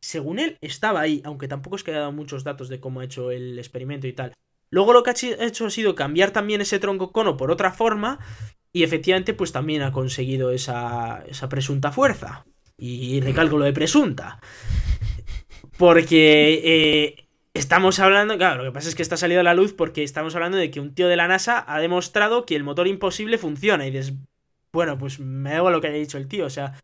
según 0.00 0.38
él, 0.38 0.58
estaba 0.60 1.00
ahí, 1.00 1.20
aunque 1.24 1.48
tampoco 1.48 1.76
es 1.76 1.84
que 1.84 1.90
haya 1.90 2.00
dado 2.00 2.12
muchos 2.12 2.44
datos 2.44 2.68
de 2.68 2.80
cómo 2.80 3.00
ha 3.00 3.04
hecho 3.04 3.30
el 3.30 3.58
experimento 3.58 4.06
y 4.06 4.12
tal. 4.12 4.32
Luego 4.70 4.92
lo 4.92 5.02
que 5.02 5.10
ha 5.10 5.44
hecho 5.44 5.66
ha 5.66 5.70
sido 5.70 5.94
cambiar 5.94 6.30
también 6.30 6.60
ese 6.60 6.78
tronco 6.78 7.12
cono 7.12 7.36
por 7.36 7.50
otra 7.50 7.72
forma 7.72 8.18
y 8.72 8.82
efectivamente 8.82 9.34
pues 9.34 9.52
también 9.52 9.82
ha 9.82 9.92
conseguido 9.92 10.50
esa, 10.50 11.24
esa 11.26 11.48
presunta 11.48 11.90
fuerza. 11.90 12.44
Y 12.80 13.20
recálculo 13.20 13.64
de 13.64 13.72
presunta. 13.72 14.38
Porque 15.78 16.60
eh, 16.64 17.28
estamos 17.54 17.98
hablando, 17.98 18.36
claro, 18.36 18.62
lo 18.62 18.70
que 18.70 18.74
pasa 18.74 18.88
es 18.88 18.94
que 18.94 19.02
está 19.02 19.16
salido 19.16 19.40
a 19.40 19.44
la 19.44 19.54
luz 19.54 19.72
porque 19.72 20.04
estamos 20.04 20.34
hablando 20.34 20.58
de 20.58 20.70
que 20.70 20.80
un 20.80 20.94
tío 20.94 21.08
de 21.08 21.16
la 21.16 21.28
NASA 21.28 21.64
ha 21.66 21.80
demostrado 21.80 22.46
que 22.46 22.54
el 22.54 22.64
motor 22.64 22.86
imposible 22.86 23.38
funciona 23.38 23.86
y 23.86 23.90
dices, 23.90 24.14
bueno, 24.72 24.98
pues 24.98 25.18
me 25.18 25.50
da 25.50 25.70
lo 25.70 25.80
que 25.80 25.88
haya 25.88 25.98
dicho 25.98 26.18
el 26.18 26.28
tío, 26.28 26.46
o 26.46 26.50
sea, 26.50 26.74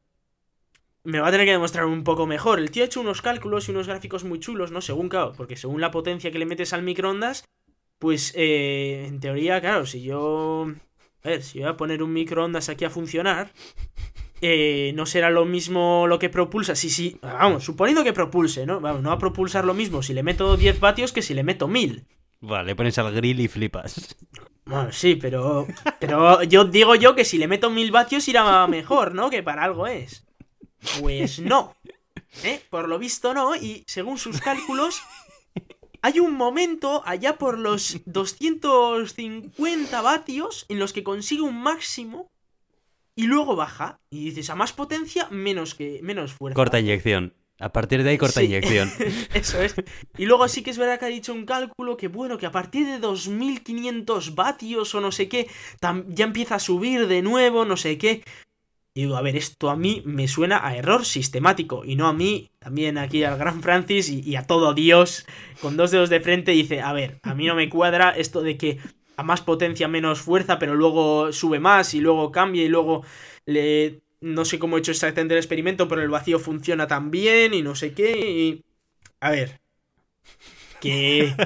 me 1.05 1.21
va 1.21 1.29
a 1.29 1.31
tener 1.31 1.47
que 1.47 1.53
demostrar 1.53 1.85
un 1.85 2.03
poco 2.03 2.27
mejor. 2.27 2.59
El 2.59 2.71
tío 2.71 2.83
ha 2.83 2.87
hecho 2.87 3.01
unos 3.01 3.23
cálculos 3.23 3.69
y 3.69 3.71
unos 3.71 3.87
gráficos 3.87 4.25
muy 4.25 4.41
chulos, 4.41 4.73
¿no? 4.73 4.81
Según, 4.81 5.09
claro, 5.09 5.33
porque 5.37 5.57
según 5.57 5.81
la 5.81 5.91
potencia 5.91 6.31
que 6.31 6.39
le 6.39 6.47
metes 6.47 6.73
al 6.73 6.83
microondas, 6.83 7.45
pues 7.99 8.33
eh, 8.37 9.05
en 9.07 9.21
teoría, 9.21 9.61
claro, 9.61 9.87
si 9.87 10.03
yo... 10.03 10.67
A 11.23 11.29
ver, 11.29 11.43
si 11.43 11.61
voy 11.61 11.69
a 11.69 11.77
poner 11.77 12.03
un 12.03 12.13
microondas 12.13 12.69
aquí 12.69 12.85
a 12.85 12.91
funcionar, 12.91 13.51
eh, 14.43 14.93
no 14.95 15.07
será 15.07 15.31
lo 15.31 15.47
mismo 15.47 16.07
lo 16.07 16.19
que 16.19 16.29
propulsa. 16.29 16.75
Sí, 16.75 16.91
sí, 16.91 17.19
vamos, 17.23 17.65
suponiendo 17.65 18.05
que 18.05 18.13
propulse, 18.13 18.67
¿no? 18.67 18.81
Vamos, 18.81 19.01
no 19.03 19.09
va 19.09 19.15
a 19.15 19.19
propulsar 19.19 19.65
lo 19.65 19.73
mismo 19.73 20.03
si 20.03 20.13
le 20.13 20.23
meto 20.23 20.57
10 20.57 20.81
vatios 20.81 21.13
que 21.13 21.23
si 21.23 21.33
le 21.33 21.43
meto 21.43 21.67
1000. 21.67 22.07
Vale, 22.41 22.77
pones 22.77 22.99
al 22.99 23.15
grill 23.15 23.41
y 23.41 23.49
flipas. 23.49 24.17
Bueno, 24.67 24.93
sí, 24.93 25.17
pero. 25.17 25.67
Pero 25.99 26.43
yo 26.43 26.65
digo 26.65 26.95
yo 26.95 27.15
que 27.15 27.25
si 27.25 27.39
le 27.39 27.49
meto 27.49 27.71
1000 27.71 27.91
vatios 27.91 28.29
irá 28.29 28.67
mejor, 28.67 29.15
¿no? 29.15 29.31
Que 29.31 29.43
para 29.43 29.65
algo 29.65 29.87
es. 29.87 30.24
Pues 31.01 31.39
no. 31.39 31.75
¿Eh? 32.43 32.61
Por 32.71 32.89
lo 32.89 32.99
visto 32.99 33.33
no, 33.35 33.55
y 33.57 33.85
según 33.87 34.19
sus 34.19 34.41
cálculos, 34.41 35.01
hay 36.03 36.21
un 36.21 36.35
momento 36.35 37.03
allá 37.07 37.37
por 37.39 37.59
los 37.59 38.01
250 38.07 40.01
vatios 40.03 40.67
en 40.69 40.79
los 40.79 40.93
que 40.93 41.05
consigue 41.05 41.43
un 41.43 41.63
máximo 41.63 42.29
y 43.17 43.27
luego 43.27 43.57
baja. 43.57 44.01
Y 44.11 44.25
dices, 44.27 44.51
a 44.51 44.55
más 44.57 44.73
potencia, 44.73 45.29
menos, 45.31 45.75
que, 45.75 46.01
menos 46.03 46.33
fuerza. 46.33 46.55
Corta 46.57 46.81
inyección. 46.81 47.35
A 47.61 47.73
partir 47.73 48.03
de 48.03 48.11
ahí, 48.11 48.19
corta 48.19 48.41
Sí. 48.41 48.47
inyección. 48.47 48.91
Eso 49.35 49.63
es. 49.63 49.77
Y 50.19 50.27
luego 50.27 50.49
sí 50.49 50.63
que 50.65 50.71
es 50.73 50.79
verdad 50.79 50.99
que 50.99 51.05
ha 51.05 51.09
dicho 51.09 51.33
un 51.33 51.47
cálculo 51.47 51.97
que, 51.97 52.09
bueno, 52.09 52.37
que 52.37 52.47
a 52.47 52.51
partir 52.53 52.85
de 52.87 52.99
2500 52.99 54.35
vatios 54.35 54.93
o 54.97 55.01
no 55.01 55.13
sé 55.13 55.29
qué, 55.29 55.49
ya 56.09 56.25
empieza 56.25 56.57
a 56.57 56.59
subir 56.59 57.07
de 57.07 57.23
nuevo, 57.23 57.65
no 57.65 57.77
sé 57.77 57.97
qué. 57.97 58.25
Y 58.97 59.03
digo, 59.03 59.17
a 59.17 59.23
ver, 59.23 59.35
esto 59.35 59.71
a 59.71 59.77
mí 59.77 60.03
me 60.07 60.29
suena 60.29 60.65
a 60.65 60.77
error 60.77 61.05
sistemático. 61.05 61.85
Y 61.85 61.97
no 61.97 62.07
a 62.07 62.13
mí, 62.13 62.51
también 62.61 62.97
aquí 62.97 63.25
al 63.25 63.37
gran 63.37 63.61
Francis 63.61 64.09
y, 64.09 64.21
y 64.21 64.37
a 64.37 64.47
todo 64.47 64.73
Dios, 64.73 65.27
con 65.61 65.77
dos 65.77 65.91
dedos 65.91 66.11
de 66.11 66.21
frente, 66.21 66.53
dice, 66.53 66.81
a 66.81 66.93
ver, 66.93 67.19
a 67.25 67.35
mí 67.35 67.47
no 67.47 67.57
me 67.57 67.69
cuadra 67.69 68.11
esto 68.11 68.41
de 68.43 68.57
que 68.57 68.79
a 69.17 69.25
más 69.25 69.41
potencia 69.41 69.89
menos 69.89 70.21
fuerza, 70.21 70.61
pero 70.61 70.77
luego 70.77 71.33
sube 71.33 71.59
más 71.59 71.95
y 71.95 72.01
luego 72.01 72.31
cambia 72.31 72.63
y 72.63 72.69
luego 72.69 73.03
le... 73.47 74.01
No 74.21 74.45
sé 74.45 74.59
cómo 74.59 74.77
he 74.77 74.81
hecho 74.81 74.93
exactamente 74.93 75.35
el 75.35 75.39
experimento, 75.39 75.87
pero 75.87 76.01
el 76.01 76.09
vacío 76.09 76.39
funciona 76.39 76.87
tan 76.87 77.11
bien 77.11 77.53
y 77.53 77.63
no 77.63 77.75
sé 77.75 77.93
qué. 77.93 78.13
Y... 78.31 78.65
A 79.21 79.31
ver. 79.31 79.61
Que... 80.81 81.35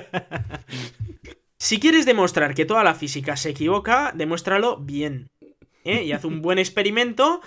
Si 1.61 1.81
quieres 1.81 2.07
demostrar 2.07 2.55
que 2.55 2.65
toda 2.65 2.85
la 2.85 2.95
física 2.95 3.37
se 3.37 3.51
equivoca, 3.51 4.13
demuéstralo 4.15 4.77
bien. 4.77 5.29
¿Eh? 5.89 6.05
Y 6.05 6.13
haz 6.13 6.25
un 6.25 6.43
buen 6.43 6.59
experimento 6.59 7.41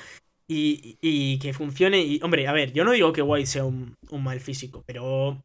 y, 0.48 0.98
y 1.02 1.40
que 1.40 1.54
funcione. 1.54 2.02
Y, 2.02 2.20
hombre, 2.24 2.48
a 2.48 2.54
ver, 2.54 2.74
yo 2.74 2.84
no 2.84 2.92
digo 2.92 3.14
que 3.14 3.22
White 3.22 3.48
sea 3.48 3.66
un, 3.66 3.96
mal 4.12 4.40
físico, 4.40 4.84
pero 4.86 5.44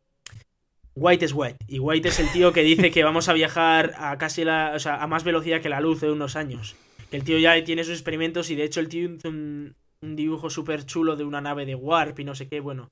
White 0.94 1.24
es 1.24 1.32
White. 1.32 1.59
Y 1.68 1.78
White 1.78 2.09
es 2.09 2.18
el 2.18 2.30
tío 2.32 2.53
que 2.53 2.62
dice 2.62 2.90
que 2.90 3.05
vamos 3.05 3.28
a 3.28 3.32
viajar 3.32 3.94
a 3.99 4.18
casi 4.18 4.44
la, 4.44 4.72
o 4.74 4.78
sea, 4.78 5.03
a 5.03 5.07
más 5.07 5.24
velocidad 5.24 5.61
que 5.61 5.68
la 5.68 5.80
luz 5.80 6.01
de 6.01 6.11
unos 6.11 6.36
años. 6.36 6.76
Que 7.11 7.16
el 7.16 7.24
tío 7.24 7.38
ya 7.38 7.62
tiene 7.64 7.84
sus 7.84 7.94
experimentos 7.94 8.51
y 8.51 8.57
de 8.57 8.64
hecho 8.64 8.80
el 8.80 8.88
tío 8.88 9.09
hizo 9.09 9.28
un, 9.28 9.76
un 10.01 10.16
dibujo 10.16 10.51
súper 10.51 10.84
chulo 10.84 11.16
de 11.16 11.24
una 11.24 11.40
nave 11.40 11.66
de 11.66 11.74
Warp 11.74 12.18
y 12.18 12.24
no 12.24 12.34
sé 12.34 12.49
qué, 12.49 12.61
bueno, 12.61 12.88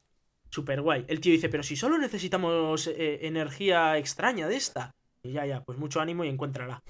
súper 0.50 0.80
guay. 0.80 1.04
El 1.08 1.20
tío 1.20 1.32
dice, 1.32 1.48
pero 1.48 1.62
si 1.62 1.76
solo 1.76 1.98
necesitamos 1.98 2.86
eh, 2.86 3.26
energía 3.26 3.98
extraña 3.98 4.48
de 4.48 4.56
esta. 4.56 4.92
Y 5.24 5.32
ya, 5.32 5.46
ya, 5.46 5.64
pues 5.64 5.78
mucho 5.78 6.00
ánimo 6.02 6.22
y 6.24 6.28
encuéntrala. 6.28 6.82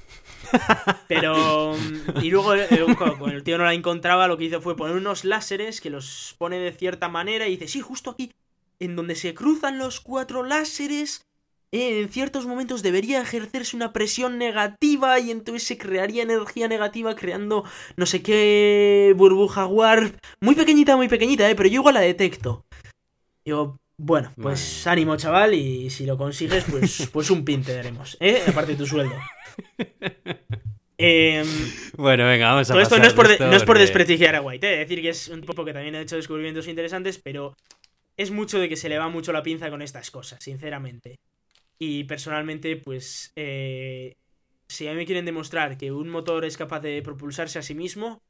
Pero. 1.08 1.74
mm, 1.74 2.20
Y 2.20 2.30
luego, 2.30 2.54
eh, 2.56 2.68
cuando 2.98 3.28
el 3.28 3.44
tío 3.44 3.58
no 3.58 3.64
la 3.64 3.74
encontraba, 3.74 4.26
lo 4.26 4.36
que 4.36 4.44
hizo 4.44 4.60
fue 4.60 4.76
poner 4.76 4.96
unos 4.96 5.24
láseres 5.24 5.80
que 5.80 5.88
los 5.88 6.34
pone 6.36 6.58
de 6.58 6.72
cierta 6.72 7.08
manera 7.08 7.46
y 7.46 7.52
dice, 7.52 7.68
sí, 7.68 7.80
justo 7.80 8.10
aquí, 8.10 8.32
en 8.80 8.96
donde 8.96 9.14
se 9.14 9.34
cruzan 9.34 9.78
los 9.78 10.00
cuatro 10.00 10.42
láseres, 10.42 11.24
eh, 11.70 12.00
en 12.00 12.08
ciertos 12.08 12.46
momentos 12.46 12.82
debería 12.82 13.22
ejercerse 13.22 13.76
una 13.76 13.92
presión 13.92 14.36
negativa 14.36 15.20
y 15.20 15.30
entonces 15.30 15.62
se 15.62 15.78
crearía 15.78 16.24
energía 16.24 16.66
negativa 16.66 17.14
creando 17.14 17.64
no 17.96 18.04
sé 18.04 18.20
qué 18.20 19.14
burbuja 19.16 19.66
warp. 19.66 20.16
Muy 20.40 20.56
pequeñita, 20.56 20.96
muy 20.96 21.06
pequeñita, 21.06 21.48
eh, 21.48 21.54
pero 21.54 21.68
yo 21.68 21.76
igual 21.76 21.94
la 21.94 22.00
detecto. 22.00 22.64
Digo, 23.44 23.76
bueno, 23.96 24.32
pues 24.40 24.82
Madre 24.86 24.90
ánimo, 24.92 25.16
chaval, 25.16 25.54
y 25.54 25.90
si 25.90 26.04
lo 26.06 26.16
consigues, 26.18 26.64
pues, 26.70 27.08
pues 27.12 27.30
un 27.30 27.44
pin 27.44 27.62
te 27.62 27.74
daremos, 27.74 28.16
¿eh? 28.20 28.42
Aparte 28.46 28.72
de 28.72 28.78
tu 28.78 28.86
sueldo. 28.86 29.14
Em, 30.96 31.46
Bueno, 31.96 32.24
venga, 32.24 32.52
vamos 32.52 32.70
a 32.70 32.72
todo 32.72 32.80
esto 32.82 32.98
no 32.98 33.04
es 33.06 33.14
por, 33.14 33.26
de 33.26 33.36
de- 33.36 33.44
no 33.46 33.50
es 33.52 33.62
por 33.62 33.66
porque- 33.66 33.80
desprestigiar 33.80 34.36
a 34.36 34.40
White, 34.40 34.66
¿eh? 34.68 34.82
Es 34.82 34.88
decir 34.88 35.02
que 35.02 35.08
es 35.08 35.28
un 35.28 35.40
tipo 35.40 35.64
que 35.64 35.72
también 35.72 35.94
ha 35.96 36.00
hecho 36.00 36.14
descubrimientos 36.16 36.68
interesantes, 36.68 37.18
pero 37.18 37.56
es 38.16 38.30
mucho 38.30 38.60
de 38.60 38.68
que 38.68 38.76
se 38.76 38.88
le 38.88 38.98
va 38.98 39.08
mucho 39.08 39.32
la 39.32 39.42
pinza 39.42 39.70
con 39.70 39.82
estas 39.82 40.10
cosas, 40.12 40.42
sinceramente. 40.42 41.16
Y 41.78 42.04
personalmente, 42.04 42.76
pues, 42.76 43.32
eh, 43.36 44.14
si 44.68 44.86
a 44.86 44.92
mí 44.92 44.98
me 44.98 45.06
quieren 45.06 45.24
demostrar 45.24 45.76
que 45.78 45.92
un 45.92 46.08
motor 46.08 46.44
es 46.44 46.56
capaz 46.56 46.80
de 46.80 47.02
propulsarse 47.02 47.58
a 47.58 47.62
sí 47.62 47.74
mismo, 47.74 48.22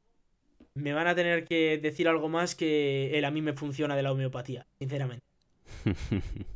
me 0.75 0.93
van 0.93 1.07
a 1.07 1.15
tener 1.15 1.45
que 1.45 1.77
decir 1.81 2.07
algo 2.07 2.29
más 2.29 2.55
que 2.55 3.17
el 3.17 3.25
a 3.25 3.31
mí 3.31 3.41
me 3.43 3.53
funciona 3.53 3.95
de 3.95 4.03
la 4.03 4.11
homeopatía, 4.13 4.67
sinceramente. 4.79 5.24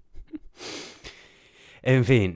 En 1.81 2.03
fin. 2.03 2.35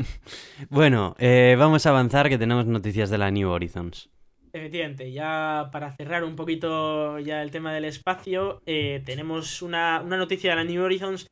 bueno, 0.68 1.14
eh, 1.18 1.54
vamos 1.58 1.86
a 1.86 1.90
avanzar 1.90 2.28
que 2.28 2.38
tenemos 2.38 2.66
noticias 2.66 3.10
de 3.10 3.18
la 3.18 3.30
New 3.30 3.48
Horizons. 3.48 4.10
Efectivamente, 4.52 5.12
ya 5.12 5.68
para 5.72 5.92
cerrar 5.92 6.24
un 6.24 6.36
poquito 6.36 7.18
ya 7.18 7.42
el 7.42 7.50
tema 7.50 7.72
del 7.72 7.84
espacio, 7.84 8.62
eh, 8.66 9.02
tenemos 9.04 9.62
una, 9.62 10.00
una 10.04 10.16
noticia 10.16 10.50
de 10.50 10.56
la 10.56 10.64
New 10.64 10.82
Horizons, 10.82 11.26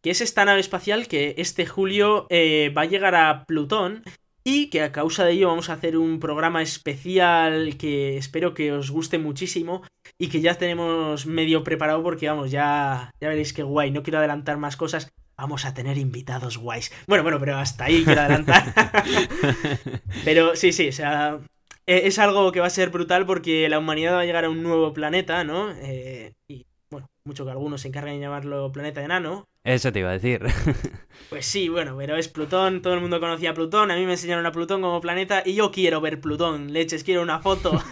que 0.00 0.10
es 0.10 0.20
esta 0.20 0.44
nave 0.44 0.60
espacial 0.60 1.06
que 1.06 1.34
este 1.38 1.66
julio 1.66 2.26
eh, 2.30 2.72
va 2.76 2.82
a 2.82 2.86
llegar 2.86 3.14
a 3.14 3.44
Plutón 3.44 4.02
y 4.44 4.70
que 4.70 4.82
a 4.82 4.90
causa 4.90 5.24
de 5.24 5.32
ello 5.32 5.48
vamos 5.48 5.70
a 5.70 5.74
hacer 5.74 5.96
un 5.96 6.18
programa 6.18 6.62
especial 6.62 7.76
que 7.76 8.16
espero 8.16 8.54
que 8.54 8.72
os 8.72 8.90
guste 8.90 9.18
muchísimo 9.18 9.82
y 10.22 10.28
que 10.28 10.40
ya 10.40 10.54
tenemos 10.54 11.26
medio 11.26 11.64
preparado 11.64 12.00
porque 12.04 12.28
vamos, 12.28 12.52
ya, 12.52 13.12
ya 13.20 13.28
veréis 13.28 13.52
que 13.52 13.64
guay, 13.64 13.90
no 13.90 14.04
quiero 14.04 14.18
adelantar 14.18 14.56
más 14.56 14.76
cosas. 14.76 15.12
Vamos 15.36 15.64
a 15.64 15.74
tener 15.74 15.98
invitados 15.98 16.58
guays. 16.58 16.92
Bueno, 17.08 17.24
bueno, 17.24 17.40
pero 17.40 17.56
hasta 17.56 17.86
ahí 17.86 18.04
quiero 18.04 18.20
adelantar. 18.20 18.72
pero 20.24 20.54
sí, 20.54 20.70
sí, 20.70 20.90
o 20.90 20.92
sea, 20.92 21.40
eh, 21.88 22.02
es 22.04 22.20
algo 22.20 22.52
que 22.52 22.60
va 22.60 22.68
a 22.68 22.70
ser 22.70 22.90
brutal 22.90 23.26
porque 23.26 23.68
la 23.68 23.80
humanidad 23.80 24.14
va 24.14 24.20
a 24.20 24.24
llegar 24.24 24.44
a 24.44 24.50
un 24.50 24.62
nuevo 24.62 24.92
planeta, 24.92 25.42
¿no? 25.42 25.72
Eh, 25.72 26.34
y 26.46 26.66
bueno, 26.88 27.08
mucho 27.24 27.44
que 27.44 27.50
algunos 27.50 27.80
se 27.80 27.88
encargan 27.88 28.14
de 28.14 28.20
llamarlo 28.20 28.70
planeta 28.70 29.02
enano. 29.02 29.48
Eso 29.64 29.92
te 29.92 30.00
iba 30.00 30.10
a 30.10 30.18
decir. 30.18 30.42
Pues 31.28 31.46
sí, 31.46 31.70
bueno, 31.70 31.96
pero 31.96 32.18
es 32.18 32.28
Plutón, 32.28 32.82
todo 32.82 32.92
el 32.92 33.00
mundo 33.00 33.18
conocía 33.18 33.50
a 33.50 33.54
Plutón, 33.54 33.90
a 33.90 33.96
mí 33.96 34.04
me 34.04 34.12
enseñaron 34.12 34.44
a 34.44 34.52
Plutón 34.52 34.82
como 34.82 35.00
planeta 35.00 35.42
y 35.46 35.54
yo 35.54 35.70
quiero 35.70 36.02
ver 36.02 36.20
Plutón, 36.20 36.74
leches, 36.74 37.04
quiero 37.04 37.22
una 37.22 37.40
foto. 37.40 37.82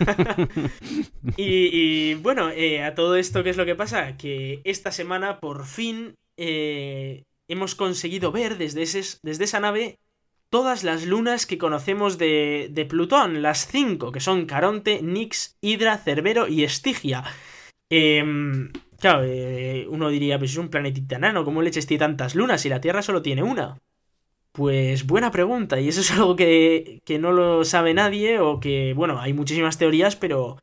y, 1.38 1.70
y, 1.72 2.14
bueno, 2.16 2.50
eh, 2.50 2.82
a 2.82 2.94
todo 2.94 3.16
esto, 3.16 3.42
¿qué 3.42 3.48
es 3.48 3.56
lo 3.56 3.64
que 3.64 3.74
pasa? 3.76 4.18
Que 4.18 4.60
esta 4.64 4.92
semana 4.92 5.40
por 5.40 5.64
fin 5.64 6.16
eh, 6.36 7.22
hemos 7.48 7.74
conseguido 7.74 8.30
ver 8.30 8.58
desde, 8.58 8.82
ese, 8.82 9.18
desde 9.22 9.44
esa 9.44 9.60
nave 9.60 9.98
todas 10.50 10.84
las 10.84 11.06
lunas 11.06 11.46
que 11.46 11.56
conocemos 11.56 12.18
de, 12.18 12.68
de 12.70 12.84
Plutón, 12.84 13.40
las 13.40 13.66
cinco, 13.68 14.12
que 14.12 14.20
son 14.20 14.44
Caronte, 14.44 15.00
Nix, 15.02 15.56
Hidra, 15.62 15.96
Cerbero 15.96 16.46
y 16.46 16.64
Estigia. 16.64 17.24
Em, 17.88 18.70
claro, 19.00 19.24
eh, 19.24 19.86
uno 19.88 20.08
diría, 20.10 20.38
pues 20.38 20.52
es 20.52 20.56
un 20.58 20.68
planetita 20.68 21.16
enano, 21.16 21.44
¿cómo 21.44 21.62
leches 21.62 21.86
tiene 21.86 22.00
tantas 22.00 22.34
lunas 22.34 22.60
si 22.60 22.68
la 22.68 22.80
Tierra 22.80 23.02
solo 23.02 23.22
tiene 23.22 23.42
una? 23.42 23.78
Pues 24.52 25.06
buena 25.06 25.30
pregunta, 25.30 25.80
y 25.80 25.88
eso 25.88 26.00
es 26.00 26.10
algo 26.12 26.36
que, 26.36 27.00
que 27.04 27.18
no 27.18 27.32
lo 27.32 27.64
sabe 27.64 27.94
nadie, 27.94 28.38
o 28.38 28.60
que, 28.60 28.94
bueno, 28.94 29.20
hay 29.20 29.32
muchísimas 29.32 29.78
teorías, 29.78 30.16
pero 30.16 30.58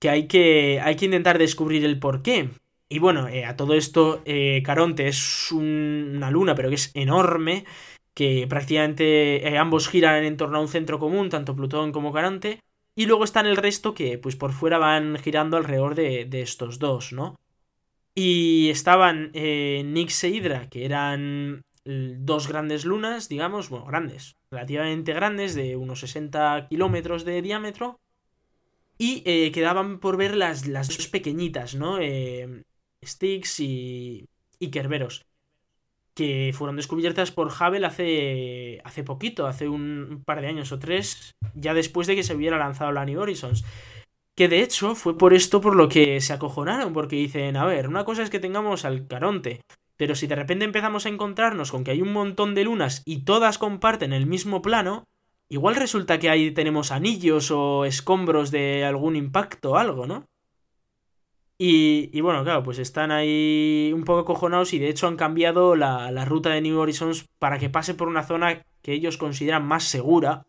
que 0.00 0.10
hay 0.10 0.26
que, 0.26 0.80
hay 0.82 0.96
que 0.96 1.04
intentar 1.04 1.38
descubrir 1.38 1.84
el 1.84 1.98
por 1.98 2.22
qué. 2.22 2.50
Y 2.88 3.00
bueno, 3.00 3.28
eh, 3.28 3.44
a 3.44 3.56
todo 3.56 3.74
esto, 3.74 4.22
eh, 4.24 4.62
Caronte 4.64 5.08
es 5.08 5.52
una 5.52 6.30
luna, 6.30 6.54
pero 6.54 6.70
que 6.70 6.76
es 6.76 6.90
enorme, 6.94 7.64
que 8.14 8.46
prácticamente 8.48 9.56
ambos 9.58 9.88
giran 9.88 10.24
en 10.24 10.36
torno 10.36 10.58
a 10.58 10.62
un 10.62 10.68
centro 10.68 10.98
común, 10.98 11.28
tanto 11.28 11.54
Plutón 11.54 11.92
como 11.92 12.12
Caronte, 12.12 12.60
y 12.96 13.06
luego 13.06 13.24
están 13.24 13.46
el 13.46 13.56
resto 13.56 13.94
que 13.94 14.18
pues 14.18 14.34
por 14.34 14.52
fuera 14.52 14.78
van 14.78 15.18
girando 15.18 15.56
alrededor 15.56 15.94
de, 15.94 16.24
de 16.24 16.42
estos 16.42 16.78
dos, 16.80 17.12
¿no? 17.12 17.36
Y 18.20 18.68
estaban 18.70 19.30
Nix 19.32 20.24
e 20.24 20.28
Hydra, 20.28 20.68
que 20.68 20.84
eran 20.84 21.62
dos 21.84 22.48
grandes 22.48 22.84
lunas, 22.84 23.28
digamos, 23.28 23.68
bueno, 23.68 23.86
grandes, 23.86 24.34
relativamente 24.50 25.12
grandes, 25.12 25.54
de 25.54 25.76
unos 25.76 26.00
60 26.00 26.66
kilómetros 26.68 27.24
de 27.24 27.40
diámetro, 27.42 28.00
y 28.98 29.22
eh, 29.24 29.52
quedaban 29.52 30.00
por 30.00 30.16
ver 30.16 30.34
las, 30.34 30.66
las 30.66 30.88
dos 30.88 31.06
pequeñitas, 31.06 31.76
¿no? 31.76 32.00
Eh, 32.00 32.64
Styx 33.04 33.60
y, 33.60 34.28
y 34.58 34.70
Kerberos. 34.72 35.24
Que 36.14 36.50
fueron 36.52 36.74
descubiertas 36.74 37.30
por 37.30 37.52
Hubble 37.52 37.86
hace, 37.86 38.80
hace 38.82 39.04
poquito, 39.04 39.46
hace 39.46 39.68
un, 39.68 40.24
par 40.26 40.40
de 40.40 40.48
años 40.48 40.72
o 40.72 40.80
tres, 40.80 41.36
ya 41.54 41.72
después 41.72 42.08
de 42.08 42.16
que 42.16 42.24
se 42.24 42.34
hubiera 42.34 42.58
lanzado 42.58 42.90
la 42.90 43.04
New 43.04 43.20
Horizons. 43.20 43.64
Que 44.38 44.48
de 44.48 44.62
hecho 44.62 44.94
fue 44.94 45.18
por 45.18 45.34
esto 45.34 45.60
por 45.60 45.76
lo 45.76 45.88
que 45.88 46.20
se 46.22 46.32
acojonaron, 46.32 46.94
porque 46.94 47.16
dicen, 47.16 47.56
a 47.56 47.66
ver, 47.66 47.88
una 47.88 48.04
cosa 48.04 48.22
es 48.22 48.30
que 48.30 48.40
tengamos 48.40 48.86
al 48.86 49.06
Caronte, 49.06 49.60
pero 49.96 50.14
si 50.14 50.26
de 50.26 50.36
repente 50.36 50.64
empezamos 50.64 51.04
a 51.04 51.10
encontrarnos 51.10 51.72
con 51.72 51.84
que 51.84 51.90
hay 51.90 52.00
un 52.00 52.12
montón 52.12 52.54
de 52.54 52.64
lunas 52.64 53.02
y 53.04 53.24
todas 53.24 53.58
comparten 53.58 54.12
el 54.12 54.26
mismo 54.26 54.62
plano, 54.62 55.04
Igual 55.50 55.76
resulta 55.76 56.18
que 56.18 56.28
ahí 56.28 56.50
tenemos 56.50 56.92
anillos 56.92 57.50
o 57.50 57.86
escombros 57.86 58.50
de 58.50 58.84
algún 58.84 59.16
impacto 59.16 59.72
o 59.72 59.76
algo, 59.76 60.06
¿no? 60.06 60.26
Y, 61.56 62.10
y, 62.12 62.20
bueno, 62.20 62.44
claro, 62.44 62.62
pues 62.62 62.78
están 62.78 63.10
ahí 63.10 63.90
un 63.94 64.04
poco 64.04 64.24
cojonados 64.24 64.74
y 64.74 64.78
de 64.78 64.90
hecho 64.90 65.08
han 65.08 65.16
cambiado 65.16 65.74
la, 65.74 66.12
la, 66.12 66.24
ruta 66.24 66.50
de 66.50 66.60
New 66.60 66.78
Horizons 66.78 67.26
para 67.40 67.58
que 67.58 67.70
pase 67.70 67.94
por 67.94 68.06
una 68.08 68.22
zona 68.22 68.62
que 68.82 68.92
ellos 68.92 69.16
consideran 69.16 69.66
más 69.66 69.84
segura 69.84 70.46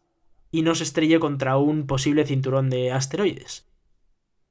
y 0.51 0.61
no 0.61 0.75
se 0.75 0.83
estrelle 0.83 1.19
contra 1.19 1.57
un 1.57 1.87
posible 1.87 2.25
cinturón 2.25 2.69
de 2.69 2.91
asteroides. 2.91 3.68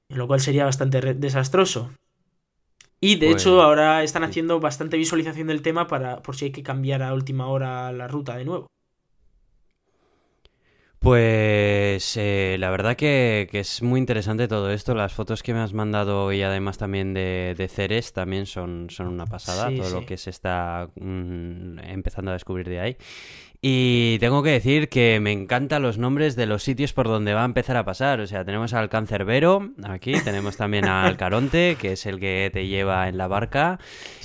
Lo 0.08 0.26
cual 0.26 0.40
sería 0.40 0.64
bastante 0.64 1.14
desastroso. 1.14 1.90
Y 3.00 3.16
de 3.16 3.30
hecho 3.30 3.54
pues 3.54 3.64
ahora 3.64 4.02
están 4.02 4.24
haciendo 4.24 4.58
bastante 4.58 4.96
visualización 4.96 5.46
del 5.48 5.62
tema 5.62 5.86
para 5.86 6.22
por 6.22 6.34
si 6.34 6.46
hay 6.46 6.52
que 6.52 6.62
cambiar 6.62 7.02
a 7.02 7.14
última 7.14 7.46
hora 7.46 7.92
la 7.92 8.08
ruta 8.08 8.36
de 8.36 8.44
nuevo. 8.44 8.66
Pues 10.98 12.16
eh, 12.16 12.56
la 12.58 12.70
verdad 12.70 12.96
que, 12.96 13.48
es 13.52 13.82
muy 13.82 14.00
interesante 14.00 14.48
todo 14.48 14.72
esto. 14.72 14.96
Las 14.96 15.12
fotos 15.12 15.44
que 15.44 15.54
me 15.54 15.60
has 15.60 15.72
mandado 15.72 16.32
y 16.32 16.42
además 16.42 16.76
también 16.76 17.14
de, 17.14 17.54
de 17.56 17.68
Ceres 17.68 18.12
también 18.12 18.46
son, 18.46 18.88
son 18.90 19.06
una 19.06 19.24
pasada. 19.24 19.70
todo 19.74 19.90
lo 19.90 20.04
que 20.04 20.16
se 20.16 20.30
está 20.30 20.90
mm, 20.96 21.78
empezando 21.84 22.32
a 22.32 22.34
descubrir 22.34 22.68
de 22.68 22.80
ahí. 22.80 22.96
Y 23.60 24.18
tengo 24.20 24.44
que 24.44 24.50
decir 24.50 24.88
que 24.88 25.18
me 25.18 25.32
encantan 25.32 25.82
los 25.82 25.98
nombres 25.98 26.36
de 26.36 26.46
los 26.46 26.62
sitios 26.62 26.92
por 26.92 27.08
donde 27.08 27.34
va 27.34 27.42
a 27.42 27.44
empezar 27.44 27.76
a 27.76 27.84
pasar. 27.84 28.20
O 28.20 28.26
sea, 28.28 28.44
tenemos 28.44 28.72
al 28.72 28.88
Cancerbero 28.88 29.70
aquí, 29.82 30.12
tenemos 30.24 30.56
también 30.56 30.84
al 30.84 31.16
Caronte, 31.16 31.76
que 31.80 31.92
es 31.92 32.06
el 32.06 32.20
que 32.20 32.50
te 32.52 32.68
lleva 32.68 33.08
en 33.08 33.18
la 33.18 33.26
barca. 33.26 33.80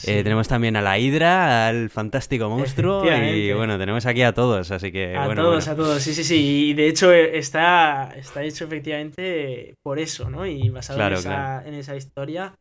Eh, 0.06 0.22
tenemos 0.24 0.48
también 0.48 0.76
a 0.76 0.84
la 0.84 1.00
Hidra, 1.00 1.68
al 1.68 1.90
fantástico 1.90 2.48
monstruo. 2.48 3.04
Y 3.06 3.52
bueno, 3.54 3.80
tenemos 3.80 4.06
aquí 4.06 4.22
a 4.22 4.34
todos, 4.34 4.70
así 4.70 4.92
que. 4.92 5.16
A 5.16 5.26
bueno, 5.26 5.42
todos, 5.42 5.68
a 5.68 5.76
todos, 5.76 6.04
sí, 6.04 6.14
sí, 6.14 6.24
sí. 6.24 6.70
Y 6.70 6.74
de 6.76 6.88
hecho 6.88 7.12
está, 7.12 8.14
está 8.16 8.44
hecho 8.44 8.66
efectivamente 8.66 9.76
por 9.82 9.98
eso, 9.98 10.30
¿no? 10.30 10.46
Y 10.46 10.70
basado 10.70 11.02
en, 11.02 11.14
esa, 11.14 11.68
en 11.68 11.74
esa 11.74 11.96
historia. 11.96 12.54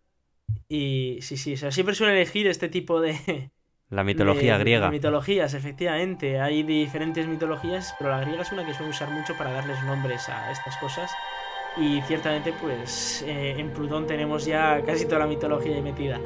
Y 0.68 1.18
sí, 1.20 1.36
sí, 1.36 1.52
o 1.52 1.56
sea, 1.58 1.70
siempre 1.70 1.94
suele 1.94 2.14
elegir 2.14 2.46
este 2.46 2.70
tipo 2.70 3.02
de 3.02 3.50
la 3.92 4.04
mitología 4.04 4.56
griega. 4.56 4.90
mitologías, 4.90 5.52
efectivamente. 5.54 6.40
Hay 6.40 6.62
diferentes 6.62 7.26
mitologías, 7.26 7.94
pero 7.98 8.10
la 8.10 8.20
griega 8.20 8.42
es 8.42 8.50
una 8.50 8.64
que 8.64 8.72
suele 8.72 8.90
usar 8.90 9.10
mucho 9.10 9.36
para 9.36 9.52
darles 9.52 9.82
nombres 9.84 10.28
a 10.30 10.50
estas 10.50 10.76
cosas. 10.78 11.10
Y 11.76 12.00
ciertamente, 12.02 12.52
pues 12.58 13.22
eh, 13.26 13.54
en 13.58 13.70
Plutón 13.70 14.06
tenemos 14.06 14.46
ya 14.46 14.82
casi 14.84 15.04
toda 15.04 15.20
la 15.20 15.26
mitología 15.26 15.80
metida. 15.82 16.18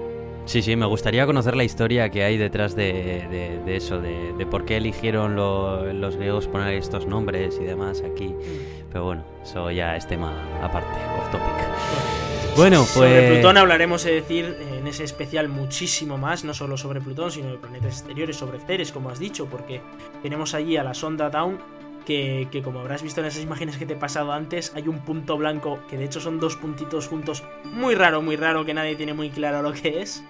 Sí, 0.45 0.63
sí, 0.63 0.77
me 0.77 0.87
gustaría 0.87 1.27
conocer 1.27 1.57
la 1.57 1.65
historia 1.65 2.09
que 2.09 2.23
hay 2.23 2.37
detrás 2.37 2.77
de, 2.77 3.61
eso, 3.67 4.01
de, 4.01 4.47
por 4.49 4.65
qué 4.65 4.77
eligieron 4.77 5.35
los 5.35 6.17
griegos 6.17 6.47
poner 6.47 6.75
estos 6.75 7.07
nombres 7.07 7.59
y 7.61 7.65
demás 7.65 8.01
aquí. 8.03 8.29
Mm. 8.29 8.91
Pero 8.93 9.05
bueno, 9.05 9.25
eso 9.43 9.73
ya 9.73 9.97
es 9.97 10.07
tema 10.07 10.33
aparte, 10.63 10.99
off 11.19 11.33
topic. 11.33 12.26
Bueno, 12.57 12.79
pues. 12.79 12.95
Sobre 12.95 13.33
Plutón 13.33 13.59
hablaremos, 13.59 14.07
es 14.07 14.15
decir, 14.15 14.57
en 14.73 14.87
ese 14.87 15.05
especial 15.05 15.49
muchísimo 15.49 16.17
más, 16.17 16.43
no 16.43 16.55
solo 16.55 16.79
sobre 16.79 17.03
Plutón, 17.03 17.31
sino 17.31 17.51
de 17.51 17.59
planetas 17.59 17.99
exteriores, 17.99 18.37
sobre 18.37 18.61
Ceres, 18.61 18.93
como 18.93 19.11
has 19.11 19.19
dicho, 19.19 19.47
porque 19.47 19.83
tenemos 20.23 20.55
allí 20.55 20.79
a 20.79 20.83
la 20.83 20.95
sonda 20.95 21.29
Down, 21.29 21.59
que, 22.07 22.49
que, 22.51 22.63
como 22.63 22.81
habrás 22.81 23.03
visto 23.03 23.21
en 23.21 23.27
esas 23.27 23.43
imágenes 23.43 23.77
que 23.77 23.85
te 23.85 23.93
he 23.93 23.97
pasado 23.97 24.33
antes, 24.33 24.73
hay 24.75 24.89
un 24.89 25.01
punto 25.01 25.37
blanco, 25.37 25.81
que 25.91 25.99
de 25.99 26.07
hecho 26.07 26.19
son 26.19 26.41
dos 26.41 26.57
puntitos 26.57 27.09
juntos, 27.09 27.45
muy 27.65 27.95
raro, 27.95 28.23
muy 28.23 28.37
raro, 28.37 28.65
que 28.65 28.73
nadie 28.73 28.97
tiene 28.97 29.13
muy 29.13 29.29
claro 29.29 29.61
lo 29.61 29.75
que 29.75 30.01
es. 30.01 30.25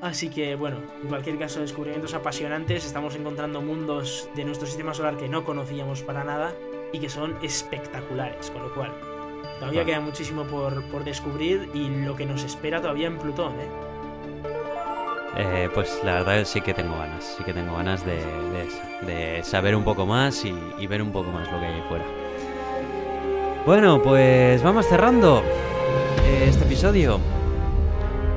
Así 0.00 0.30
que, 0.30 0.54
bueno, 0.54 0.78
en 1.02 1.08
cualquier 1.08 1.38
caso, 1.40 1.60
descubrimientos 1.60 2.14
apasionantes, 2.14 2.84
estamos 2.84 3.16
encontrando 3.16 3.60
mundos 3.62 4.28
de 4.36 4.44
nuestro 4.44 4.68
sistema 4.68 4.94
solar 4.94 5.16
que 5.16 5.28
no 5.28 5.44
conocíamos 5.44 6.02
para 6.02 6.22
nada 6.22 6.52
y 6.92 7.00
que 7.00 7.08
son 7.08 7.36
espectaculares, 7.42 8.50
con 8.50 8.62
lo 8.62 8.74
cual 8.74 9.11
Todavía 9.62 9.84
queda 9.84 10.00
muchísimo 10.00 10.42
por, 10.42 11.04
descubrir 11.04 11.70
y 11.72 11.88
lo 11.88 12.16
que 12.16 12.26
nos 12.26 12.42
espera 12.42 12.80
todavía 12.80 13.06
en 13.06 13.16
Plutón, 13.16 13.52
¿eh? 13.60 13.68
¿eh? 15.36 15.68
pues 15.72 16.00
la 16.02 16.14
verdad 16.14 16.44
sí 16.44 16.60
que 16.60 16.74
tengo 16.74 16.98
ganas, 16.98 17.36
sí 17.38 17.44
que 17.44 17.52
tengo 17.52 17.76
ganas 17.76 18.04
de, 18.04 18.18
de, 19.06 19.44
saber 19.44 19.76
un 19.76 19.84
poco 19.84 20.04
más 20.04 20.44
y, 20.44 20.86
ver 20.88 21.00
un 21.00 21.12
poco 21.12 21.30
más 21.30 21.48
lo 21.52 21.60
que 21.60 21.66
hay 21.66 21.74
ahí 21.74 21.82
fuera. 21.88 22.04
Bueno, 23.64 24.02
pues 24.02 24.60
vamos 24.64 24.84
cerrando 24.86 25.44
este 26.44 26.64
episodio. 26.64 27.20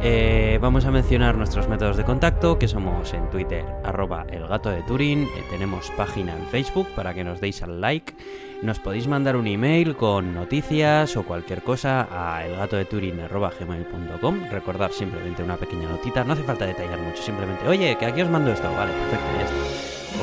Eh, 0.07 0.59
vamos 0.61 0.85
a 0.85 0.91
mencionar 0.91 1.35
nuestros 1.35 1.67
métodos 1.67 1.97
de 1.97 2.03
contacto, 2.03 2.59
que 2.59 2.67
somos 2.67 3.11
en 3.15 3.27
Twitter, 3.31 3.65
arroba 3.83 4.27
el 4.29 4.45
gato 4.45 4.69
de 4.69 4.83
Turín, 4.83 5.23
eh, 5.23 5.43
tenemos 5.49 5.89
página 5.97 6.37
en 6.37 6.45
Facebook 6.45 6.87
para 6.95 7.15
que 7.15 7.23
nos 7.23 7.41
deis 7.41 7.63
al 7.63 7.81
like, 7.81 8.13
nos 8.61 8.77
podéis 8.77 9.07
mandar 9.07 9.35
un 9.35 9.47
email 9.47 9.95
con 9.95 10.35
noticias 10.35 11.17
o 11.17 11.23
cualquier 11.23 11.63
cosa 11.63 12.07
a 12.11 12.45
elgatodeturin.gmail.com 12.45 14.43
Recordar 14.51 14.91
simplemente 14.91 15.41
una 15.41 15.57
pequeña 15.57 15.89
notita, 15.89 16.23
no 16.23 16.33
hace 16.33 16.43
falta 16.43 16.67
detallar 16.67 16.99
mucho, 16.99 17.23
simplemente, 17.23 17.67
oye, 17.67 17.97
que 17.97 18.05
aquí 18.05 18.21
os 18.21 18.29
mando 18.29 18.51
esto, 18.51 18.71
vale, 18.73 18.91
perfecto, 18.91 19.25
ya 19.39 19.45
está. 19.45 19.55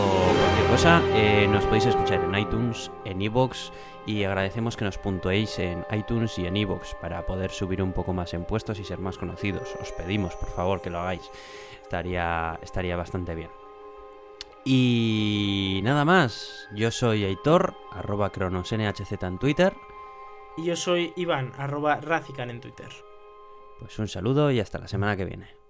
O 0.01 0.07
cualquier 0.39 0.67
cosa, 0.71 1.03
eh, 1.17 1.49
nos 1.51 1.65
podéis 1.65 1.87
escuchar 1.87 2.21
en 2.23 2.39
iTunes, 2.39 2.93
en 3.05 3.21
iVoox 3.21 3.73
y 4.07 4.25
agradecemos 4.25 4.77
que 4.77 4.85
nos 4.85 4.99
puntuéis 4.99 5.59
en 5.59 5.85
iTunes 5.93 6.39
y 6.39 6.47
en 6.47 6.57
iVoox 6.57 6.95
para 7.01 7.25
poder 7.27 7.51
subir 7.51 7.83
un 7.83 7.93
poco 7.93 8.13
más 8.13 8.35
en 8.35 8.45
puestos 8.45 8.79
y 8.79 8.85
ser 8.85 8.99
más 8.99 9.19
conocidos. 9.19 9.75
Os 9.81 9.93
pedimos, 9.93 10.35
por 10.37 10.51
favor, 10.51 10.81
que 10.81 10.91
lo 10.91 11.01
hagáis. 11.01 11.31
Estaría, 11.83 12.59
estaría 12.63 12.97
bastante 12.97 13.35
bien. 13.35 13.51
Y 14.65 15.81
nada 15.83 16.05
más, 16.05 16.69
yo 16.75 16.91
soy 16.91 17.25
Aitor, 17.25 17.75
arroba 17.91 18.31
cronosnhz 18.31 19.23
en 19.23 19.39
Twitter. 19.39 19.75
Y 20.57 20.65
yo 20.65 20.77
soy 20.77 21.13
Iván, 21.17 21.53
arroba 21.57 22.01
Racican 22.01 22.51
en 22.51 22.61
Twitter. 22.61 22.91
Pues 23.79 23.99
un 23.99 24.09
saludo 24.09 24.51
y 24.51 24.61
hasta 24.61 24.79
la 24.79 24.87
semana 24.87 25.17
que 25.17 25.25
viene. 25.25 25.62